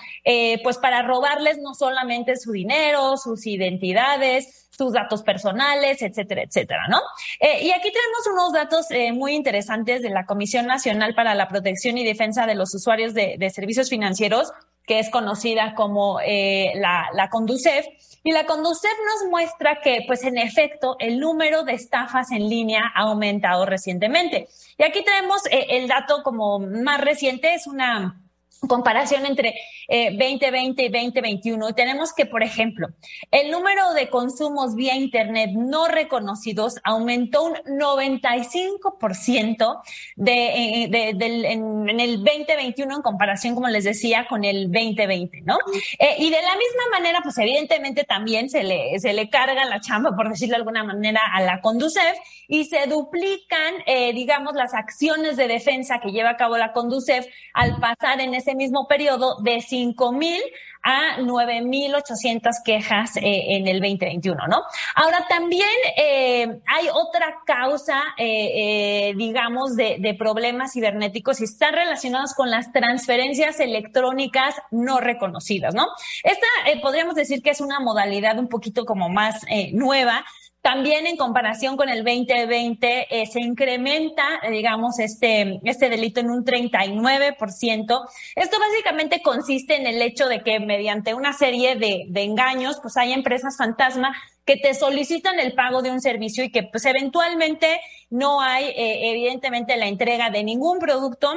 pues 0.63 0.79
para 0.79 1.03
robarles 1.03 1.59
no 1.59 1.75
solamente 1.75 2.35
su 2.35 2.51
dinero, 2.51 3.15
sus 3.17 3.45
identidades, 3.45 4.62
sus 4.75 4.93
datos 4.93 5.23
personales, 5.23 6.01
etcétera, 6.01 6.43
etcétera, 6.43 6.87
¿no? 6.89 6.99
Eh, 7.39 7.63
y 7.63 7.71
aquí 7.71 7.91
tenemos 7.91 8.27
unos 8.31 8.53
datos 8.53 8.89
eh, 8.89 9.11
muy 9.11 9.33
interesantes 9.35 10.01
de 10.01 10.09
la 10.09 10.25
Comisión 10.25 10.65
Nacional 10.65 11.13
para 11.13 11.35
la 11.35 11.47
Protección 11.47 11.97
y 11.97 12.03
Defensa 12.03 12.45
de 12.45 12.55
los 12.55 12.73
Usuarios 12.73 13.13
de, 13.13 13.37
Servicios 13.53 13.89
Financieros, 13.89 14.51
que 14.85 14.99
es 14.99 15.09
conocida 15.09 15.75
como 15.75 16.19
eh, 16.21 16.71
la, 16.75 17.07
la 17.13 17.29
Conducef. 17.29 17.85
Y 18.23 18.31
la 18.31 18.45
Conducef 18.45 18.93
nos 19.05 19.29
muestra 19.29 19.79
que, 19.81 20.03
pues 20.07 20.23
en 20.23 20.37
efecto, 20.37 20.95
el 20.99 21.19
número 21.19 21.63
de 21.63 21.73
estafas 21.73 22.31
en 22.31 22.49
línea 22.49 22.91
ha 22.95 23.01
aumentado 23.01 23.65
recientemente. 23.65 24.47
Y 24.77 24.83
aquí 24.83 25.03
tenemos 25.03 25.41
el 25.51 25.87
dato 25.87 26.23
como 26.23 26.57
más 26.59 27.01
reciente, 27.01 27.53
es 27.53 27.67
una 27.67 28.22
comparación 28.67 29.25
entre 29.25 29.55
2020 29.87 30.81
eh, 30.81 30.85
y 30.85 30.89
2021 30.89 31.69
y 31.69 31.73
tenemos 31.73 32.13
que, 32.13 32.25
por 32.25 32.43
ejemplo, 32.43 32.87
el 33.31 33.51
número 33.51 33.93
de 33.93 34.09
consumos 34.09 34.75
vía 34.75 34.95
Internet 34.95 35.51
no 35.53 35.87
reconocidos 35.87 36.79
aumentó 36.83 37.43
un 37.43 37.53
95% 37.79 39.81
de, 40.15 40.33
eh, 40.33 40.87
de, 40.89 41.13
de, 41.15 41.51
en, 41.51 41.99
el 41.99 42.23
2021 42.23 42.95
en 42.95 43.01
comparación, 43.01 43.55
como 43.55 43.67
les 43.67 43.83
decía, 43.83 44.25
con 44.27 44.45
el 44.45 44.71
2020, 44.71 45.41
¿no? 45.41 45.57
Eh, 45.99 46.15
y 46.19 46.29
de 46.29 46.41
la 46.41 46.55
misma 46.55 46.83
manera, 46.91 47.19
pues 47.23 47.37
evidentemente 47.37 48.03
también 48.03 48.49
se 48.49 48.63
le, 48.63 48.99
se 48.99 49.13
le 49.13 49.29
carga 49.29 49.65
la 49.65 49.81
chamba, 49.81 50.15
por 50.15 50.29
decirlo 50.29 50.53
de 50.53 50.57
alguna 50.57 50.83
manera, 50.83 51.21
a 51.33 51.41
la 51.41 51.61
Conducef 51.61 52.17
y 52.47 52.65
se 52.65 52.85
duplican, 52.87 53.73
digamos, 54.13 54.53
las 54.53 54.73
acciones 54.73 55.37
de 55.37 55.47
defensa 55.47 55.99
que 55.99 56.11
lleva 56.11 56.31
a 56.31 56.37
cabo 56.37 56.57
la 56.57 56.73
Conducef 56.73 57.25
al 57.53 57.79
pasar 57.79 58.21
en 58.21 58.33
ese 58.33 58.52
mismo 58.55 58.87
periodo 58.87 59.41
de 59.41 59.57
5.000 59.57 60.39
a 60.83 61.17
9.800 61.19 62.61
quejas 62.63 63.15
eh, 63.15 63.55
en 63.55 63.67
el 63.67 63.79
2021, 63.79 64.47
¿no? 64.47 64.63
Ahora 64.95 65.25
también 65.29 65.69
eh, 65.97 66.59
hay 66.67 66.87
otra 66.93 67.37
causa, 67.45 68.03
eh, 68.17 69.13
digamos, 69.15 69.75
de, 69.75 69.97
de, 69.99 70.13
problemas 70.13 70.73
cibernéticos 70.73 71.39
y 71.39 71.45
están 71.45 71.73
relacionados 71.73 72.33
con 72.33 72.51
las 72.51 72.71
transferencias 72.73 73.59
electrónicas 73.61 74.55
no 74.71 74.99
reconocidas, 74.99 75.73
¿no? 75.73 75.87
Esta 76.23 76.47
podríamos 76.81 77.15
decir 77.15 77.41
que 77.41 77.51
es 77.51 77.61
una 77.61 77.79
modalidad 77.79 78.37
un 78.37 78.49
poquito 78.49 78.85
como 78.85 79.09
más 79.09 79.45
nueva, 79.71 80.25
también 80.63 81.05
en 81.07 81.17
comparación 81.17 81.75
con 81.75 81.89
el 81.89 82.05
2020 82.05 83.07
eh, 83.09 83.25
se 83.25 83.41
incrementa, 83.41 84.23
digamos, 84.49 84.97
este, 84.97 85.59
este 85.65 85.89
delito 85.89 86.21
en 86.21 86.31
un 86.31 86.45
39%. 86.45 88.09
Esto 88.35 88.57
básicamente 88.59 89.21
consiste 89.21 89.75
en 89.75 89.87
el 89.87 90.01
hecho 90.01 90.29
de 90.29 90.39
que 90.39 90.61
mediante 90.61 91.13
una 91.13 91.33
serie 91.33 91.75
de, 91.75 92.05
de 92.07 92.23
engaños, 92.23 92.79
pues 92.81 92.95
hay 92.95 93.11
empresas 93.11 93.57
fantasma 93.57 94.15
que 94.45 94.55
te 94.55 94.73
solicitan 94.73 95.37
el 95.37 95.53
pago 95.53 95.81
de 95.81 95.91
un 95.91 95.99
servicio 95.99 96.45
y 96.45 96.49
que 96.49 96.63
pues 96.63 96.85
eventualmente 96.85 97.81
no 98.09 98.39
hay, 98.39 98.67
eh, 98.67 99.11
evidentemente, 99.11 99.75
la 99.75 99.87
entrega 99.87 100.29
de 100.29 100.45
ningún 100.45 100.79
producto 100.79 101.33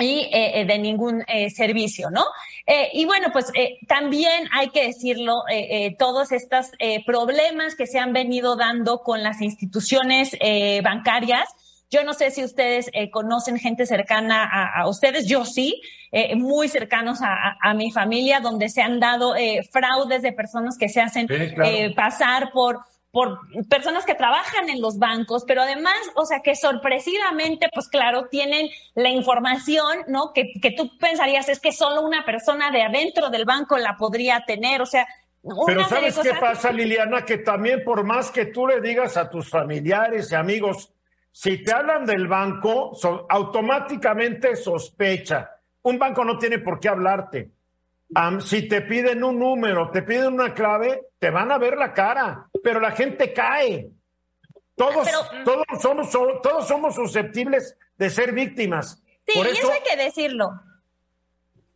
y 0.00 0.28
eh, 0.32 0.60
eh, 0.60 0.64
de 0.64 0.78
ningún 0.78 1.24
eh, 1.26 1.50
servicio, 1.50 2.10
¿no? 2.10 2.24
Eh, 2.66 2.90
y 2.92 3.04
bueno, 3.04 3.28
pues 3.32 3.50
eh, 3.54 3.78
también 3.88 4.48
hay 4.52 4.68
que 4.68 4.86
decirlo, 4.86 5.42
todos 5.98 6.32
estos 6.32 6.70
problemas 7.06 7.74
que 7.74 7.86
se 7.86 7.98
han 7.98 8.12
venido 8.12 8.56
dando 8.56 9.02
con 9.02 9.22
las 9.22 9.40
instituciones 9.40 10.36
bancarias. 10.82 11.48
Yo 11.90 12.04
no 12.04 12.12
sé 12.12 12.30
si 12.30 12.44
ustedes 12.44 12.90
conocen 13.10 13.58
gente 13.58 13.86
cercana 13.86 14.44
a, 14.44 14.82
a 14.82 14.88
ustedes, 14.88 15.26
yo 15.26 15.44
sí, 15.44 15.80
muy 16.36 16.68
cercanos 16.68 17.20
a, 17.22 17.56
a, 17.60 17.74
mi 17.74 17.90
familia, 17.90 18.40
donde 18.40 18.68
se 18.68 18.82
han 18.82 19.00
dado 19.00 19.34
fraudes 19.72 20.22
de 20.22 20.32
personas 20.32 20.76
que 20.78 20.88
se 20.88 21.00
hacen 21.00 21.26
sí, 21.28 21.54
claro. 21.54 21.94
pasar 21.94 22.52
por 22.52 22.80
por 23.18 23.40
personas 23.68 24.04
que 24.04 24.14
trabajan 24.14 24.68
en 24.68 24.80
los 24.80 24.96
bancos, 24.96 25.42
pero 25.44 25.62
además, 25.62 25.96
o 26.14 26.24
sea, 26.24 26.38
que 26.38 26.54
sorpresivamente, 26.54 27.68
pues 27.74 27.88
claro, 27.88 28.28
tienen 28.30 28.68
la 28.94 29.08
información, 29.08 30.04
¿no? 30.06 30.32
Que, 30.32 30.52
que 30.62 30.70
tú 30.70 30.96
pensarías 30.98 31.48
es 31.48 31.58
que 31.58 31.72
solo 31.72 32.02
una 32.02 32.24
persona 32.24 32.70
de 32.70 32.82
adentro 32.82 33.28
del 33.28 33.44
banco 33.44 33.76
la 33.76 33.96
podría 33.96 34.44
tener, 34.46 34.80
o 34.82 34.86
sea, 34.86 35.04
pero 35.66 35.84
¿sabes 35.86 36.16
qué 36.16 36.30
pasa, 36.40 36.70
Liliana? 36.70 37.24
Que 37.24 37.38
también 37.38 37.82
por 37.82 38.04
más 38.04 38.30
que 38.30 38.46
tú 38.46 38.68
le 38.68 38.80
digas 38.80 39.16
a 39.16 39.28
tus 39.28 39.50
familiares 39.50 40.30
y 40.30 40.36
amigos, 40.36 40.92
si 41.32 41.64
te 41.64 41.72
hablan 41.72 42.06
del 42.06 42.28
banco, 42.28 42.94
so, 42.94 43.26
automáticamente 43.28 44.54
sospecha. 44.54 45.56
Un 45.82 45.98
banco 45.98 46.24
no 46.24 46.38
tiene 46.38 46.60
por 46.60 46.78
qué 46.78 46.88
hablarte. 46.88 47.50
Um, 48.10 48.40
si 48.40 48.68
te 48.68 48.82
piden 48.82 49.24
un 49.24 49.40
número, 49.40 49.90
te 49.90 50.02
piden 50.02 50.34
una 50.34 50.54
clave, 50.54 51.08
te 51.18 51.30
van 51.30 51.50
a 51.50 51.58
ver 51.58 51.76
la 51.76 51.92
cara, 51.92 52.48
pero 52.68 52.80
la 52.80 52.92
gente 52.92 53.32
cae. 53.32 53.88
Todos, 54.76 55.08
pero, 55.08 55.22
mm, 55.22 55.44
todos, 55.44 55.64
somos, 55.80 56.42
todos 56.42 56.68
somos 56.68 56.94
susceptibles 56.94 57.74
de 57.96 58.10
ser 58.10 58.32
víctimas. 58.32 59.02
Sí, 59.26 59.38
Por 59.38 59.46
eso... 59.46 59.54
y 59.54 59.58
eso 59.58 59.72
hay 59.72 59.80
que 59.80 59.96
decirlo. 59.96 60.50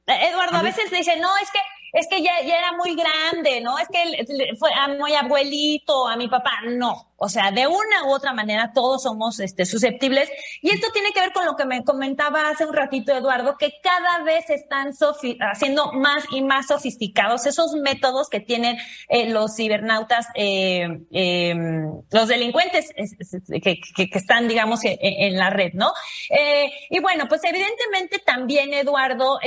Eduardo, 0.07 0.57
a, 0.57 0.61
a 0.61 0.63
veces 0.63 0.91
dice, 0.91 1.17
no, 1.17 1.35
es 1.39 1.51
que 1.51 1.59
es 1.93 2.07
que 2.09 2.23
ya, 2.23 2.33
ya 2.47 2.59
era 2.59 2.73
muy 2.73 2.97
grande, 2.97 3.61
¿no? 3.61 3.79
Es 3.79 3.89
que 3.89 4.55
fue 4.59 4.71
a 4.75 4.89
mi 4.89 5.15
abuelito, 5.15 6.09
a 6.09 6.17
mi 6.17 6.29
papá, 6.29 6.53
no. 6.67 7.13
O 7.25 7.29
sea, 7.29 7.53
de 7.53 7.69
una 7.69 8.05
u 8.07 8.13
otra 8.13 8.33
manera 8.33 8.73
todos 8.75 9.05
somos 9.05 9.39
este, 9.39 9.65
susceptibles. 9.65 10.29
Y 10.61 10.71
esto 10.71 10.89
tiene 10.93 11.13
que 11.13 11.21
ver 11.21 11.33
con 11.33 11.47
lo 11.47 11.55
que 11.55 11.65
me 11.65 11.85
comentaba 11.85 12.49
hace 12.49 12.67
un 12.67 12.75
ratito 12.75 13.15
Eduardo, 13.15 13.57
que 13.57 13.75
cada 13.81 14.25
vez 14.25 14.51
están 14.51 14.91
haciendo 15.41 15.93
más 15.93 16.25
y 16.33 16.43
más 16.43 16.67
sofisticados 16.67 17.47
esos 17.47 17.75
métodos 17.75 18.29
que 18.29 18.41
tienen 18.41 18.77
eh, 19.09 19.31
los 19.31 19.55
cibernautas, 19.55 20.27
eh, 20.35 20.89
eh, 21.13 21.55
los 22.11 22.27
delincuentes 22.27 22.93
que, 22.93 24.09
están, 24.15 24.49
digamos, 24.49 24.85
en, 24.85 24.97
en 25.01 25.39
la 25.39 25.51
red, 25.51 25.75
¿no? 25.75 25.93
Eh, 26.29 26.73
y 26.91 26.99
bueno, 26.99 27.27
pues 27.29 27.43
evidentemente 27.45 28.19
también, 28.19 28.75
Eduardo, 28.75 29.39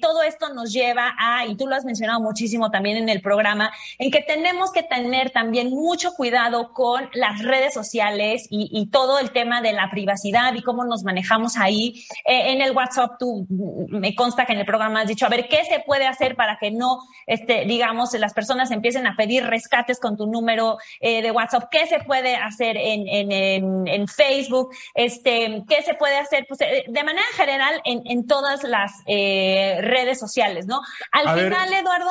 todo 0.00 0.24
esto 0.24 0.52
nos 0.52 0.72
lleva 0.72 1.14
a, 1.16 1.46
y 1.46 1.56
tú 1.56 1.68
lo 1.68 1.76
has 1.76 1.84
mencionado 1.90 2.20
muchísimo 2.20 2.70
también 2.70 2.96
en 2.96 3.08
el 3.08 3.20
programa, 3.20 3.72
en 3.98 4.10
que 4.10 4.22
tenemos 4.22 4.70
que 4.72 4.84
tener 4.84 5.30
también 5.30 5.70
mucho 5.70 6.12
cuidado 6.14 6.72
con 6.72 7.08
las 7.14 7.42
redes 7.42 7.74
sociales 7.74 8.46
y, 8.48 8.68
y, 8.72 8.86
todo 8.90 9.18
el 9.18 9.30
tema 9.32 9.60
de 9.60 9.72
la 9.72 9.90
privacidad 9.90 10.54
y 10.54 10.62
cómo 10.62 10.84
nos 10.84 11.02
manejamos 11.02 11.56
ahí. 11.56 12.04
Eh, 12.26 12.52
en 12.52 12.60
el 12.60 12.72
WhatsApp, 12.72 13.12
tú 13.18 13.46
me 13.48 14.14
consta 14.14 14.46
que 14.46 14.52
en 14.52 14.60
el 14.60 14.66
programa 14.66 15.00
has 15.00 15.08
dicho, 15.08 15.26
a 15.26 15.28
ver, 15.28 15.48
¿qué 15.48 15.64
se 15.64 15.80
puede 15.80 16.06
hacer 16.06 16.36
para 16.36 16.58
que 16.58 16.70
no, 16.70 17.00
este, 17.26 17.64
digamos, 17.64 18.12
las 18.14 18.32
personas 18.32 18.70
empiecen 18.70 19.06
a 19.06 19.16
pedir 19.16 19.44
rescates 19.44 19.98
con 19.98 20.16
tu 20.16 20.26
número 20.26 20.78
eh, 21.00 21.22
de 21.22 21.30
WhatsApp? 21.30 21.68
¿Qué 21.70 21.86
se 21.86 22.00
puede 22.00 22.36
hacer 22.36 22.76
en, 22.76 23.08
en, 23.08 23.32
en, 23.32 23.86
en, 23.86 24.08
Facebook? 24.08 24.70
Este, 24.94 25.62
¿Qué 25.68 25.82
se 25.82 25.94
puede 25.94 26.16
hacer? 26.18 26.46
Pues, 26.48 26.60
eh, 26.60 26.84
de 26.86 27.04
manera 27.04 27.26
general, 27.34 27.80
en, 27.84 28.02
en 28.06 28.26
todas 28.26 28.62
las 28.64 28.92
eh, 29.06 29.78
redes 29.82 30.18
sociales, 30.18 30.66
¿no? 30.66 30.80
Al 31.12 31.28
a 31.28 31.34
final, 31.34 31.70
ver. 31.70 31.79
Eduardo. 31.80 32.10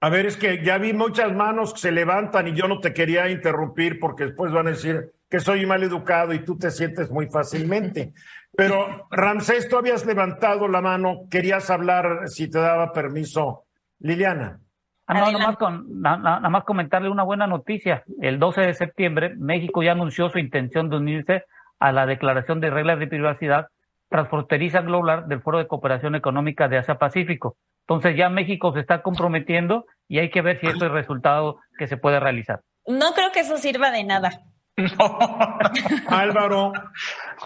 A 0.00 0.08
ver, 0.10 0.26
es 0.26 0.36
que 0.36 0.62
ya 0.64 0.78
vi 0.78 0.92
muchas 0.92 1.32
manos 1.32 1.74
que 1.74 1.80
se 1.80 1.92
levantan 1.92 2.48
y 2.48 2.54
yo 2.54 2.68
no 2.68 2.80
te 2.80 2.94
quería 2.94 3.28
interrumpir 3.28 3.98
porque 3.98 4.26
después 4.26 4.52
van 4.52 4.68
a 4.68 4.70
decir 4.70 5.12
que 5.28 5.40
soy 5.40 5.66
mal 5.66 5.82
educado 5.82 6.32
y 6.32 6.44
tú 6.44 6.56
te 6.56 6.70
sientes 6.70 7.10
muy 7.10 7.26
fácilmente. 7.26 8.12
Pero 8.56 9.06
Ramsés, 9.10 9.68
tú 9.68 9.76
habías 9.76 10.06
levantado 10.06 10.68
la 10.68 10.80
mano, 10.80 11.26
querías 11.30 11.70
hablar 11.70 12.28
si 12.28 12.50
te 12.50 12.58
daba 12.58 12.92
permiso. 12.92 13.64
Liliana. 14.00 14.60
Ah, 15.06 15.14
no, 15.14 15.32
nada 15.32 15.46
más, 15.46 15.56
con, 15.56 16.00
nada, 16.00 16.18
nada 16.18 16.48
más 16.48 16.64
comentarle 16.64 17.08
una 17.08 17.22
buena 17.22 17.46
noticia. 17.46 18.04
El 18.20 18.38
12 18.38 18.60
de 18.60 18.74
septiembre, 18.74 19.34
México 19.36 19.82
ya 19.82 19.92
anunció 19.92 20.28
su 20.28 20.38
intención 20.38 20.90
de 20.90 20.96
unirse 20.96 21.44
a 21.78 21.92
la 21.92 22.06
Declaración 22.06 22.60
de 22.60 22.70
Reglas 22.70 22.98
de 22.98 23.06
Privacidad 23.06 23.68
Transfronteriza 24.08 24.80
Global 24.82 25.28
del 25.28 25.40
Foro 25.40 25.58
de 25.58 25.66
Cooperación 25.66 26.14
Económica 26.14 26.68
de 26.68 26.78
Asia-Pacífico. 26.78 27.56
Entonces 27.88 28.18
ya 28.18 28.28
México 28.28 28.72
se 28.74 28.80
está 28.80 29.00
comprometiendo 29.00 29.86
y 30.08 30.18
hay 30.18 30.30
que 30.30 30.42
ver 30.42 30.60
si 30.60 30.66
esto 30.66 30.84
es 30.84 30.90
el 30.90 30.92
resultado 30.92 31.60
que 31.78 31.88
se 31.88 31.96
puede 31.96 32.20
realizar. 32.20 32.60
No 32.86 33.14
creo 33.14 33.32
que 33.32 33.40
eso 33.40 33.56
sirva 33.56 33.90
de 33.90 34.04
nada. 34.04 34.42
Álvaro. 36.08 36.72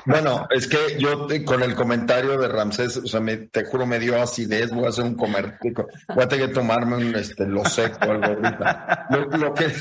Bueno, 0.04 0.46
es 0.50 0.66
que 0.66 0.98
yo 0.98 1.28
con 1.44 1.62
el 1.62 1.76
comentario 1.76 2.36
de 2.38 2.48
Ramsés, 2.48 2.96
o 2.96 3.06
sea, 3.06 3.20
me, 3.20 3.36
te 3.36 3.64
juro, 3.64 3.86
me 3.86 4.00
dio 4.00 4.20
acidez, 4.20 4.70
voy 4.72 4.86
a 4.86 4.88
hacer 4.88 5.04
un 5.04 5.14
comer, 5.14 5.58
voy 5.62 6.24
a 6.24 6.28
tener 6.28 6.48
que 6.48 6.54
tomarme 6.54 6.96
un 6.96 7.14
este, 7.14 7.46
lo 7.46 7.64
seco 7.64 7.98
algo 8.00 8.24
ahorita. 8.24 9.06
Lo, 9.38 9.54
que, 9.54 9.72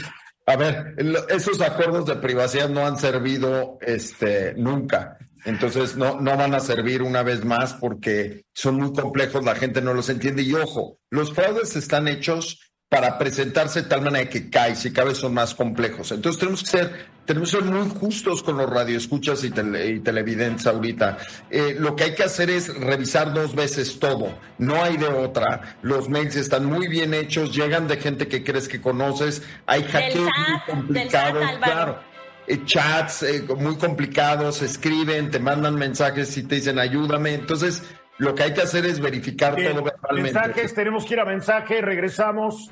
a 0.45 0.55
ver, 0.55 0.95
esos 1.30 1.59
acuerdos 1.62 2.05
de 2.05 2.16
privacidad 2.18 2.70
no 2.70 2.86
han 2.86 2.97
servido 2.97 3.80
este, 3.82 4.53
nunca. 4.55 5.18
Entonces 5.46 5.96
no, 5.96 6.20
no 6.22 6.38
van 6.38 6.54
a 6.54 6.60
servir 6.60 7.02
una 7.02 7.24
vez 7.24 7.44
más 7.44 7.74
porque 7.74 8.44
son 8.54 8.76
muy 8.76 8.94
complejos, 8.94 9.44
la 9.44 9.56
gente 9.56 9.82
no 9.82 9.94
los 9.94 10.10
entiende. 10.10 10.44
Y 10.44 10.54
ojo, 10.54 11.00
los 11.10 11.34
fraudes 11.34 11.76
están 11.76 12.08
hechos 12.08 12.72
para 12.92 13.18
presentarse 13.18 13.84
de 13.84 13.88
tal 13.88 14.02
manera 14.02 14.30
que 14.30 14.50
cae, 14.50 14.76
si 14.76 14.89
vez 14.89 15.18
son 15.18 15.34
más 15.34 15.56
complejos. 15.56 16.12
Entonces 16.12 16.38
tenemos 16.38 16.62
que 16.62 16.72
ser, 16.72 17.06
tenemos 17.26 17.50
que 17.50 17.58
ser 17.58 17.66
muy 17.66 17.89
justos 17.89 18.44
con 18.44 18.58
los 18.58 18.70
radioescuchas 18.70 19.46
y, 19.46 19.48
y 19.48 20.00
televidentes 20.02 20.68
ahorita. 20.68 21.18
Eh, 21.50 21.78
lo 21.80 21.96
que 21.96 22.04
hay 22.04 22.16
que 22.16 22.24
hacer 22.24 22.50
es 22.50 22.68
revisar 22.76 23.34
dos 23.34 23.56
veces 23.56 23.98
todo, 23.98 24.38
no 24.58 24.84
hay 24.84 24.98
de 24.98 25.08
otra. 25.08 25.78
Los 25.82 26.10
mails 26.10 26.36
están 26.36 26.66
muy 26.66 26.89
bien 26.89 27.14
hechos, 27.14 27.56
llegan 27.56 27.88
de 27.88 27.96
gente 27.96 28.28
que 28.28 28.44
crees 28.44 28.68
que 28.68 28.82
conoces, 28.82 29.42
hay 29.66 29.84
hackeos 29.84 30.26
muy 30.26 30.60
complicados, 30.76 31.46
claro. 31.64 32.11
Eh, 32.48 32.66
chats 32.66 33.24
eh, 33.24 33.44
muy 33.58 33.78
complicados, 33.78 34.62
escriben, 34.62 35.30
te 35.30 35.39
mandan 35.39 35.76
mensajes 35.76 36.36
y 36.38 36.44
te 36.44 36.56
dicen 36.56 36.80
ayúdame. 36.80 37.34
Entonces, 37.34 37.84
lo 38.18 38.36
que 38.36 38.44
hay 38.44 38.54
que 38.54 38.62
hacer 38.62 38.86
es 38.86 39.00
verificar 39.00 39.56
todo 39.56 39.84
verbalmente. 39.84 40.34
Mensajes, 40.34 40.74
tenemos 40.74 41.06
que 41.06 41.14
ir 41.14 41.20
a 41.20 41.26
mensaje, 41.26 41.82
regresamos. 41.82 42.72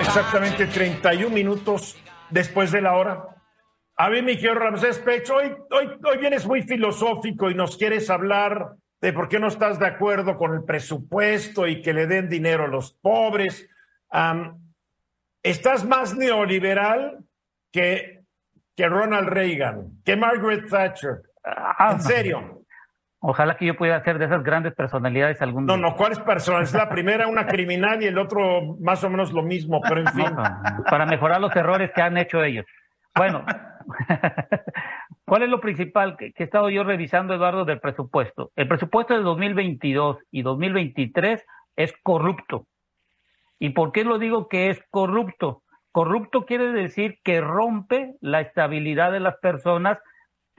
Exactamente 0.00 0.66
31 0.66 1.34
minutos 1.34 1.96
después 2.30 2.72
de 2.72 2.80
la 2.80 2.94
hora. 2.94 3.36
A 3.96 4.08
ver, 4.08 4.22
mi 4.22 4.36
querido 4.36 4.56
Ramsés 4.56 4.98
Pech, 4.98 5.30
hoy, 5.30 5.54
hoy, 5.70 5.88
hoy 6.04 6.18
vienes 6.18 6.44
muy 6.46 6.62
filosófico 6.62 7.50
y 7.50 7.54
nos 7.54 7.76
quieres 7.76 8.10
hablar 8.10 8.76
de 9.00 9.12
por 9.12 9.28
qué 9.28 9.38
no 9.38 9.48
estás 9.48 9.78
de 9.78 9.86
acuerdo 9.86 10.36
con 10.36 10.54
el 10.54 10.64
presupuesto 10.64 11.66
y 11.66 11.80
que 11.80 11.92
le 11.92 12.06
den 12.06 12.28
dinero 12.28 12.64
a 12.64 12.68
los 12.68 12.92
pobres. 12.92 13.68
estás 15.42 15.84
más 15.84 16.14
neoliberal 16.14 17.25
que, 17.76 18.22
que 18.74 18.88
Ronald 18.88 19.28
Reagan, 19.28 20.00
que 20.02 20.16
Margaret 20.16 20.66
Thatcher. 20.70 21.20
Ah, 21.44 21.90
en 21.92 22.00
serio. 22.00 22.62
Ojalá 23.20 23.56
que 23.56 23.66
yo 23.66 23.76
pudiera 23.76 24.02
ser 24.02 24.18
de 24.18 24.24
esas 24.24 24.42
grandes 24.42 24.74
personalidades 24.74 25.42
algún 25.42 25.66
día. 25.66 25.76
No, 25.76 25.90
no, 25.90 25.96
¿cuáles 25.96 26.18
personas? 26.20 26.72
La 26.72 26.88
primera 26.88 27.26
una 27.26 27.46
criminal 27.46 28.02
y 28.02 28.06
el 28.06 28.16
otro 28.16 28.76
más 28.80 29.04
o 29.04 29.10
menos 29.10 29.32
lo 29.32 29.42
mismo, 29.42 29.82
pero 29.82 30.00
en 30.00 30.06
fin. 30.08 30.34
para 30.88 31.04
mejorar 31.04 31.38
los 31.40 31.54
errores 31.54 31.90
que 31.94 32.00
han 32.00 32.16
hecho 32.16 32.42
ellos. 32.42 32.64
Bueno, 33.14 33.44
¿cuál 35.26 35.42
es 35.42 35.50
lo 35.50 35.60
principal 35.60 36.16
que, 36.16 36.32
he 36.34 36.42
estado 36.42 36.70
yo 36.70 36.82
revisando, 36.82 37.34
Eduardo, 37.34 37.66
del 37.66 37.80
presupuesto? 37.80 38.52
El 38.56 38.68
presupuesto 38.68 39.14
de 39.14 39.20
2022 39.20 40.18
y 40.30 40.42
2023 40.42 41.44
es 41.76 41.92
corrupto. 42.02 42.66
¿Y 43.58 43.70
por 43.70 43.92
qué 43.92 44.04
lo 44.04 44.18
digo 44.18 44.48
que 44.48 44.70
es 44.70 44.82
corrupto? 44.90 45.62
Corrupto 45.96 46.44
quiere 46.44 46.72
decir 46.72 47.20
que 47.24 47.40
rompe 47.40 48.16
la 48.20 48.42
estabilidad 48.42 49.12
de 49.12 49.20
las 49.20 49.38
personas 49.38 49.98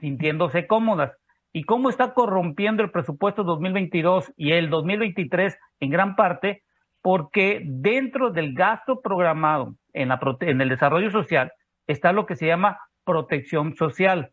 sintiéndose 0.00 0.66
cómodas 0.66 1.16
y 1.52 1.62
cómo 1.62 1.90
está 1.90 2.12
corrompiendo 2.12 2.82
el 2.82 2.90
presupuesto 2.90 3.44
2022 3.44 4.32
y 4.36 4.50
el 4.50 4.68
2023 4.68 5.56
en 5.78 5.90
gran 5.90 6.16
parte 6.16 6.64
porque 7.02 7.62
dentro 7.64 8.32
del 8.32 8.52
gasto 8.52 9.00
programado 9.00 9.76
en, 9.92 10.08
la, 10.08 10.18
en 10.40 10.60
el 10.60 10.70
desarrollo 10.70 11.12
social 11.12 11.52
está 11.86 12.12
lo 12.12 12.26
que 12.26 12.34
se 12.34 12.48
llama 12.48 12.80
protección 13.04 13.76
social. 13.76 14.32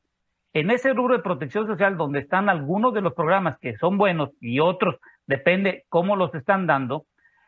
En 0.53 0.71
ese 0.71 0.91
rubro 0.91 1.17
de 1.17 1.21
protección 1.21 1.67
social, 1.67 1.97
donde 1.97 2.17
están 2.17 2.49
algunos 2.49 2.95
de 2.95 3.01
los 3.01 3.13
programas 3.13 3.59
que 3.59 3.77
son 3.77 3.99
buenos 3.99 4.31
y 4.41 4.59
otros, 4.59 4.95
depende 5.27 5.85
cómo 5.87 6.15
los 6.15 6.33
están 6.33 6.65
dando, 6.65 7.05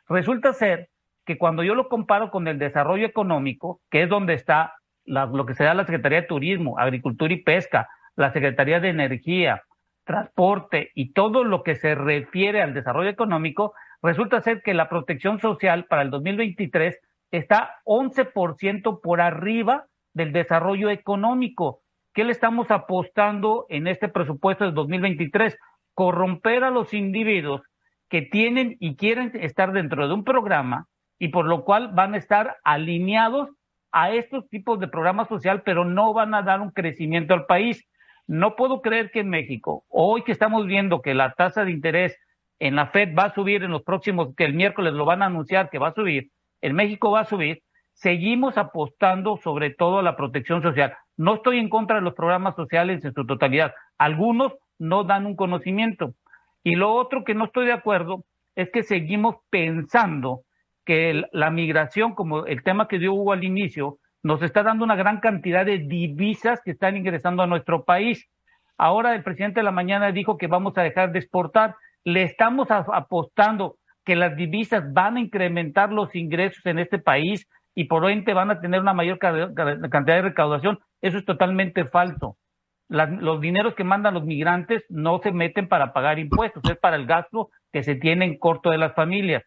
resulta 0.08 0.53
ser 0.53 0.89
que 1.28 1.38
cuando 1.38 1.62
yo 1.62 1.76
lo 1.76 1.90
comparo 1.90 2.32
con 2.32 2.48
el 2.48 2.58
desarrollo 2.58 3.06
económico, 3.06 3.82
que 3.92 4.04
es 4.04 4.10
donde 4.10 4.34
está 4.34 4.76
lo 5.06 5.46
que 5.46 5.56
se 5.56 5.66
da 5.66 5.74
la 5.74 5.86
Secretaría 5.86 6.22
de 6.22 6.28
Turismo, 6.28 6.80
Agricultura 6.80 7.34
y 7.34 7.44
Pesca, 7.44 7.90
la 8.16 8.32
Secretaría 8.32 8.80
de 8.80 8.90
Energía, 8.90 9.62
Transporte 10.06 10.92
y 10.96 11.12
todo 11.12 11.44
lo 11.44 11.64
que 11.64 11.76
se 11.76 11.96
refiere 11.96 12.62
al 12.62 12.74
desarrollo 12.74 13.10
económico, 13.10 13.74
resulta 14.02 14.42
ser 14.42 14.62
que 14.62 14.74
la 14.74 14.88
protección 14.88 15.40
social 15.40 15.86
para 15.86 16.02
el 16.02 16.12
2023 16.12 16.98
está 17.32 17.76
11% 17.84 19.02
por 19.02 19.20
arriba 19.20 19.86
del 20.14 20.32
desarrollo 20.32 20.90
económico. 20.90 21.82
¿Qué 22.14 22.24
le 22.24 22.32
estamos 22.32 22.72
apostando 22.72 23.66
en 23.68 23.88
este 23.88 24.08
presupuesto 24.08 24.64
del 24.64 24.74
2023? 24.74 25.58
Corromper 25.94 26.64
a 26.64 26.70
los 26.70 26.94
individuos 26.94 27.64
que 28.08 28.22
tienen 28.22 28.78
y 28.80 28.96
quieren 28.96 29.32
estar 29.34 29.74
dentro 29.74 30.08
de 30.08 30.14
un 30.14 30.24
programa 30.24 30.88
y 31.20 31.30
por 31.30 31.45
lo 31.45 31.63
cual 31.63 31.89
van 31.93 32.13
a 32.13 32.18
estar 32.18 32.57
alineados 32.63 33.49
a 33.91 34.11
estos 34.11 34.47
tipos 34.49 34.80
de 34.80 34.88
programas 34.88 35.28
social, 35.28 35.63
pero 35.63 35.86
no 35.86 36.13
van 36.13 36.34
a 36.34 36.43
dar 36.43 36.61
un 36.61 36.72
crecimiento 36.72 37.34
al 37.34 37.45
país. 37.45 37.88
No 38.28 38.55
puedo 38.55 38.82
creer 38.82 39.11
que 39.11 39.22
en 39.22 39.30
México, 39.30 39.86
hoy 39.88 40.24
que 40.24 40.32
estamos 40.32 40.65
viendo 40.65 41.01
que 41.01 41.13
la 41.13 41.34
tasa 41.34 41.63
de 41.63 41.72
interés 41.72 42.18
en 42.59 42.76
la 42.76 42.88
Fed 42.88 43.15
va 43.18 43.26
a 43.26 43.34
subir 43.34 43.63
en 43.63 43.72
los 43.72 43.84
próximos, 43.84 44.36
que 44.36 44.45
el 44.45 44.53
miércoles 44.53 44.93
lo 44.93 45.05
van 45.05 45.22
a 45.22 45.28
anunciar 45.28 45.70
que 45.70 45.80
va 45.80 45.89
a 45.89 45.93
subir, 45.93 46.30
en 46.61 46.76
México 46.76 47.11
va 47.11 47.22
a 47.22 47.26
subir, 47.26 47.63
seguimos 47.93 48.57
apostando 48.57 49.38
sobre 49.38 49.72
todo 49.72 49.99
a 49.99 50.03
la 50.03 50.15
protección 50.15 50.61
social. 50.61 50.95
No 51.15 51.36
estoy 51.36 51.57
en 51.59 51.70
contra 51.70 51.97
de 51.97 52.03
los 52.03 52.13
programas 52.13 52.55
sociales 52.55 53.03
en 53.03 53.13
su 53.13 53.26
totalidad. 53.26 53.74
Algunos 53.97 54.53
no 54.78 55.03
dan 55.03 55.26
un 55.26 55.36
conocimiento. 55.36 56.13
Y 56.63 56.76
lo 56.76 56.93
otro 56.93 57.24
que 57.24 57.34
no 57.34 57.45
estoy 57.45 57.65
de 57.65 57.74
acuerdo 57.74 58.24
es 58.55 58.70
que 58.72 58.84
seguimos 58.84 59.38
pensando 59.49 60.41
que 60.88 61.24
la 61.34 61.52
migración, 61.52 62.16
como 62.16 62.46
el 62.46 62.64
tema 62.64 62.88
que 62.88 62.98
dio 62.98 63.14
Hugo 63.14 63.34
al 63.34 63.44
inicio, 63.44 63.98
nos 64.24 64.42
está 64.42 64.64
dando 64.64 64.86
una 64.86 64.96
gran 64.96 65.20
cantidad 65.20 65.66
de 65.66 65.80
divisas 65.80 66.62
que 66.64 66.72
están 66.72 66.96
ingresando 66.96 67.44
a 67.44 67.48
nuestro 67.48 67.84
país. 67.84 68.26
Ahora 68.78 69.14
el 69.14 69.22
presidente 69.22 69.60
de 69.60 69.66
la 69.66 69.72
mañana 69.72 70.14
dijo 70.14 70.38
que 70.38 70.48
vamos 70.48 70.78
a 70.78 70.84
dejar 70.84 71.12
de 71.12 71.20
exportar. 71.20 71.76
Le 72.06 72.24
estamos 72.24 72.70
apostando 72.72 73.76
que 74.06 74.16
las 74.16 74.38
divisas 74.38 74.82
van 74.94 75.18
a 75.18 75.20
incrementar 75.20 75.92
los 75.92 76.16
ingresos 76.16 76.66
en 76.66 76.80
este 76.80 77.00
país 77.00 77.46
y 77.76 77.84
por 77.84 78.10
ende 78.10 78.34
van 78.34 78.50
a 78.50 78.62
tener 78.62 78.80
una 78.80 78.94
mayor 78.94 79.20
cantidad 79.20 80.16
de 80.16 80.22
recaudación. 80.22 80.80
Eso 81.02 81.18
es 81.18 81.26
totalmente 81.26 81.84
falso. 81.84 82.38
los 82.88 83.42
dineros 83.42 83.76
que 83.76 83.84
mandan 83.84 84.14
los 84.14 84.24
migrantes 84.24 84.86
no 84.88 85.20
se 85.20 85.34
meten 85.34 85.68
para 85.68 85.92
pagar 85.92 86.18
impuestos, 86.18 86.64
es 86.70 86.78
para 86.78 86.96
el 86.96 87.06
gasto 87.06 87.50
que 87.74 87.84
se 87.84 87.96
tiene 87.96 88.24
en 88.24 88.40
corto 88.40 88.70
de 88.70 88.78
las 88.78 88.96
familias. 88.96 89.44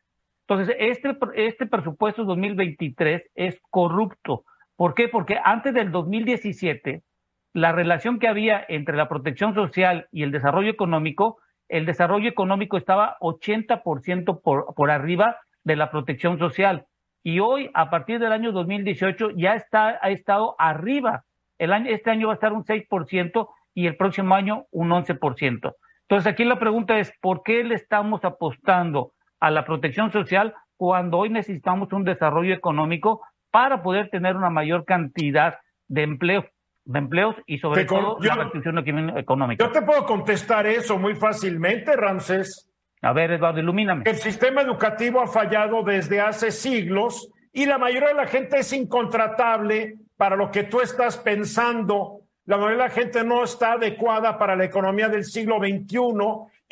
Entonces, 0.51 0.75
este, 0.81 1.17
este 1.37 1.67
presupuesto 1.67 2.25
2023 2.25 3.23
es 3.37 3.61
corrupto. 3.71 4.45
¿Por 4.75 4.95
qué? 4.95 5.07
Porque 5.07 5.39
antes 5.45 5.73
del 5.73 5.93
2017, 5.93 7.05
la 7.53 7.71
relación 7.71 8.19
que 8.19 8.27
había 8.27 8.65
entre 8.69 8.97
la 8.97 9.09
protección 9.09 9.55
social 9.55 10.09
y 10.11 10.25
el 10.25 10.33
desarrollo 10.33 10.69
económico, 10.69 11.39
el 11.69 11.87
desarrollo 11.87 12.29
económico 12.29 12.77
estaba 12.77 13.17
80% 13.21 14.43
por, 14.43 14.75
por 14.75 14.91
arriba 14.91 15.37
de 15.63 15.77
la 15.77 15.93
protección 15.93 16.37
social. 16.41 16.85
Y 17.23 17.39
hoy, 17.39 17.71
a 17.73 17.89
partir 17.89 18.19
del 18.19 18.33
año 18.33 18.51
2018, 18.51 19.31
ya 19.37 19.55
está, 19.55 20.01
ha 20.03 20.11
estado 20.11 20.57
arriba. 20.59 21.27
El 21.59 21.73
año, 21.73 21.91
este 21.91 22.11
año 22.11 22.27
va 22.27 22.33
a 22.33 22.35
estar 22.35 22.53
un 22.53 22.65
6% 22.65 23.49
y 23.73 23.87
el 23.87 23.97
próximo 23.97 24.35
año 24.35 24.67
un 24.73 24.89
11%. 24.89 25.75
Entonces, 26.09 26.27
aquí 26.27 26.43
la 26.43 26.59
pregunta 26.59 26.99
es, 26.99 27.13
¿por 27.21 27.45
qué 27.45 27.63
le 27.63 27.77
estamos 27.77 28.25
apostando 28.25 29.13
a 29.41 29.51
la 29.51 29.65
protección 29.65 30.13
social 30.13 30.55
cuando 30.77 31.19
hoy 31.19 31.31
necesitamos 31.31 31.93
un 31.93 32.05
desarrollo 32.05 32.55
económico 32.55 33.23
para 33.51 33.83
poder 33.83 34.11
tener 34.11 34.37
una 34.37 34.51
mayor 34.51 34.85
cantidad 34.85 35.59
de 35.89 36.03
empleos 36.03 36.45
de 36.85 36.99
empleos 36.99 37.37
y 37.47 37.59
sobre 37.59 37.85
todo 37.85 38.17
la 38.21 38.35
restricción 38.35 38.79
económica. 39.17 39.65
Yo 39.65 39.71
te 39.71 39.83
puedo 39.83 40.05
contestar 40.07 40.67
eso 40.67 40.99
muy 40.99 41.15
fácilmente, 41.15 41.95
Ramsés. 41.95 42.69
A 43.03 43.13
ver, 43.13 43.33
Eduardo, 43.33 43.61
ilumíname. 43.61 44.05
El 44.07 44.17
sistema 44.17 44.63
educativo 44.63 45.21
ha 45.21 45.27
fallado 45.27 45.83
desde 45.83 46.21
hace 46.21 46.51
siglos 46.51 47.31
y 47.53 47.67
la 47.67 47.79
mayoría 47.79 48.09
de 48.09 48.15
la 48.15 48.27
gente 48.27 48.59
es 48.59 48.73
incontratable 48.73 49.99
para 50.17 50.37
lo 50.37 50.51
que 50.51 50.65
tú 50.65 50.81
estás 50.81 51.17
pensando. 51.17 52.21
La 52.45 52.57
mayoría 52.57 52.85
de 52.85 52.89
la 52.89 52.95
gente 52.95 53.25
no 53.25 53.45
está 53.45 53.73
adecuada 53.73 54.39
para 54.39 54.57
la 54.57 54.65
economía 54.65 55.09
del 55.09 55.25
siglo 55.25 55.59
XXI 55.59 55.99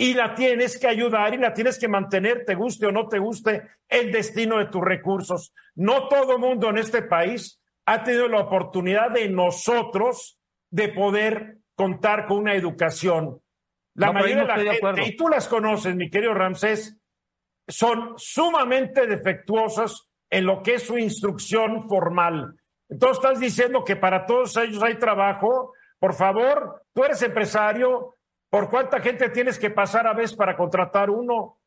y 0.01 0.15
la 0.15 0.37
tienes 0.37 0.79
que 0.79 0.87
ayudar 0.87 1.35
y 1.35 1.39
la 1.39 1.53
tienes 1.53 1.77
que 1.77 1.89
mantener, 1.89 2.45
te 2.45 2.55
guste 2.55 2.87
o 2.87 2.93
no 2.93 3.09
te 3.09 3.19
guste 3.19 3.69
el 3.89 4.13
destino 4.13 4.59
de 4.59 4.67
tus 4.67 4.81
recursos. 4.81 5.53
No 5.75 6.07
todo 6.07 6.39
mundo 6.39 6.71
en 6.71 6.79
este 6.79 7.03
país 7.03 7.61
ha 7.85 8.05
tenido 8.05 8.29
la 8.29 8.43
oportunidad 8.43 9.11
de 9.11 9.29
nosotros 9.29 10.39
de 10.71 10.91
poder 10.91 11.59
contar 11.75 12.27
con 12.27 12.39
una 12.39 12.55
educación. 12.55 13.41
La 13.95 14.13
mayoría 14.13 14.45
de 14.45 14.45
la 14.45 14.75
gente, 14.75 15.03
y 15.05 15.17
tú 15.17 15.29
las 15.29 15.49
conoces, 15.49 15.97
mi 15.97 16.09
querido 16.09 16.33
Ramsés, 16.33 16.97
son 17.67 18.15
sumamente 18.17 19.05
defectuosos 19.09 20.09
en 20.31 20.47
lo 20.47 20.63
que 20.63 20.75
es 20.75 20.85
su 20.85 20.97
instrucción 20.97 21.89
formal. 21.89 22.55
Entonces 22.89 23.19
estás 23.19 23.41
diciendo 23.41 23.83
que 23.83 23.97
para 23.97 24.27
todos 24.27 24.57
ellos 24.59 24.81
hay 24.81 24.97
trabajo, 24.97 25.73
Por 25.99 26.15
favor, 26.15 26.85
tú 26.95 27.03
eres 27.03 27.21
empresario, 27.23 28.18
¿por 28.51 28.71
cuánta 28.71 29.01
gente 29.01 29.29
tienes 29.31 29.59
que 29.59 29.71
pasar 29.71 30.07
a 30.07 30.15
vez 30.15 30.35
para 30.35 30.57
contratar 30.57 31.11
uno? 31.11 31.59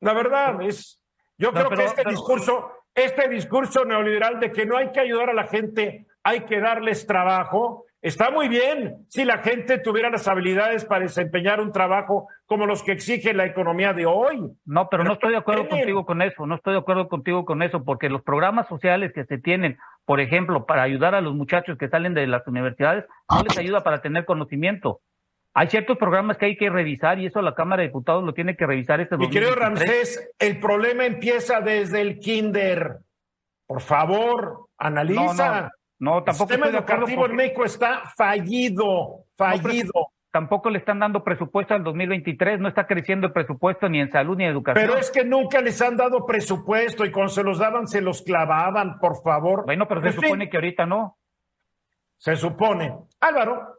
La 0.00 0.12
verdad 0.12 0.60
es, 0.62 1.02
yo 1.38 1.52
creo 1.52 1.70
que 1.70 1.84
este 1.84 2.08
discurso, 2.08 2.72
este 2.94 3.28
discurso 3.28 3.84
neoliberal 3.84 4.40
de 4.40 4.50
que 4.50 4.66
no 4.66 4.76
hay 4.76 4.90
que 4.90 5.00
ayudar 5.00 5.30
a 5.30 5.34
la 5.34 5.44
gente, 5.44 6.06
hay 6.22 6.44
que 6.44 6.60
darles 6.60 7.06
trabajo, 7.06 7.86
Está 8.02 8.32
muy 8.32 8.48
bien 8.48 9.06
si 9.08 9.24
la 9.24 9.38
gente 9.38 9.78
tuviera 9.78 10.10
las 10.10 10.26
habilidades 10.26 10.84
para 10.84 11.04
desempeñar 11.04 11.60
un 11.60 11.70
trabajo 11.70 12.26
como 12.46 12.66
los 12.66 12.82
que 12.82 12.90
exige 12.90 13.32
la 13.32 13.46
economía 13.46 13.92
de 13.92 14.06
hoy. 14.06 14.50
No, 14.64 14.88
pero, 14.88 15.04
no 15.04 15.12
estoy 15.12 15.30
de 15.30 15.36
acuerdo 15.36 15.68
contigo 15.68 16.04
con 16.04 16.20
eso, 16.20 16.44
no 16.44 16.56
estoy 16.56 16.72
de 16.72 16.80
acuerdo 16.80 17.08
contigo 17.08 17.44
con 17.44 17.62
eso, 17.62 17.84
porque 17.84 18.08
los 18.08 18.22
programas 18.22 18.66
sociales 18.66 19.12
que 19.14 19.24
se 19.24 19.38
tienen, 19.38 19.78
por 20.04 20.18
ejemplo, 20.20 20.66
para 20.66 20.82
ayudar 20.82 21.14
a 21.14 21.20
los 21.20 21.34
muchachos 21.34 21.78
que 21.78 21.88
salen 21.88 22.12
de 22.12 22.26
las 22.26 22.44
universidades, 22.48 23.04
no 23.30 23.44
les 23.44 23.56
ayuda 23.56 23.84
para 23.84 24.02
tener 24.02 24.24
conocimiento. 24.24 25.00
Hay 25.54 25.68
ciertos 25.68 25.96
programas 25.96 26.38
que 26.38 26.46
hay 26.46 26.56
que 26.56 26.70
revisar 26.70 27.20
y 27.20 27.26
eso 27.26 27.40
la 27.40 27.54
Cámara 27.54 27.82
de 27.82 27.88
Diputados 27.88 28.24
lo 28.24 28.34
tiene 28.34 28.56
que 28.56 28.66
revisar 28.66 29.00
este 29.00 29.16
Mi 29.16 29.30
querido 29.30 29.54
Ramsés, 29.54 30.32
el 30.40 30.58
problema 30.58 31.06
empieza 31.06 31.60
desde 31.60 32.00
el 32.00 32.18
kinder. 32.18 32.98
Por 33.66 33.80
favor, 33.80 34.66
analiza. 34.76 35.60
No, 35.62 35.70
tampoco. 36.24 36.52
El 36.52 36.58
sistema 36.60 36.66
educativo 36.66 37.26
en 37.26 37.36
México 37.36 37.64
está 37.64 38.02
fallido, 38.16 39.26
fallido. 39.36 39.92
tampoco 40.32 40.68
le 40.68 40.78
están 40.78 40.98
dando 40.98 41.22
presupuesto 41.22 41.74
al 41.74 41.84
2023, 41.84 42.58
no 42.58 42.68
está 42.68 42.88
creciendo 42.88 43.28
el 43.28 43.32
presupuesto 43.32 43.88
ni 43.88 44.00
en 44.00 44.10
salud 44.10 44.36
ni 44.36 44.44
en 44.44 44.50
educación. 44.50 44.84
Pero 44.84 44.98
es 44.98 45.12
que 45.12 45.24
nunca 45.24 45.60
les 45.60 45.80
han 45.80 45.96
dado 45.96 46.26
presupuesto 46.26 47.04
y 47.04 47.12
cuando 47.12 47.32
se 47.32 47.44
los 47.44 47.58
daban 47.58 47.86
se 47.86 48.00
los 48.00 48.22
clavaban, 48.22 48.98
por 48.98 49.22
favor. 49.22 49.64
Bueno, 49.64 49.86
pero 49.86 50.02
se 50.02 50.12
supone 50.12 50.50
que 50.50 50.56
ahorita 50.56 50.86
no. 50.86 51.18
Se 52.18 52.34
supone. 52.34 52.92
Álvaro. 53.20 53.78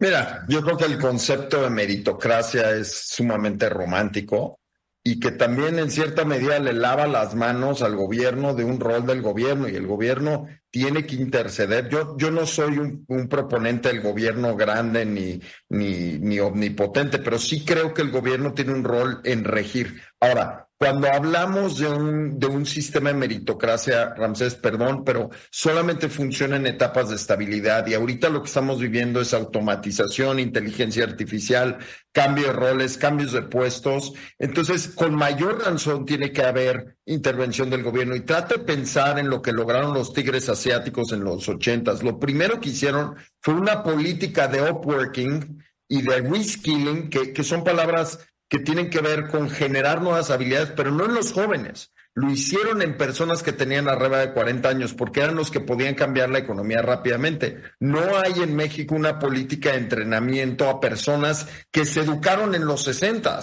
Mira, 0.00 0.44
yo 0.48 0.62
creo 0.62 0.76
que 0.76 0.84
el 0.84 0.98
concepto 0.98 1.62
de 1.62 1.70
meritocracia 1.70 2.72
es 2.72 3.08
sumamente 3.08 3.70
romántico 3.70 4.60
y 5.02 5.18
que 5.18 5.30
también 5.30 5.78
en 5.78 5.90
cierta 5.90 6.26
medida 6.26 6.58
le 6.58 6.74
lava 6.74 7.06
las 7.06 7.34
manos 7.34 7.82
al 7.82 7.96
gobierno 7.96 8.54
de 8.54 8.64
un 8.64 8.78
rol 8.78 9.06
del 9.06 9.22
gobierno 9.22 9.66
y 9.66 9.74
el 9.74 9.86
gobierno 9.86 10.46
tiene 10.70 11.06
que 11.06 11.16
interceder. 11.16 11.88
Yo, 11.88 12.16
yo 12.18 12.30
no 12.30 12.46
soy 12.46 12.78
un, 12.78 13.28
proponente 13.28 13.88
del 13.88 14.00
gobierno 14.00 14.56
grande 14.56 15.04
ni, 15.04 15.40
ni, 15.68 16.18
ni 16.18 16.40
omnipotente, 16.40 17.18
pero 17.18 17.38
sí 17.38 17.64
creo 17.64 17.94
que 17.94 18.02
el 18.02 18.10
gobierno 18.10 18.52
tiene 18.52 18.72
un 18.72 18.84
rol 18.84 19.20
en 19.24 19.44
regir. 19.44 20.00
Ahora, 20.20 20.68
cuando 20.80 21.12
hablamos 21.12 21.78
de 21.78 21.88
un, 21.88 22.38
de 22.38 22.46
un 22.46 22.64
sistema 22.64 23.10
de 23.10 23.16
meritocracia, 23.16 24.14
Ramsés, 24.14 24.54
perdón, 24.54 25.02
pero 25.04 25.28
solamente 25.50 26.08
funciona 26.08 26.54
en 26.54 26.68
etapas 26.68 27.08
de 27.08 27.16
estabilidad 27.16 27.84
y 27.88 27.94
ahorita 27.94 28.28
lo 28.28 28.42
que 28.42 28.46
estamos 28.46 28.80
viviendo 28.80 29.20
es 29.20 29.34
automatización, 29.34 30.38
inteligencia 30.38 31.02
artificial, 31.02 31.78
cambio 32.12 32.46
de 32.46 32.52
roles, 32.52 32.96
cambios 32.96 33.32
de 33.32 33.42
puestos. 33.42 34.12
Entonces, 34.38 34.86
con 34.86 35.16
mayor 35.16 35.64
razón 35.64 36.06
tiene 36.06 36.30
que 36.30 36.42
haber 36.42 36.96
intervención 37.06 37.70
del 37.70 37.82
gobierno 37.82 38.14
y 38.14 38.20
trate 38.20 38.58
de 38.58 38.64
pensar 38.64 39.18
en 39.18 39.30
lo 39.30 39.42
que 39.42 39.52
lograron 39.52 39.94
los 39.94 40.12
tigres 40.12 40.48
asiáticos 40.48 41.10
en 41.10 41.24
los 41.24 41.48
ochentas. 41.48 42.04
Lo 42.04 42.20
primero 42.20 42.60
que 42.60 42.68
hicieron 42.68 43.16
fue 43.40 43.54
una 43.54 43.82
política 43.82 44.46
de 44.46 44.70
upworking 44.70 45.60
y 45.88 46.02
de 46.02 46.20
reskilling, 46.20 47.10
que, 47.10 47.32
que 47.32 47.42
son 47.42 47.64
palabras 47.64 48.20
que 48.48 48.58
tienen 48.58 48.90
que 48.90 49.00
ver 49.00 49.28
con 49.28 49.50
generar 49.50 50.02
nuevas 50.02 50.30
habilidades, 50.30 50.72
pero 50.76 50.90
no 50.90 51.04
en 51.04 51.14
los 51.14 51.32
jóvenes. 51.32 51.92
Lo 52.14 52.30
hicieron 52.30 52.82
en 52.82 52.96
personas 52.96 53.42
que 53.42 53.52
tenían 53.52 53.88
arriba 53.88 54.18
de 54.18 54.32
40 54.32 54.68
años, 54.68 54.94
porque 54.94 55.20
eran 55.20 55.36
los 55.36 55.50
que 55.50 55.60
podían 55.60 55.94
cambiar 55.94 56.30
la 56.30 56.38
economía 56.38 56.82
rápidamente. 56.82 57.62
No 57.78 58.00
hay 58.16 58.42
en 58.42 58.56
México 58.56 58.94
una 58.94 59.18
política 59.18 59.72
de 59.72 59.78
entrenamiento 59.78 60.68
a 60.68 60.80
personas 60.80 61.46
que 61.70 61.84
se 61.84 62.00
educaron 62.00 62.54
en 62.54 62.64
los 62.64 62.82
60 62.84 63.40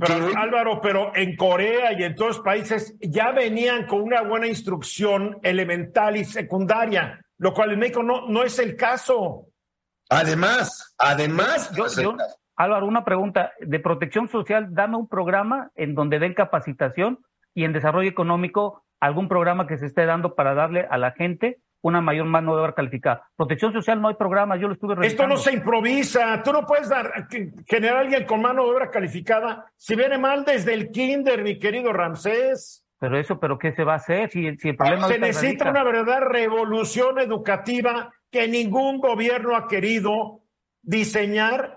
pero, 0.00 0.36
Álvaro, 0.36 0.80
pero 0.82 1.12
en 1.14 1.36
Corea 1.36 1.92
y 1.92 2.02
en 2.02 2.16
todos 2.16 2.38
los 2.38 2.44
países 2.44 2.96
ya 3.00 3.30
venían 3.30 3.86
con 3.86 4.02
una 4.02 4.22
buena 4.22 4.48
instrucción 4.48 5.38
elemental 5.44 6.16
y 6.16 6.24
secundaria, 6.24 7.20
lo 7.38 7.54
cual 7.54 7.72
en 7.72 7.78
México 7.78 8.02
no, 8.02 8.26
no 8.26 8.42
es 8.42 8.58
el 8.58 8.74
caso. 8.74 9.46
Además, 10.08 10.94
además, 10.98 11.70
Álvaro, 12.56 12.86
una 12.86 13.04
pregunta. 13.04 13.52
De 13.60 13.78
protección 13.78 14.28
social, 14.28 14.74
dame 14.74 14.96
un 14.96 15.08
programa 15.08 15.70
en 15.74 15.94
donde 15.94 16.18
den 16.18 16.34
capacitación 16.34 17.20
y 17.54 17.64
en 17.64 17.72
desarrollo 17.72 18.08
económico 18.08 18.82
algún 19.00 19.28
programa 19.28 19.66
que 19.66 19.78
se 19.78 19.86
esté 19.86 20.06
dando 20.06 20.34
para 20.34 20.54
darle 20.54 20.86
a 20.90 20.98
la 20.98 21.12
gente 21.12 21.58
una 21.82 22.00
mayor 22.00 22.26
mano 22.26 22.56
de 22.56 22.62
obra 22.62 22.72
calificada. 22.72 23.28
Protección 23.36 23.72
social 23.72 24.00
no 24.00 24.08
hay 24.08 24.14
programa, 24.14 24.56
yo 24.56 24.66
lo 24.66 24.74
estuve 24.74 24.94
revisando. 24.94 25.22
Esto 25.22 25.34
no 25.34 25.40
se 25.40 25.52
improvisa, 25.52 26.42
tú 26.42 26.52
no 26.52 26.66
puedes 26.66 26.88
dar, 26.88 27.28
generar 27.66 27.98
a 27.98 28.00
alguien 28.00 28.24
con 28.24 28.42
mano 28.42 28.64
de 28.64 28.70
obra 28.70 28.90
calificada 28.90 29.66
si 29.76 29.94
viene 29.94 30.18
mal 30.18 30.44
desde 30.44 30.74
el 30.74 30.90
kinder, 30.90 31.44
mi 31.44 31.58
querido 31.58 31.92
Ramsés. 31.92 32.84
Pero 32.98 33.18
eso, 33.18 33.38
¿pero 33.38 33.58
qué 33.58 33.72
se 33.72 33.84
va 33.84 33.92
a 33.92 33.96
hacer 33.96 34.30
si, 34.30 34.46
el 34.46 34.76
problema... 34.76 35.06
Se 35.06 35.18
necesita 35.18 35.70
una 35.70 35.84
verdadera 35.84 36.28
revolución 36.28 37.20
educativa 37.20 38.12
que 38.30 38.48
ningún 38.48 38.98
gobierno 38.98 39.54
ha 39.54 39.68
querido 39.68 40.40
diseñar 40.82 41.75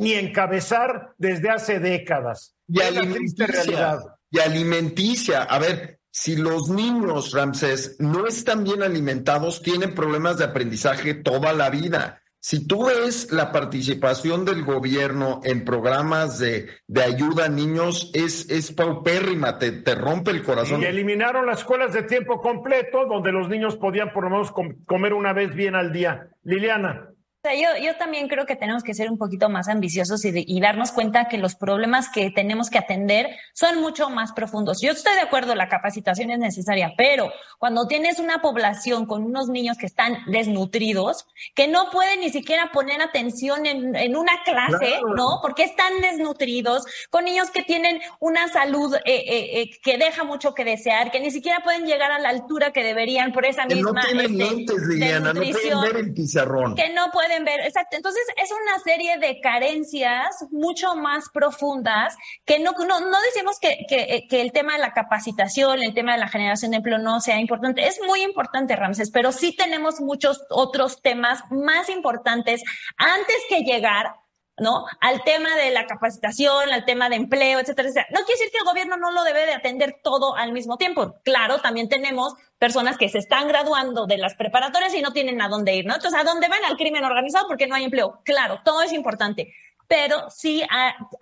ni 0.00 0.14
encabezar 0.14 1.12
desde 1.18 1.50
hace 1.50 1.78
décadas. 1.78 2.56
Y 2.66 2.80
alimenticia, 2.80 3.98
y 4.30 4.38
alimenticia. 4.38 5.42
A 5.42 5.58
ver, 5.58 6.00
si 6.10 6.36
los 6.36 6.70
niños, 6.70 7.32
Ramsés, 7.32 7.96
no 7.98 8.26
están 8.26 8.64
bien 8.64 8.82
alimentados, 8.82 9.62
tienen 9.62 9.94
problemas 9.94 10.38
de 10.38 10.44
aprendizaje 10.44 11.14
toda 11.14 11.52
la 11.52 11.68
vida. 11.68 12.22
Si 12.42 12.66
tú 12.66 12.86
ves 12.86 13.30
la 13.30 13.52
participación 13.52 14.46
del 14.46 14.64
gobierno 14.64 15.42
en 15.44 15.66
programas 15.66 16.38
de, 16.38 16.70
de 16.86 17.02
ayuda 17.02 17.44
a 17.44 17.48
niños, 17.50 18.10
es, 18.14 18.48
es 18.48 18.72
paupérrima, 18.72 19.58
te, 19.58 19.72
te, 19.72 19.94
rompe 19.94 20.30
el 20.30 20.42
corazón. 20.42 20.80
Y 20.80 20.86
eliminaron 20.86 21.44
las 21.44 21.58
escuelas 21.58 21.92
de 21.92 22.04
tiempo 22.04 22.40
completo, 22.40 23.04
donde 23.04 23.30
los 23.30 23.50
niños 23.50 23.76
podían 23.76 24.14
por 24.14 24.24
lo 24.24 24.30
menos 24.30 24.52
comer 24.86 25.12
una 25.12 25.34
vez 25.34 25.54
bien 25.54 25.74
al 25.74 25.92
día. 25.92 26.30
Liliana 26.42 27.10
yo, 27.44 27.82
yo 27.82 27.96
también 27.96 28.28
creo 28.28 28.44
que 28.44 28.54
tenemos 28.54 28.82
que 28.82 28.92
ser 28.92 29.10
un 29.10 29.16
poquito 29.16 29.48
más 29.48 29.68
ambiciosos 29.68 30.24
y, 30.26 30.44
y, 30.46 30.60
darnos 30.60 30.92
cuenta 30.92 31.26
que 31.26 31.38
los 31.38 31.54
problemas 31.54 32.10
que 32.10 32.30
tenemos 32.30 32.68
que 32.68 32.78
atender 32.78 33.30
son 33.54 33.80
mucho 33.80 34.10
más 34.10 34.32
profundos. 34.32 34.80
Yo 34.82 34.92
estoy 34.92 35.14
de 35.14 35.22
acuerdo, 35.22 35.54
la 35.54 35.68
capacitación 35.68 36.30
es 36.30 36.38
necesaria, 36.38 36.92
pero 36.98 37.32
cuando 37.58 37.86
tienes 37.86 38.18
una 38.18 38.42
población 38.42 39.06
con 39.06 39.24
unos 39.24 39.48
niños 39.48 39.78
que 39.78 39.86
están 39.86 40.18
desnutridos, 40.26 41.26
que 41.54 41.66
no 41.66 41.90
pueden 41.90 42.20
ni 42.20 42.28
siquiera 42.28 42.70
poner 42.72 43.00
atención 43.00 43.64
en, 43.64 43.96
en 43.96 44.16
una 44.16 44.32
clase, 44.44 45.00
¿no? 45.16 45.38
Porque 45.40 45.64
están 45.64 45.98
desnutridos, 46.02 46.84
con 47.08 47.24
niños 47.24 47.50
que 47.50 47.62
tienen 47.62 48.00
una 48.18 48.48
salud 48.48 48.94
eh, 48.96 49.00
eh, 49.06 49.60
eh, 49.62 49.70
que 49.82 49.96
deja 49.96 50.24
mucho 50.24 50.54
que 50.54 50.64
desear, 50.64 51.10
que 51.10 51.20
ni 51.20 51.30
siquiera 51.30 51.60
pueden 51.64 51.86
llegar 51.86 52.12
a 52.12 52.18
la 52.18 52.28
altura 52.28 52.70
que 52.72 52.84
deberían 52.84 53.32
por 53.32 53.46
esa 53.46 53.64
misma... 53.64 54.02
Que 54.02 54.14
no 54.14 54.20
tienen 54.20 54.40
este, 54.40 54.54
lentes, 54.54 54.86
Liliana, 54.88 55.32
no 55.32 55.40
pueden 55.40 55.80
ver 55.80 55.96
el 55.96 56.12
pizarrón. 56.12 56.74
Que 56.74 56.90
no 56.92 57.10
pueden 57.10 57.29
Entonces, 57.30 58.22
es 58.36 58.50
una 58.50 58.78
serie 58.80 59.18
de 59.18 59.40
carencias 59.40 60.44
mucho 60.50 60.94
más 60.96 61.28
profundas 61.32 62.16
que 62.44 62.58
no, 62.58 62.72
decimos 62.72 63.58
que, 63.60 63.86
que, 63.88 64.26
que, 64.28 64.40
el 64.40 64.52
tema 64.52 64.74
de 64.74 64.80
la 64.80 64.92
capacitación, 64.92 65.82
el 65.82 65.94
tema 65.94 66.12
de 66.12 66.18
la 66.18 66.28
generación 66.28 66.70
de 66.70 66.78
empleo 66.78 66.98
no 66.98 67.20
sea 67.20 67.38
importante. 67.38 67.86
Es 67.86 68.00
muy 68.06 68.22
importante, 68.22 68.76
Ramses, 68.76 69.10
pero 69.10 69.32
sí 69.32 69.54
tenemos 69.54 70.00
muchos 70.00 70.44
otros 70.50 71.02
temas 71.02 71.42
más 71.50 71.88
importantes 71.88 72.62
antes 72.96 73.36
que 73.48 73.60
llegar 73.60 74.14
¿no? 74.60 74.84
Al 75.00 75.24
tema 75.24 75.56
de 75.56 75.70
la 75.70 75.86
capacitación, 75.86 76.70
al 76.70 76.84
tema 76.84 77.08
de 77.08 77.16
empleo, 77.16 77.58
etcétera, 77.58 77.88
etcétera. 77.88 78.06
No 78.10 78.24
quiere 78.24 78.38
decir 78.38 78.50
que 78.52 78.58
el 78.58 78.64
gobierno 78.64 78.96
no 78.96 79.10
lo 79.10 79.24
debe 79.24 79.46
de 79.46 79.54
atender 79.54 80.00
todo 80.04 80.36
al 80.36 80.52
mismo 80.52 80.76
tiempo. 80.76 81.16
Claro, 81.24 81.58
también 81.58 81.88
tenemos 81.88 82.34
personas 82.58 82.98
que 82.98 83.08
se 83.08 83.18
están 83.18 83.48
graduando 83.48 84.06
de 84.06 84.18
las 84.18 84.34
preparatorias 84.34 84.94
y 84.94 85.02
no 85.02 85.12
tienen 85.12 85.40
a 85.40 85.48
dónde 85.48 85.74
ir, 85.74 85.86
¿no? 85.86 85.94
Entonces, 85.94 86.20
¿a 86.20 86.24
dónde 86.24 86.48
van? 86.48 86.64
Al 86.64 86.76
crimen 86.76 87.04
organizado 87.04 87.48
porque 87.48 87.66
no 87.66 87.74
hay 87.74 87.84
empleo. 87.84 88.20
Claro, 88.24 88.60
todo 88.64 88.82
es 88.82 88.92
importante. 88.92 89.52
Pero 89.88 90.30
sí 90.30 90.62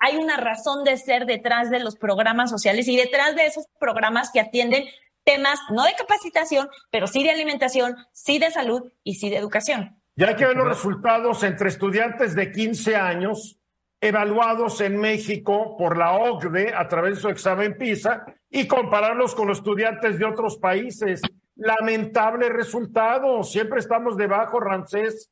hay 0.01 0.17
una 0.17 0.37
razón 0.37 0.85
de 0.85 0.99
ser 0.99 1.25
detrás 1.25 1.71
de 1.71 1.79
los 1.79 1.97
programas 1.97 2.51
sociales 2.51 2.87
y 2.89 2.97
detrás 2.97 3.35
de 3.35 3.47
esos 3.47 3.65
programas 3.79 4.31
que 4.31 4.41
atienden 4.41 4.85
temas 5.25 5.61
no 5.71 5.85
de 5.85 5.95
capacitación, 5.95 6.69
pero 6.91 7.07
sí 7.07 7.23
de 7.23 7.31
alimentación, 7.31 7.97
sí 8.13 8.39
de 8.39 8.51
salud 8.51 8.93
y 9.05 9.15
sí 9.15 9.31
de 9.31 9.37
educación. 9.37 9.98
Ya 10.19 10.27
hay 10.27 10.35
que 10.35 10.47
ver 10.47 10.57
los 10.57 10.67
resultados 10.67 11.45
entre 11.45 11.69
estudiantes 11.69 12.35
de 12.35 12.51
15 12.51 12.97
años 12.97 13.61
evaluados 14.01 14.81
en 14.81 15.01
México 15.01 15.77
por 15.77 15.97
la 15.97 16.11
OCDE 16.11 16.75
a 16.75 16.89
través 16.89 17.15
de 17.15 17.21
su 17.21 17.29
examen 17.29 17.79
PISA 17.79 18.27
y 18.51 18.67
compararlos 18.67 19.37
con 19.37 19.47
los 19.47 19.59
estudiantes 19.59 20.19
de 20.19 20.25
otros 20.25 20.59
países. 20.59 21.23
Lamentable 21.55 22.49
resultado. 22.49 23.45
Siempre 23.45 23.79
estamos 23.79 24.17
debajo, 24.17 24.59
Rancés. 24.59 25.31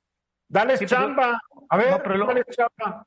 Dale 0.49 0.79
chamba. 0.87 1.41
A 1.69 1.77
ver, 1.77 1.91
no, 1.91 2.03
pero 2.05 2.17
lo, 2.19 2.27
dale 2.27 2.45
chamba. 2.45 3.05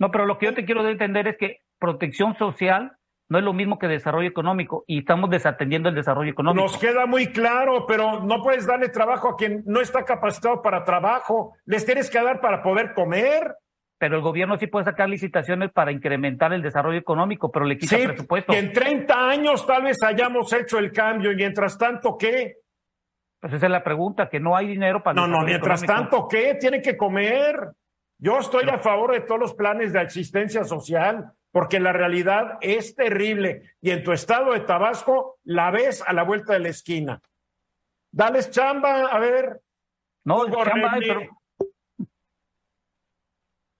No, 0.00 0.10
pero 0.10 0.26
lo 0.26 0.36
que 0.36 0.46
yo 0.46 0.54
te 0.54 0.64
quiero 0.64 0.88
entender 0.88 1.28
es 1.28 1.36
que 1.36 1.60
protección 1.78 2.36
social 2.38 2.90
no 3.30 3.38
es 3.38 3.44
lo 3.44 3.52
mismo 3.54 3.78
que 3.78 3.86
desarrollo 3.88 4.28
económico 4.28 4.84
y 4.86 4.98
estamos 4.98 5.30
desatendiendo 5.30 5.88
el 5.88 5.94
desarrollo 5.94 6.30
económico. 6.32 6.62
Nos 6.64 6.76
queda 6.76 7.06
muy 7.06 7.28
claro, 7.28 7.86
pero 7.86 8.20
no 8.20 8.42
puedes 8.42 8.66
darle 8.66 8.88
trabajo 8.88 9.28
a 9.30 9.36
quien 9.36 9.62
no 9.66 9.80
está 9.80 10.04
capacitado 10.04 10.60
para 10.60 10.84
trabajo. 10.84 11.54
Les 11.64 11.86
tienes 11.86 12.10
que 12.10 12.20
dar 12.22 12.40
para 12.40 12.60
poder 12.62 12.92
comer. 12.92 13.54
Pero 13.98 14.16
el 14.16 14.22
gobierno 14.22 14.58
sí 14.58 14.66
puede 14.66 14.84
sacar 14.86 15.08
licitaciones 15.08 15.70
para 15.72 15.92
incrementar 15.92 16.52
el 16.52 16.62
desarrollo 16.62 16.98
económico, 16.98 17.52
pero 17.52 17.66
le 17.66 17.78
quita 17.78 17.96
Sí, 17.96 18.06
presupuesto. 18.06 18.52
que 18.52 18.58
en 18.58 18.72
30 18.72 19.14
años 19.28 19.64
tal 19.66 19.84
vez 19.84 20.02
hayamos 20.02 20.52
hecho 20.52 20.78
el 20.78 20.90
cambio 20.90 21.30
y 21.30 21.36
mientras 21.36 21.78
tanto, 21.78 22.16
¿qué? 22.18 22.56
Pues 23.40 23.52
esa 23.52 23.66
es 23.66 23.72
la 23.72 23.84
pregunta, 23.84 24.28
que 24.28 24.40
no 24.40 24.56
hay 24.56 24.66
dinero 24.66 25.02
para 25.02 25.14
No, 25.14 25.26
no, 25.28 25.44
mientras 25.44 25.82
económico. 25.82 26.10
tanto, 26.10 26.28
¿qué? 26.28 26.56
Tienen 26.58 26.82
que 26.82 26.96
comer. 26.96 27.54
Yo 28.18 28.38
estoy 28.38 28.68
a 28.68 28.78
favor 28.78 29.12
de 29.12 29.20
todos 29.20 29.40
los 29.40 29.54
planes 29.54 29.92
de 29.92 30.00
asistencia 30.00 30.64
social, 30.64 31.32
porque 31.52 31.80
la 31.80 31.92
realidad 31.92 32.58
es 32.60 32.94
terrible. 32.94 33.74
Y 33.80 33.90
en 33.90 34.02
tu 34.04 34.12
estado 34.12 34.52
de 34.52 34.60
Tabasco 34.60 35.38
la 35.44 35.70
ves 35.70 36.02
a 36.06 36.12
la 36.12 36.22
vuelta 36.22 36.52
de 36.52 36.60
la 36.60 36.68
esquina. 36.68 37.20
Dales 38.12 38.50
chamba, 38.50 39.06
a 39.06 39.18
ver. 39.18 39.60
No, 40.24 40.42
Hugo 40.42 40.64
chamba 40.64 40.92
hay, 40.92 41.00
René. 41.00 41.14
pero- 41.14 41.40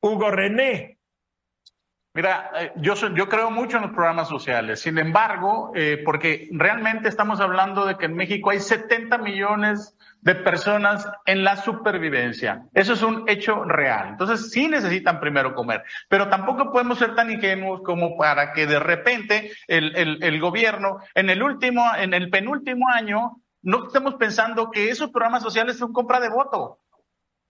Hugo 0.03 0.31
René. 0.31 0.99
Mira, 2.15 2.51
eh, 2.57 2.73
yo, 2.77 2.97
soy- 2.97 3.15
yo 3.15 3.29
creo 3.29 3.51
mucho 3.51 3.77
en 3.77 3.85
los 3.85 3.93
programas 3.93 4.29
sociales. 4.29 4.81
Sin 4.81 4.99
embargo, 4.99 5.73
eh, 5.77 6.03
porque 6.05 6.49
realmente 6.53 7.09
estamos 7.09 7.41
hablando 7.41 7.87
de 7.87 7.97
que 7.97 8.07
en 8.07 8.15
México 8.15 8.51
hay 8.51 8.59
70 8.61 9.19
millones 9.19 9.97
de 10.21 10.35
personas 10.35 11.09
en 11.27 11.45
la 11.45 11.57
supervivencia. 11.57 12.65
Eso 12.75 12.93
es 12.93 13.03
un 13.03 13.29
hecho 13.29 13.65
real. 13.65 14.09
Entonces, 14.11 14.51
sí 14.51 14.69
necesitan 14.69 15.21
primero 15.21 15.55
comer, 15.55 15.83
pero 16.09 16.29
tampoco 16.29 16.71
podemos 16.71 16.99
ser 16.99 17.15
tan 17.15 17.31
ingenuos 17.31 17.83
como 17.83 18.17
para 18.17 18.53
que 18.53 18.67
de 18.67 18.79
repente 18.79 19.53
el, 19.67 19.97
el, 19.97 20.23
el 20.23 20.41
gobierno, 20.41 20.99
en 21.15 21.31
el 21.31 21.43
último, 21.43 21.85
en 21.97 22.15
el 22.15 22.31
penúltimo 22.31 22.89
año, 22.89 23.41
no 23.63 23.87
estemos 23.87 24.15
pensando 24.15 24.71
que 24.71 24.91
esos 24.91 25.11
programas 25.11 25.43
sociales 25.43 25.77
son 25.79 25.93
compra 25.93 26.21
de 26.21 26.31
voto. 26.31 26.79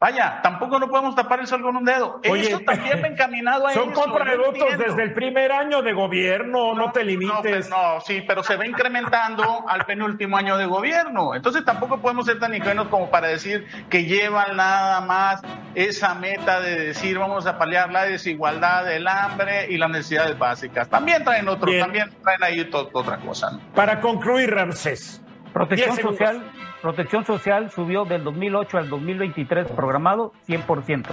Vaya, 0.01 0.41
tampoco 0.43 0.79
no 0.79 0.89
podemos 0.89 1.15
tapar 1.15 1.41
el 1.41 1.47
sol 1.47 1.61
con 1.61 1.77
un 1.77 1.85
dedo. 1.85 2.23
Oye, 2.31 2.49
Eso 2.49 2.61
también 2.61 3.03
va 3.03 3.07
encaminado 3.09 3.67
a 3.67 3.75
Son 3.75 3.91
eso. 3.93 4.01
compra 4.01 4.25
de 4.31 4.39
no 4.39 4.45
votos 4.47 4.79
desde 4.79 5.03
el 5.03 5.13
primer 5.13 5.53
año 5.53 5.83
de 5.83 5.93
gobierno, 5.93 6.73
no, 6.75 6.91
te 6.91 7.01
No, 7.01 7.07
limites. 7.07 7.39
pues 7.43 7.69
no, 7.69 8.01
sí, 8.01 8.25
pero 8.27 8.43
se 8.43 8.57
va 8.57 8.67
incrementando 8.67 9.63
al 9.69 9.85
penúltimo 9.85 10.39
año 10.39 10.57
de 10.57 10.65
gobierno. 10.65 11.35
Entonces 11.35 11.67
tampoco 11.67 11.99
podemos 12.01 12.25
ser 12.25 12.39
tan 12.39 12.55
ingenuos 12.55 12.89
como 12.89 13.11
para 13.11 13.29
decir 13.29 13.67
que 13.91 14.05
llevan 14.05 14.57
nada 14.57 15.03
más 15.03 15.43
esa 15.75 16.15
meta 16.15 16.61
de 16.63 16.81
decir 16.87 17.19
vamos 17.19 17.47
a 17.47 17.59
paliar 17.59 17.93
la 17.93 18.05
desigualdad, 18.05 18.91
el 18.91 19.07
hambre 19.07 19.67
y 19.71 19.77
las 19.77 19.91
necesidades 19.91 20.39
básicas. 20.39 20.89
También 20.89 21.25
traen 21.25 21.47
otro, 21.47 21.67
Bien. 21.71 21.83
también 21.83 22.11
traen 22.23 22.43
ahí 22.43 22.71
otra 22.73 23.19
cosa. 23.19 23.51
¿no? 23.51 23.61
Para 23.75 24.01
concluir, 24.01 24.51
Ramsés. 24.51 25.21
Protección 25.53 25.97
social, 25.97 26.43
protección 26.81 27.25
social 27.25 27.71
subió 27.71 28.05
del 28.05 28.23
2008 28.23 28.79
al 28.79 28.89
2023 28.89 29.69
programado 29.73 30.33
100%. 30.47 31.07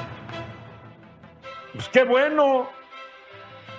Pues 1.74 1.90
qué 1.90 2.04
bueno. 2.04 2.70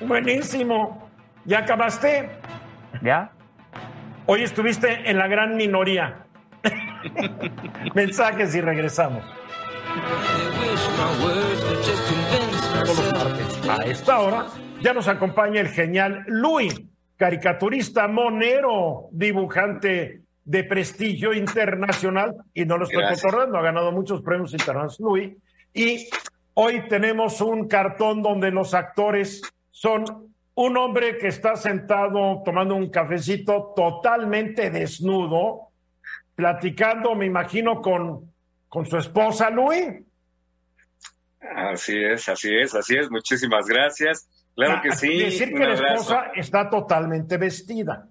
Buenísimo. 0.00 1.11
¿Ya 1.44 1.61
acabaste? 1.61 2.30
¿Ya? 3.02 3.32
Hoy 4.26 4.42
estuviste 4.42 5.09
en 5.09 5.18
la 5.18 5.28
gran 5.28 5.56
minoría. 5.56 6.26
Mensajes 7.94 8.54
y 8.54 8.61
regresamos. 8.61 9.24
A 13.68 13.84
esta 13.84 14.18
hora 14.20 14.46
ya 14.80 14.92
nos 14.92 15.09
acompaña 15.09 15.61
el 15.61 15.68
genial 15.68 16.24
Luis, 16.26 16.80
caricaturista 17.16 18.09
monero, 18.09 19.09
dibujante 19.12 20.28
de 20.49 20.64
prestigio 20.64 21.34
internacional, 21.34 22.34
y 22.55 22.64
no 22.64 22.78
lo 22.78 22.84
estoy 22.84 23.03
Gracias. 23.03 23.34
ha 23.34 23.61
ganado 23.61 23.92
muchos 23.92 24.22
premios 24.22 24.53
internacionales 24.53 24.99
Luis. 24.99 25.36
Y 25.74 26.09
hoy 26.55 26.88
tenemos 26.88 27.42
un 27.42 27.68
cartón 27.68 28.22
donde 28.22 28.51
los 28.51 28.72
actores 28.72 29.42
son 29.70 30.32
un 30.55 30.76
hombre 30.78 31.18
que 31.18 31.28
está 31.28 31.55
sentado 31.55 32.42
tomando 32.46 32.74
un 32.76 32.88
cafecito 32.88 33.74
totalmente 33.76 34.70
desnudo, 34.70 35.68
platicando, 36.34 37.14
me 37.14 37.26
imagino, 37.26 37.82
con, 37.82 38.32
con 38.70 38.86
su 38.86 38.96
esposa 38.96 39.51
Luis. 39.51 40.01
Así 41.40 41.94
es, 41.94 42.26
así 42.26 42.57
es, 42.57 42.74
así 42.74 42.96
es. 42.96 43.11
Muchísimas 43.11 43.66
gracias. 43.66 44.26
Claro 44.55 44.80
que 44.80 44.88
Ah, 44.88 44.96
sí. 44.96 45.18
Decir 45.18 45.53
que 45.53 45.59
la 45.59 45.74
esposa 45.74 46.32
está 46.34 46.70
totalmente 46.70 47.36
vestida. 47.36 48.09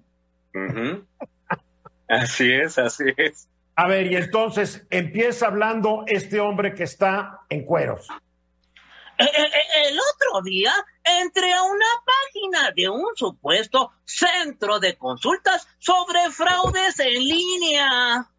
Así 2.08 2.52
es, 2.52 2.78
así 2.78 3.04
es. 3.18 3.48
A 3.76 3.88
ver, 3.88 4.12
y 4.12 4.16
entonces 4.16 4.86
empieza 4.90 5.48
hablando 5.48 6.04
este 6.08 6.40
hombre 6.40 6.74
que 6.74 6.84
está 6.84 7.42
en 7.50 7.64
cueros. 7.66 8.08
Eh, 9.20 9.24
eh, 9.24 9.44
eh, 9.44 9.90
El 9.90 10.00
otro 10.00 10.42
día 10.44 10.74
entré 11.04 11.54
a 11.54 11.64
una 11.64 11.86
página 12.06 12.72
de 12.76 12.90
un 12.90 13.16
supuesto 13.16 13.92
centro 14.06 14.80
de 14.80 14.96
consultas 14.96 15.68
sobre 15.80 16.30
fraudes 16.32 17.00
en 17.00 17.14
línea. 17.14 18.30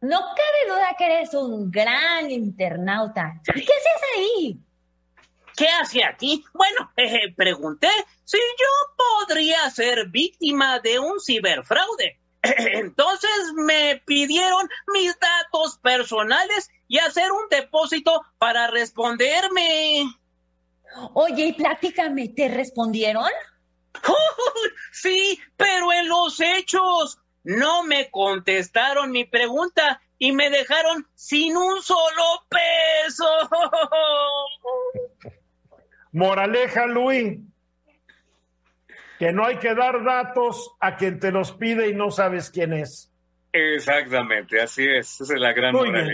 No 0.00 0.20
cabe 0.20 0.68
duda 0.68 0.94
que 0.98 1.06
eres 1.06 1.32
un 1.34 1.70
gran 1.70 2.30
internauta. 2.30 3.40
¿Y 3.54 3.64
qué 3.64 3.72
haces 3.72 4.02
ahí? 4.16 4.58
¿Qué 5.56 5.68
hace 5.68 6.04
aquí? 6.04 6.44
Bueno, 6.52 6.92
eh, 6.96 7.32
pregunté 7.34 7.88
si 8.24 8.38
yo 8.38 9.26
podría 9.26 9.70
ser 9.70 10.08
víctima 10.08 10.80
de 10.80 10.98
un 10.98 11.20
ciberfraude. 11.20 12.20
Entonces 12.74 13.52
me 13.54 14.02
pidieron 14.06 14.68
mis 14.92 15.18
datos 15.18 15.78
personales 15.78 16.70
y 16.88 16.98
hacer 16.98 17.32
un 17.32 17.48
depósito 17.50 18.22
para 18.38 18.68
responderme. 18.68 20.04
Oye, 21.14 21.46
y 21.46 21.52
platícame, 21.52 22.28
¿te 22.28 22.48
respondieron? 22.48 23.28
Sí, 24.92 25.38
pero 25.56 25.92
en 25.92 26.08
los 26.08 26.40
hechos 26.40 27.18
no 27.42 27.82
me 27.82 28.10
contestaron 28.10 29.10
mi 29.10 29.24
pregunta 29.24 30.00
y 30.18 30.32
me 30.32 30.50
dejaron 30.50 31.06
sin 31.14 31.56
un 31.56 31.82
solo 31.82 32.46
peso. 32.48 33.26
Moraleja, 36.12 36.86
Luis, 36.86 37.38
que 39.24 39.32
no 39.32 39.46
hay 39.46 39.56
que 39.56 39.74
dar 39.74 40.04
datos 40.04 40.72
a 40.80 40.96
quien 40.96 41.18
te 41.18 41.32
los 41.32 41.52
pide 41.52 41.88
y 41.88 41.94
no 41.94 42.10
sabes 42.10 42.50
quién 42.50 42.74
es. 42.74 43.10
Exactamente, 43.54 44.60
así 44.60 44.84
es. 44.86 45.18
Esa 45.18 45.32
es 45.32 45.40
la 45.40 45.54
gran 45.54 45.74
Muy 45.74 45.90
bien. 45.90 46.08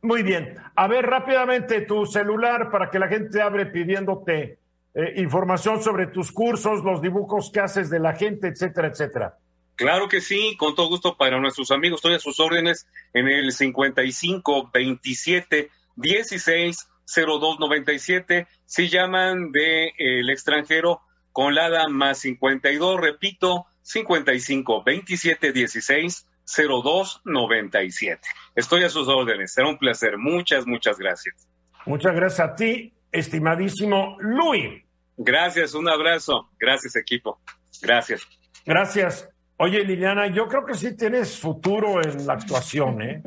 Muy 0.00 0.22
bien. 0.22 0.56
A 0.76 0.86
ver 0.86 1.04
rápidamente 1.06 1.80
tu 1.80 2.06
celular 2.06 2.70
para 2.70 2.88
que 2.88 3.00
la 3.00 3.08
gente 3.08 3.42
abre 3.42 3.66
pidiéndote 3.66 4.60
eh, 4.94 5.14
información 5.16 5.82
sobre 5.82 6.06
tus 6.06 6.30
cursos, 6.30 6.84
los 6.84 7.02
dibujos 7.02 7.50
que 7.50 7.58
haces 7.58 7.90
de 7.90 7.98
la 7.98 8.14
gente, 8.14 8.46
etcétera, 8.46 8.86
etcétera. 8.86 9.38
Claro 9.74 10.08
que 10.08 10.20
sí, 10.20 10.56
con 10.56 10.76
todo 10.76 10.88
gusto 10.88 11.16
para 11.16 11.40
nuestros 11.40 11.72
amigos. 11.72 11.98
Estoy 11.98 12.14
a 12.14 12.20
sus 12.20 12.38
órdenes 12.38 12.86
en 13.12 13.26
el 13.26 13.50
55 13.50 14.70
27 14.72 15.68
16 15.96 16.88
02 17.12 17.58
97. 17.58 18.46
Si 18.66 18.88
llaman 18.88 19.50
de 19.50 19.86
eh, 19.86 20.20
el 20.20 20.30
extranjero 20.30 21.00
con 21.36 21.54
la 21.54 21.66
ADA 21.66 21.88
más 21.88 22.20
52, 22.20 22.98
repito, 22.98 23.66
55 23.82 24.82
27 24.82 25.52
16 25.52 26.26
02 26.56 27.20
97. 27.26 28.22
Estoy 28.54 28.84
a 28.84 28.88
sus 28.88 29.06
órdenes. 29.06 29.52
Será 29.52 29.68
un 29.68 29.76
placer. 29.76 30.16
Muchas, 30.16 30.66
muchas 30.66 30.96
gracias. 30.96 31.46
Muchas 31.84 32.14
gracias 32.14 32.40
a 32.40 32.54
ti, 32.54 32.94
estimadísimo 33.12 34.16
Luis. 34.18 34.82
Gracias, 35.18 35.74
un 35.74 35.90
abrazo. 35.90 36.48
Gracias, 36.58 36.96
equipo. 36.96 37.38
Gracias. 37.82 38.26
Gracias. 38.64 39.28
Oye, 39.58 39.84
Liliana, 39.84 40.28
yo 40.28 40.48
creo 40.48 40.64
que 40.64 40.72
sí 40.72 40.96
tienes 40.96 41.38
futuro 41.38 42.02
en 42.02 42.26
la 42.26 42.32
actuación, 42.32 43.02
¿eh? 43.02 43.22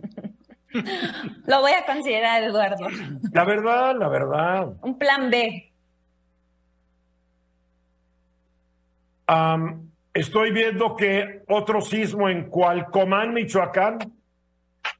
Lo 1.45 1.61
voy 1.61 1.73
a 1.73 1.85
considerar, 1.85 2.41
Eduardo. 2.41 2.87
La 3.33 3.45
verdad, 3.45 3.95
la 3.95 4.09
verdad. 4.09 4.73
Un 4.81 4.97
plan 4.97 5.29
B. 5.29 5.68
Am, 9.31 9.91
estoy 10.11 10.51
viendo 10.51 10.95
que 10.95 11.43
otro 11.47 11.81
sismo 11.81 12.29
en 12.29 12.49
Cualcomán, 12.49 13.31
Michoacán, 13.31 13.99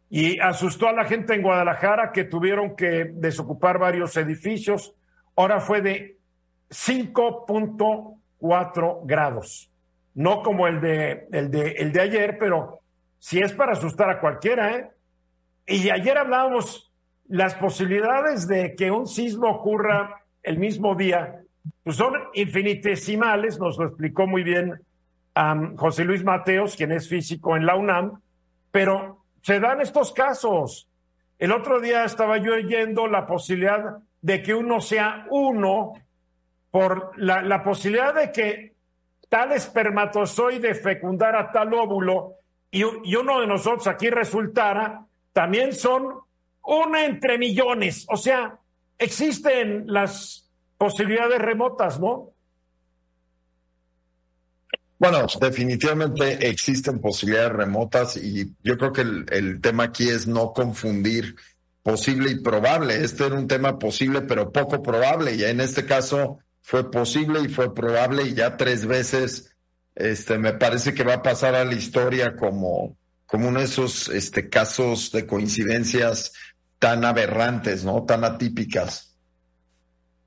y 0.08 0.40
asustó 0.40 0.88
a 0.88 0.94
la 0.94 1.06
gente 1.06 1.34
en 1.34 1.42
Guadalajara 1.42 2.12
que 2.12 2.26
tuvieron 2.26 2.76
que 2.76 3.10
desocupar 3.12 3.80
varios 3.80 4.16
edificios. 4.18 4.94
Ahora 5.36 5.60
fue 5.60 5.82
de 5.82 6.20
5.4 6.70 9.00
grados. 9.06 9.72
No 10.14 10.44
como 10.44 10.68
el 10.68 10.80
de, 10.80 11.28
el, 11.32 11.50
de, 11.50 11.72
el 11.72 11.92
de 11.92 12.02
ayer, 12.02 12.38
pero 12.38 12.82
sí 13.18 13.40
es 13.40 13.52
para 13.54 13.72
asustar 13.72 14.12
a 14.12 14.20
cualquiera. 14.20 14.78
¿eh? 14.78 14.92
Y 15.66 15.90
ayer 15.90 16.20
hablábamos 16.20 16.94
las 17.28 17.56
posibilidades 17.56 18.48
de 18.48 18.76
que 18.76 18.92
un 18.92 19.08
sismo 19.08 19.50
ocurra 19.50 20.24
el 20.44 20.60
mismo 20.60 20.94
día 20.94 21.42
pues 21.84 21.95
son 21.95 22.14
infinitesimales, 22.34 23.60
nos 23.60 23.78
lo 23.78 23.88
explicó 23.88 24.28
muy 24.28 24.43
bien 24.43 24.82
José 25.78 26.03
Luis 26.03 26.24
Mateos, 26.24 26.76
quien 26.76 26.91
es 26.91 27.07
físico 27.07 27.55
en 27.55 27.66
la 27.66 27.76
UNAM, 27.76 28.22
pero 28.72 29.24
se 29.41 29.60
dan 29.60 29.82
estos 29.82 30.12
casos. 30.12 30.88
El 31.38 31.51
otro 31.51 31.80
día 31.80 32.03
estaba 32.03 32.38
yo 32.38 32.53
oyendo 32.53 33.07
la 33.07 33.26
posibilidad 33.26 33.99
de 34.22 34.43
que 34.43 34.53
uno 34.53 34.82
sea 34.82 35.26
uno 35.30 35.93
por 36.72 37.14
la, 37.18 37.64
posibilidad 37.64 38.14
de 38.14 38.32
que 38.32 38.74
tal 39.30 39.53
espermatozoide 39.53 40.76
fecundara 40.76 41.51
tal 41.51 41.74
óvulo 41.74 42.34
y, 42.70 42.82
y, 42.82 43.16
uno 43.16 43.39
de 43.39 43.47
nosotros 43.47 43.88
aquí 43.88 44.10
resultara, 44.10 45.05
también 45.34 45.74
son 45.74 46.20
una 46.64 47.05
entre 47.05 47.38
millones. 47.38 48.05
O 48.10 48.18
sea, 48.18 48.60
existen 48.97 49.86
las 49.88 50.49
posibilidades 50.80 51.40
remotas, 51.40 52.00
¿no? 52.00 52.34
Bueno, 54.98 55.28
definitivamente 55.40 56.50
existen 56.50 57.00
posibilidades 57.00 57.52
remotas 57.52 58.18
y 58.18 58.56
yo 58.64 58.78
creo 58.78 58.92
que 58.92 59.02
el, 59.02 59.26
el, 59.30 59.62
tema 59.62 59.84
aquí 59.84 60.10
es 60.10 60.26
no 60.26 60.52
confundir 60.52 61.36
posible 61.84 62.32
y 62.32 62.42
probable. 62.42 63.04
Este 63.04 63.26
era 63.26 63.36
un 63.36 63.48
tema 63.48 63.78
posible 63.78 64.22
pero 64.22 64.52
poco 64.52 64.82
probable 64.82 65.36
y 65.36 65.44
en 65.44 65.62
este 65.62 65.86
caso 65.86 66.40
fue 66.62 66.90
posible 66.90 67.42
y 67.42 67.50
fue 67.50 67.74
probable 67.74 68.24
y 68.24 68.34
ya 68.34 68.58
tres 68.58 68.86
veces 68.86 69.56
este 69.96 70.38
me 70.38 70.54
parece 70.54 70.94
que 70.94 71.04
va 71.04 71.16
a 71.16 71.24
pasar 71.24 71.56
a 71.56 71.66
la 71.66 71.76
historia 71.76 72.36
como 72.36 72.98
como 73.26 73.50
uno 73.50 73.60
de 73.60 73.66
esos 73.66 74.10
este 74.10 74.50
casos 74.50 75.12
de 75.12 75.26
coincidencias 75.26 76.34
tan 76.78 77.04
aberrantes, 77.04 77.84
¿no? 77.84 78.04
Tan 78.04 78.24
atípicas. 78.24 79.09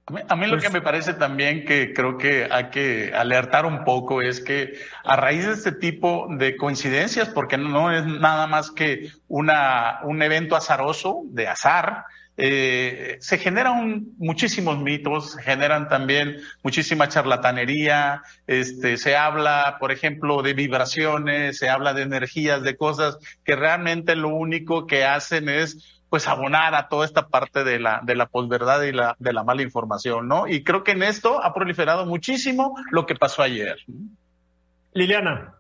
A 0.07 0.35
mí, 0.35 0.47
lo 0.49 0.57
que 0.57 0.63
pues 0.63 0.73
me 0.73 0.81
parece 0.81 1.15
también 1.15 1.65
que 1.65 1.95
creo 1.95 2.19
que 2.19 2.49
hay 2.51 2.71
que 2.71 3.13
alertar 3.15 3.67
un 3.67 3.85
poco 3.85 4.21
es 4.21 4.41
que 4.41 4.75
a 5.05 5.15
raíz 5.15 5.47
de 5.47 5.53
este 5.53 5.71
tipo 5.71 6.27
de 6.29 6.57
coincidencias, 6.57 7.29
porque 7.29 7.57
no 7.57 7.93
es 7.93 8.05
nada 8.05 8.49
más 8.49 8.73
que 8.73 9.13
una, 9.29 10.01
un 10.03 10.21
evento 10.23 10.57
azaroso 10.57 11.23
de 11.27 11.47
azar, 11.47 12.05
eh, 12.37 13.19
se 13.21 13.39
generan 13.39 14.07
muchísimos 14.17 14.79
mitos, 14.79 15.33
se 15.33 15.43
generan 15.43 15.89
también 15.89 16.39
muchísima 16.65 17.09
charlatanería, 17.09 18.23
este, 18.49 18.97
se 18.97 19.17
habla, 19.17 19.77
por 19.79 19.93
ejemplo, 19.93 20.43
de 20.43 20.55
vibraciones, 20.55 21.59
se 21.59 21.69
habla 21.69 21.93
de 21.93 22.03
energías, 22.03 22.63
de 22.63 22.77
cosas 22.77 23.19
que 23.45 23.55
realmente 23.55 24.17
lo 24.17 24.31
único 24.31 24.87
que 24.87 25.05
hacen 25.05 25.49
es 25.49 26.02
pues 26.13 26.29
abonar 26.29 26.75
a 26.75 26.89
toda 26.91 27.07
esta 27.07 27.29
parte 27.29 27.65
de 27.65 27.81
la, 27.81 28.03
de 28.03 28.15
la 28.15 28.27
posverdad 28.27 28.83
y 28.83 28.93
la, 28.93 29.17
de 29.19 29.33
la 29.33 29.45
mala 29.45 29.63
información, 29.63 30.29
¿no? 30.29 30.47
Y 30.47 30.63
creo 30.63 30.85
que 30.85 30.91
en 30.91 31.03
esto 31.03 31.43
ha 31.43 31.55
proliferado 31.55 32.05
muchísimo 32.05 32.77
lo 32.91 33.07
que 33.07 33.15
pasó 33.15 33.41
ayer. 33.41 33.79
Liliana. 34.93 35.55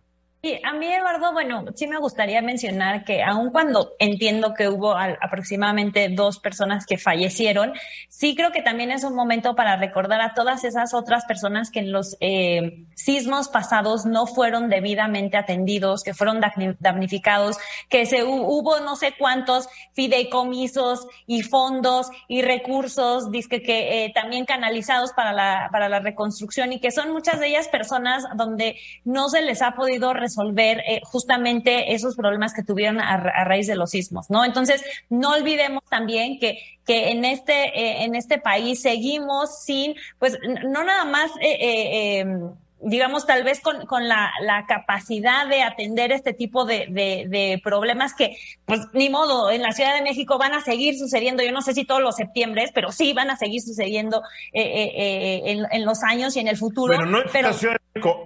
Sí, 0.44 0.58
a 0.64 0.72
mí, 0.72 0.92
Eduardo, 0.92 1.32
bueno, 1.32 1.66
sí 1.76 1.86
me 1.86 1.98
gustaría 1.98 2.42
mencionar 2.42 3.04
que 3.04 3.22
aun 3.22 3.50
cuando 3.50 3.92
entiendo 4.00 4.54
que 4.54 4.68
hubo 4.68 4.96
aproximadamente 4.96 6.08
dos 6.08 6.40
personas 6.40 6.84
que 6.84 6.98
fallecieron, 6.98 7.74
sí 8.08 8.34
creo 8.34 8.50
que 8.50 8.60
también 8.60 8.90
es 8.90 9.04
un 9.04 9.14
momento 9.14 9.54
para 9.54 9.76
recordar 9.76 10.20
a 10.20 10.34
todas 10.34 10.64
esas 10.64 10.94
otras 10.94 11.26
personas 11.26 11.70
que 11.70 11.78
en 11.78 11.92
los 11.92 12.16
eh, 12.18 12.86
sismos 12.96 13.50
pasados 13.50 14.04
no 14.04 14.26
fueron 14.26 14.68
debidamente 14.68 15.36
atendidos, 15.36 16.02
que 16.02 16.12
fueron 16.12 16.40
damnificados, 16.80 17.56
que 17.88 18.04
se 18.04 18.24
hubo 18.24 18.80
no 18.80 18.96
sé 18.96 19.14
cuántos 19.16 19.68
fideicomisos 19.92 21.06
y 21.24 21.42
fondos 21.42 22.10
y 22.26 22.42
recursos 22.42 23.30
disque, 23.30 23.62
que 23.62 24.06
eh, 24.06 24.12
también 24.12 24.44
canalizados 24.44 25.12
para 25.12 25.32
la, 25.32 25.68
para 25.70 25.88
la 25.88 26.00
reconstrucción 26.00 26.72
y 26.72 26.80
que 26.80 26.90
son 26.90 27.12
muchas 27.12 27.38
de 27.38 27.46
ellas 27.46 27.68
personas 27.68 28.24
donde 28.34 28.74
no 29.04 29.28
se 29.28 29.42
les 29.42 29.62
ha 29.62 29.76
podido 29.76 30.12
resolver 30.32 30.82
eh, 30.88 31.00
justamente 31.04 31.92
esos 31.92 32.16
problemas 32.16 32.54
que 32.54 32.62
tuvieron 32.62 33.00
a, 33.00 33.44
raíz 33.44 33.66
de 33.66 33.76
los 33.76 33.90
sismos, 33.90 34.30
¿no? 34.30 34.44
Entonces, 34.44 34.82
no 35.10 35.30
olvidemos 35.30 35.82
también 35.90 36.38
que, 36.38 36.58
que 36.86 37.10
en 37.10 37.24
este, 37.24 37.78
eh, 37.78 38.04
en 38.04 38.14
este 38.14 38.38
país 38.38 38.80
seguimos 38.80 39.62
sin, 39.62 39.94
pues, 40.18 40.38
no 40.64 40.84
nada 40.84 41.04
más, 41.04 41.30
eh, 41.40 42.20
em, 42.20 42.50
digamos, 42.82 43.26
tal 43.26 43.44
vez 43.44 43.60
con, 43.60 43.86
con 43.86 44.08
la, 44.08 44.30
la, 44.40 44.66
capacidad 44.66 45.46
de 45.46 45.62
atender 45.62 46.12
este 46.12 46.32
tipo 46.32 46.64
de, 46.64 46.86
de, 46.88 47.60
problemas 47.62 48.14
que, 48.14 48.36
pues, 48.64 48.80
ni 48.92 49.08
modo, 49.08 49.50
en 49.50 49.62
la 49.62 49.72
Ciudad 49.72 49.94
de 49.94 50.02
México 50.02 50.38
van 50.38 50.52
a 50.52 50.60
seguir 50.60 50.98
sucediendo, 50.98 51.42
yo 51.42 51.52
no 51.52 51.62
sé 51.62 51.74
si 51.74 51.84
todos 51.84 52.00
los 52.00 52.16
septiembre, 52.16 52.70
pero 52.74 52.92
sí 52.92 53.12
van 53.12 53.30
a 53.30 53.36
seguir 53.36 53.62
sucediendo 53.62 54.22
en, 54.52 55.66
en, 55.70 55.84
los 55.84 56.02
años 56.02 56.36
y 56.36 56.40
en 56.40 56.48
el 56.48 56.56
futuro. 56.56 56.94
Pero 56.96 57.06
no 57.06 57.18
en 57.20 57.42
la 57.42 57.52
Ciudad 57.52 57.76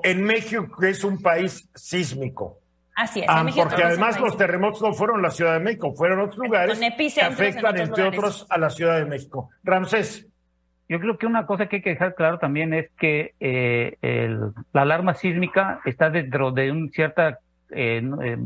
en 0.02 0.22
México, 0.22 0.68
que 0.78 0.90
es 0.90 1.04
un 1.04 1.20
país 1.20 1.68
sísmico. 1.74 2.61
Así 2.94 3.20
es. 3.20 3.26
Ah, 3.28 3.44
porque 3.54 3.82
además 3.82 4.18
los 4.18 4.36
terremotos 4.36 4.80
no 4.80 4.92
fueron 4.94 5.20
la 5.20 5.30
Ciudad 5.30 5.54
de 5.54 5.61
México, 5.61 5.94
fueron 5.94 6.20
otros 6.20 6.38
lugares 6.38 6.78
que 6.78 7.20
afectan, 7.20 7.78
entre 7.78 8.04
otros, 8.04 8.46
a 8.48 8.59
la 8.59 8.70
Ciudad 8.70 8.96
de 8.98 9.04
México. 9.04 9.50
Ramsés. 9.62 10.26
Yo 10.89 11.01
creo 11.01 11.18
que 11.18 11.26
una 11.26 11.47
cosa 11.47 11.66
que 11.66 11.76
hay 11.76 11.82
que 11.82 11.91
dejar 11.91 12.14
claro 12.14 12.39
también 12.39 12.72
es 12.72 12.91
que 12.99 13.34
eh, 13.41 13.97
la 14.72 14.82
alarma 14.82 15.14
sísmica 15.14 15.80
está 15.84 16.11
dentro 16.11 16.53
de 16.53 16.70
una 16.70 16.91
cierta 16.91 17.41
eh, 17.70 18.03
eh, 18.22 18.39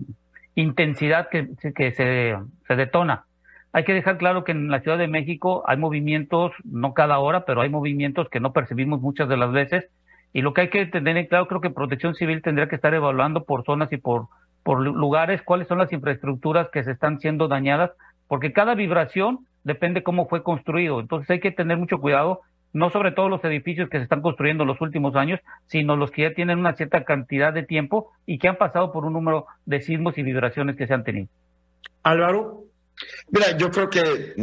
intensidad 0.55 1.28
que, 1.28 1.49
que 1.74 1.93
se, 1.93 2.36
se 2.66 2.76
detona. 2.76 3.24
Hay 3.72 3.84
que 3.84 3.95
dejar 3.95 4.18
claro 4.18 4.43
que 4.45 4.53
en 4.53 4.68
la 4.68 4.80
Ciudad 4.80 4.99
de 4.99 5.07
México 5.07 5.62
hay 5.66 5.76
movimientos, 5.76 6.53
no 6.64 6.95
cada 6.95 7.18
hora, 7.18 7.45
pero 7.45 7.61
hay 7.61 7.68
movimientos 7.68 8.28
que 8.28 8.41
no 8.41 8.53
percibimos 8.53 9.01
muchas 9.01 9.28
de 9.28 9.36
las 9.36 9.53
veces 9.53 9.88
y 10.32 10.43
lo 10.43 10.55
que 10.55 10.62
hay 10.62 10.70
que 10.70 10.86
tener 10.86 11.16
en 11.16 11.26
claro, 11.26 11.49
creo 11.49 11.61
que 11.61 11.70
Protección 11.70 12.14
Civil 12.14 12.43
tendría 12.43 12.68
que 12.68 12.76
estar 12.76 12.95
evaluando 12.95 13.45
por 13.45 13.64
zonas 13.64 13.93
y 13.93 13.97
por, 13.97 14.28
por 14.62 14.80
lugares 14.80 15.43
cuáles 15.43 15.66
son 15.68 15.78
las 15.78 15.93
infraestructuras 15.93 16.68
que 16.70 16.84
se 16.84 16.93
están 16.93 17.18
siendo 17.20 17.49
dañadas, 17.49 17.91
porque 18.28 18.53
cada 18.53 18.74
vibración 18.74 19.47
depende 19.64 20.02
cómo 20.02 20.28
fue 20.28 20.42
construido. 20.42 21.00
Entonces 21.00 21.30
hay 21.30 21.40
que 21.40 21.50
tener 21.50 21.76
mucho 21.76 21.98
cuidado, 21.98 22.40
no 22.72 22.90
sobre 22.90 23.12
todo 23.12 23.28
los 23.28 23.44
edificios 23.44 23.88
que 23.88 23.98
se 23.98 24.04
están 24.04 24.22
construyendo 24.22 24.62
en 24.62 24.68
los 24.68 24.80
últimos 24.80 25.16
años, 25.16 25.40
sino 25.66 25.96
los 25.96 26.11
que 26.11 26.22
ya 26.22 26.34
tienen 26.34 26.58
una 26.58 26.74
cierta 26.74 27.04
cantidad 27.04 27.52
de 27.52 27.64
tiempo 27.64 28.12
y 28.26 28.38
que 28.38 28.48
han 28.48 28.56
pasado 28.56 28.92
por 28.92 29.04
un 29.04 29.12
número 29.12 29.46
de 29.66 29.80
sismos 29.80 30.16
y 30.18 30.22
vibraciones 30.22 30.76
que 30.76 30.86
se 30.86 30.94
han 30.94 31.04
tenido. 31.04 31.28
Álvaro. 32.02 32.64
Mira, 33.30 33.56
yo 33.56 33.70
creo 33.70 33.88
que 33.88 34.34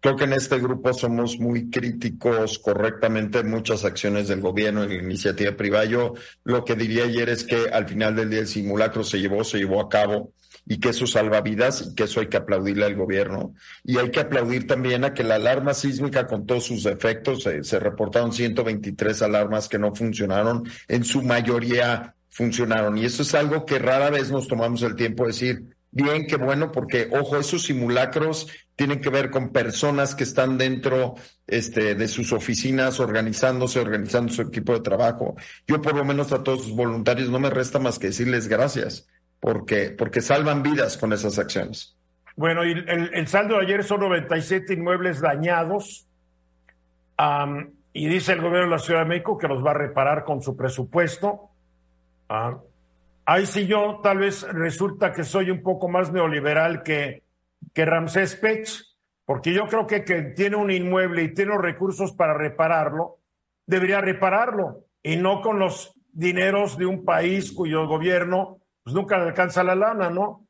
creo 0.00 0.16
que 0.16 0.24
en 0.24 0.32
este 0.34 0.58
grupo 0.58 0.92
somos 0.92 1.38
muy 1.38 1.70
críticos 1.70 2.58
correctamente 2.58 3.38
en 3.38 3.50
muchas 3.50 3.86
acciones 3.86 4.28
del 4.28 4.42
gobierno 4.42 4.82
en 4.82 4.90
la 4.90 5.02
iniciativa 5.02 5.52
privada. 5.52 5.86
Yo 5.86 6.12
lo 6.44 6.62
que 6.62 6.74
diría 6.74 7.04
ayer 7.04 7.30
es 7.30 7.44
que 7.44 7.68
al 7.72 7.88
final 7.88 8.14
del 8.14 8.28
día 8.28 8.40
el 8.40 8.48
simulacro 8.48 9.02
se 9.02 9.18
llevó, 9.18 9.44
se 9.44 9.58
llevó 9.58 9.80
a 9.80 9.88
cabo 9.88 10.32
y 10.66 10.78
que 10.78 10.90
eso 10.90 11.06
salva 11.06 11.40
vidas 11.40 11.86
y 11.86 11.94
que 11.94 12.04
eso 12.04 12.20
hay 12.20 12.26
que 12.26 12.36
aplaudirle 12.36 12.84
al 12.84 12.96
gobierno. 12.96 13.54
Y 13.84 13.98
hay 13.98 14.10
que 14.10 14.20
aplaudir 14.20 14.66
también 14.66 15.04
a 15.04 15.14
que 15.14 15.22
la 15.22 15.36
alarma 15.36 15.74
sísmica 15.74 16.26
con 16.26 16.44
todos 16.46 16.64
sus 16.64 16.86
efectos, 16.86 17.44
se, 17.44 17.62
se 17.62 17.78
reportaron 17.78 18.32
123 18.32 19.22
alarmas 19.22 19.68
que 19.68 19.78
no 19.78 19.94
funcionaron, 19.94 20.68
en 20.88 21.04
su 21.04 21.22
mayoría 21.22 22.14
funcionaron. 22.28 22.98
Y 22.98 23.04
eso 23.04 23.22
es 23.22 23.34
algo 23.34 23.64
que 23.64 23.78
rara 23.78 24.10
vez 24.10 24.30
nos 24.30 24.48
tomamos 24.48 24.82
el 24.82 24.96
tiempo 24.96 25.24
de 25.24 25.28
decir, 25.28 25.76
Bien, 25.98 26.26
qué 26.26 26.36
bueno, 26.36 26.72
porque 26.72 27.08
ojo, 27.10 27.38
esos 27.38 27.62
simulacros 27.62 28.48
tienen 28.74 29.00
que 29.00 29.08
ver 29.08 29.30
con 29.30 29.48
personas 29.48 30.14
que 30.14 30.24
están 30.24 30.58
dentro 30.58 31.14
este, 31.46 31.94
de 31.94 32.06
sus 32.06 32.34
oficinas 32.34 33.00
organizándose, 33.00 33.80
organizando 33.80 34.30
su 34.30 34.42
equipo 34.42 34.74
de 34.74 34.80
trabajo. 34.80 35.36
Yo 35.66 35.80
por 35.80 35.96
lo 35.96 36.04
menos 36.04 36.32
a 36.32 36.42
todos 36.42 36.64
sus 36.64 36.76
voluntarios 36.76 37.30
no 37.30 37.38
me 37.38 37.48
resta 37.48 37.78
más 37.78 37.98
que 37.98 38.08
decirles 38.08 38.46
gracias, 38.46 39.06
porque, 39.46 39.94
porque 39.96 40.20
salvan 40.20 40.60
vidas 40.60 40.98
con 40.98 41.12
esas 41.12 41.38
acciones. 41.38 41.96
Bueno, 42.34 42.64
y 42.64 42.72
el, 42.72 43.28
saldo 43.28 43.54
de 43.54 43.64
ayer 43.64 43.84
son 43.84 44.00
97 44.00 44.74
inmuebles 44.74 45.20
dañados. 45.20 46.08
y 47.92 48.08
dice 48.08 48.32
el 48.32 48.40
gobierno 48.40 48.64
de 48.64 48.70
la 48.70 48.80
Ciudad 48.80 49.02
de 49.02 49.06
México 49.06 49.38
que 49.38 49.46
los 49.46 49.64
va 49.64 49.70
a 49.70 49.74
reparar 49.74 50.24
con 50.24 50.42
su 50.42 50.56
presupuesto. 50.56 51.50
Ah, 52.28 52.58
Ahí 53.24 53.46
sí 53.46 53.68
yo 53.68 54.00
tal 54.02 54.18
vez 54.18 54.42
resulta 54.50 55.12
que 55.12 55.22
soy 55.22 55.52
un 55.52 55.62
poco 55.62 55.86
más 55.86 56.12
neoliberal 56.12 56.82
que, 56.82 57.22
que 57.72 57.84
Ramsés 57.84 58.34
Pech, 58.34 58.68
porque 59.24 59.52
yo 59.52 59.68
creo 59.68 59.86
que 59.86 60.02
quien 60.02 60.34
tiene 60.34 60.56
un 60.56 60.72
inmueble 60.72 61.22
y 61.22 61.34
tiene 61.34 61.52
los 61.52 61.62
recursos 61.62 62.10
para 62.14 62.34
repararlo, 62.34 63.18
debería 63.64 64.00
repararlo 64.00 64.86
y 65.04 65.14
no 65.14 65.40
con 65.40 65.60
los 65.60 65.94
dineros 66.12 66.76
de 66.76 66.86
un 66.86 67.04
país 67.04 67.52
cuyo 67.52 67.86
gobierno 67.86 68.58
pues, 68.86 68.94
nunca 68.94 69.16
alcanza 69.16 69.62
la 69.62 69.74
lana, 69.74 70.08
¿no? 70.08 70.46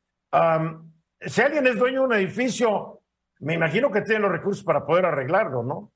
si 1.19 1.41
alguien 1.41 1.65
es 1.65 1.77
dueño 1.77 2.01
de 2.01 2.05
un 2.05 2.13
edificio, 2.13 3.01
me 3.39 3.55
imagino 3.55 3.91
que 3.91 4.01
tiene 4.01 4.21
los 4.21 4.31
recursos 4.31 4.63
para 4.63 4.85
poder 4.85 5.05
arreglarlo, 5.05 5.63
¿no? 5.63 5.91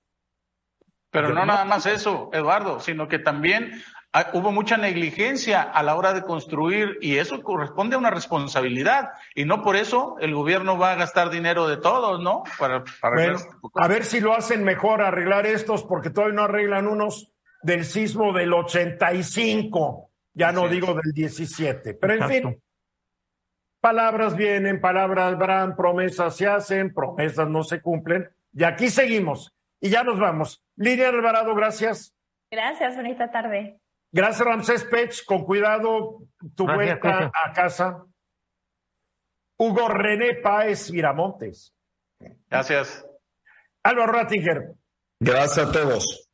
Pero 1.12 1.30
no 1.30 1.46
nada 1.46 1.66
más 1.66 1.86
eso, 1.86 2.30
Eduardo, 2.34 2.80
sino 2.80 3.08
que 3.08 3.20
también 3.20 3.84
Ah, 4.14 4.30
hubo 4.34 4.52
mucha 4.52 4.76
negligencia 4.76 5.62
a 5.62 5.84
la 5.84 5.96
hora 5.96 6.12
de 6.12 6.24
construir 6.24 6.98
y 7.00 7.16
eso 7.16 7.42
corresponde 7.42 7.96
a 7.96 7.98
una 7.98 8.10
responsabilidad 8.10 9.12
y 9.36 9.46
no 9.46 9.64
por 9.64 9.78
eso 9.78 10.18
el 10.20 10.36
gobierno 10.36 10.78
va 10.78 10.92
a 10.92 10.96
gastar 10.96 11.30
dinero 11.30 11.66
de 11.70 11.78
todos, 11.78 12.20
¿no? 12.20 12.44
Para, 12.60 12.84
a 13.02 13.88
ver 13.88 14.04
si 14.04 14.20
lo 14.20 14.36
hacen 14.36 14.66
mejor 14.66 15.02
arreglar 15.02 15.46
estos 15.46 15.84
porque 15.84 16.10
todavía 16.10 16.36
no 16.36 16.44
arreglan 16.44 16.88
unos 16.88 17.32
del 17.64 17.86
sismo 17.86 18.34
del 18.34 18.52
85, 18.52 20.11
ya 20.34 20.52
no 20.52 20.68
digo 20.68 20.94
del 20.94 21.12
17, 21.14 21.94
pero 21.96 22.14
en 22.14 22.30
fin, 22.30 22.64
palabras 23.80 24.36
vienen, 24.36 24.80
palabras 24.80 25.38
van, 25.38 25.76
promesas 25.76 26.36
se 26.36 26.48
hacen, 26.48 26.94
promesas 26.94 27.50
no 27.50 27.64
se 27.64 27.82
cumplen, 27.82 28.30
y 28.54 28.64
aquí 28.64 28.90
seguimos, 28.90 29.54
y 29.80 29.90
ya 29.90 30.04
nos 30.04 30.20
vamos. 30.20 30.64
Lidia 30.76 31.10
Alvarado, 31.10 31.56
gracias. 31.56 32.14
Gracias, 32.52 32.96
bonita 32.96 33.32
tarde. 33.32 33.80
Gracias, 34.12 34.46
Ramsés 34.46 34.84
Pech, 34.84 35.26
con 35.26 35.46
cuidado 35.46 36.24
tu 36.56 36.66
Gracias, 36.66 37.00
vuelta 37.02 37.32
a 37.34 37.54
casa. 37.54 38.06
Hugo 39.58 39.88
René 39.88 40.36
Páez 40.36 40.92
Miramontes. 40.92 41.74
Gracias. 42.50 43.06
Álvaro 43.84 44.12
Rattinger. 44.12 44.74
Gracias 45.20 45.68
a 45.68 45.72
todos. 45.72 46.31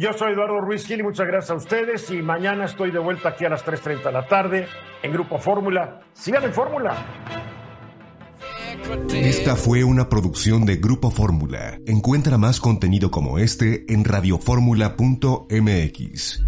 Yo 0.00 0.12
soy 0.14 0.32
Eduardo 0.32 0.62
Ruiz 0.62 0.86
Gil 0.86 1.00
y 1.00 1.02
muchas 1.02 1.26
gracias 1.26 1.50
a 1.50 1.56
ustedes. 1.56 2.10
Y 2.10 2.22
mañana 2.22 2.64
estoy 2.64 2.90
de 2.90 2.98
vuelta 2.98 3.28
aquí 3.28 3.44
a 3.44 3.50
las 3.50 3.62
3:30 3.62 4.04
de 4.04 4.12
la 4.12 4.26
tarde 4.26 4.66
en 5.02 5.12
Grupo 5.12 5.38
Fórmula. 5.38 6.00
Sigan 6.14 6.44
en 6.44 6.54
Fórmula. 6.54 6.96
Esta 9.12 9.56
fue 9.56 9.84
una 9.84 10.08
producción 10.08 10.64
de 10.64 10.76
Grupo 10.76 11.10
Fórmula. 11.10 11.78
Encuentra 11.86 12.38
más 12.38 12.60
contenido 12.60 13.10
como 13.10 13.38
este 13.38 13.92
en 13.92 14.04
radioformula.mx. 14.04 16.44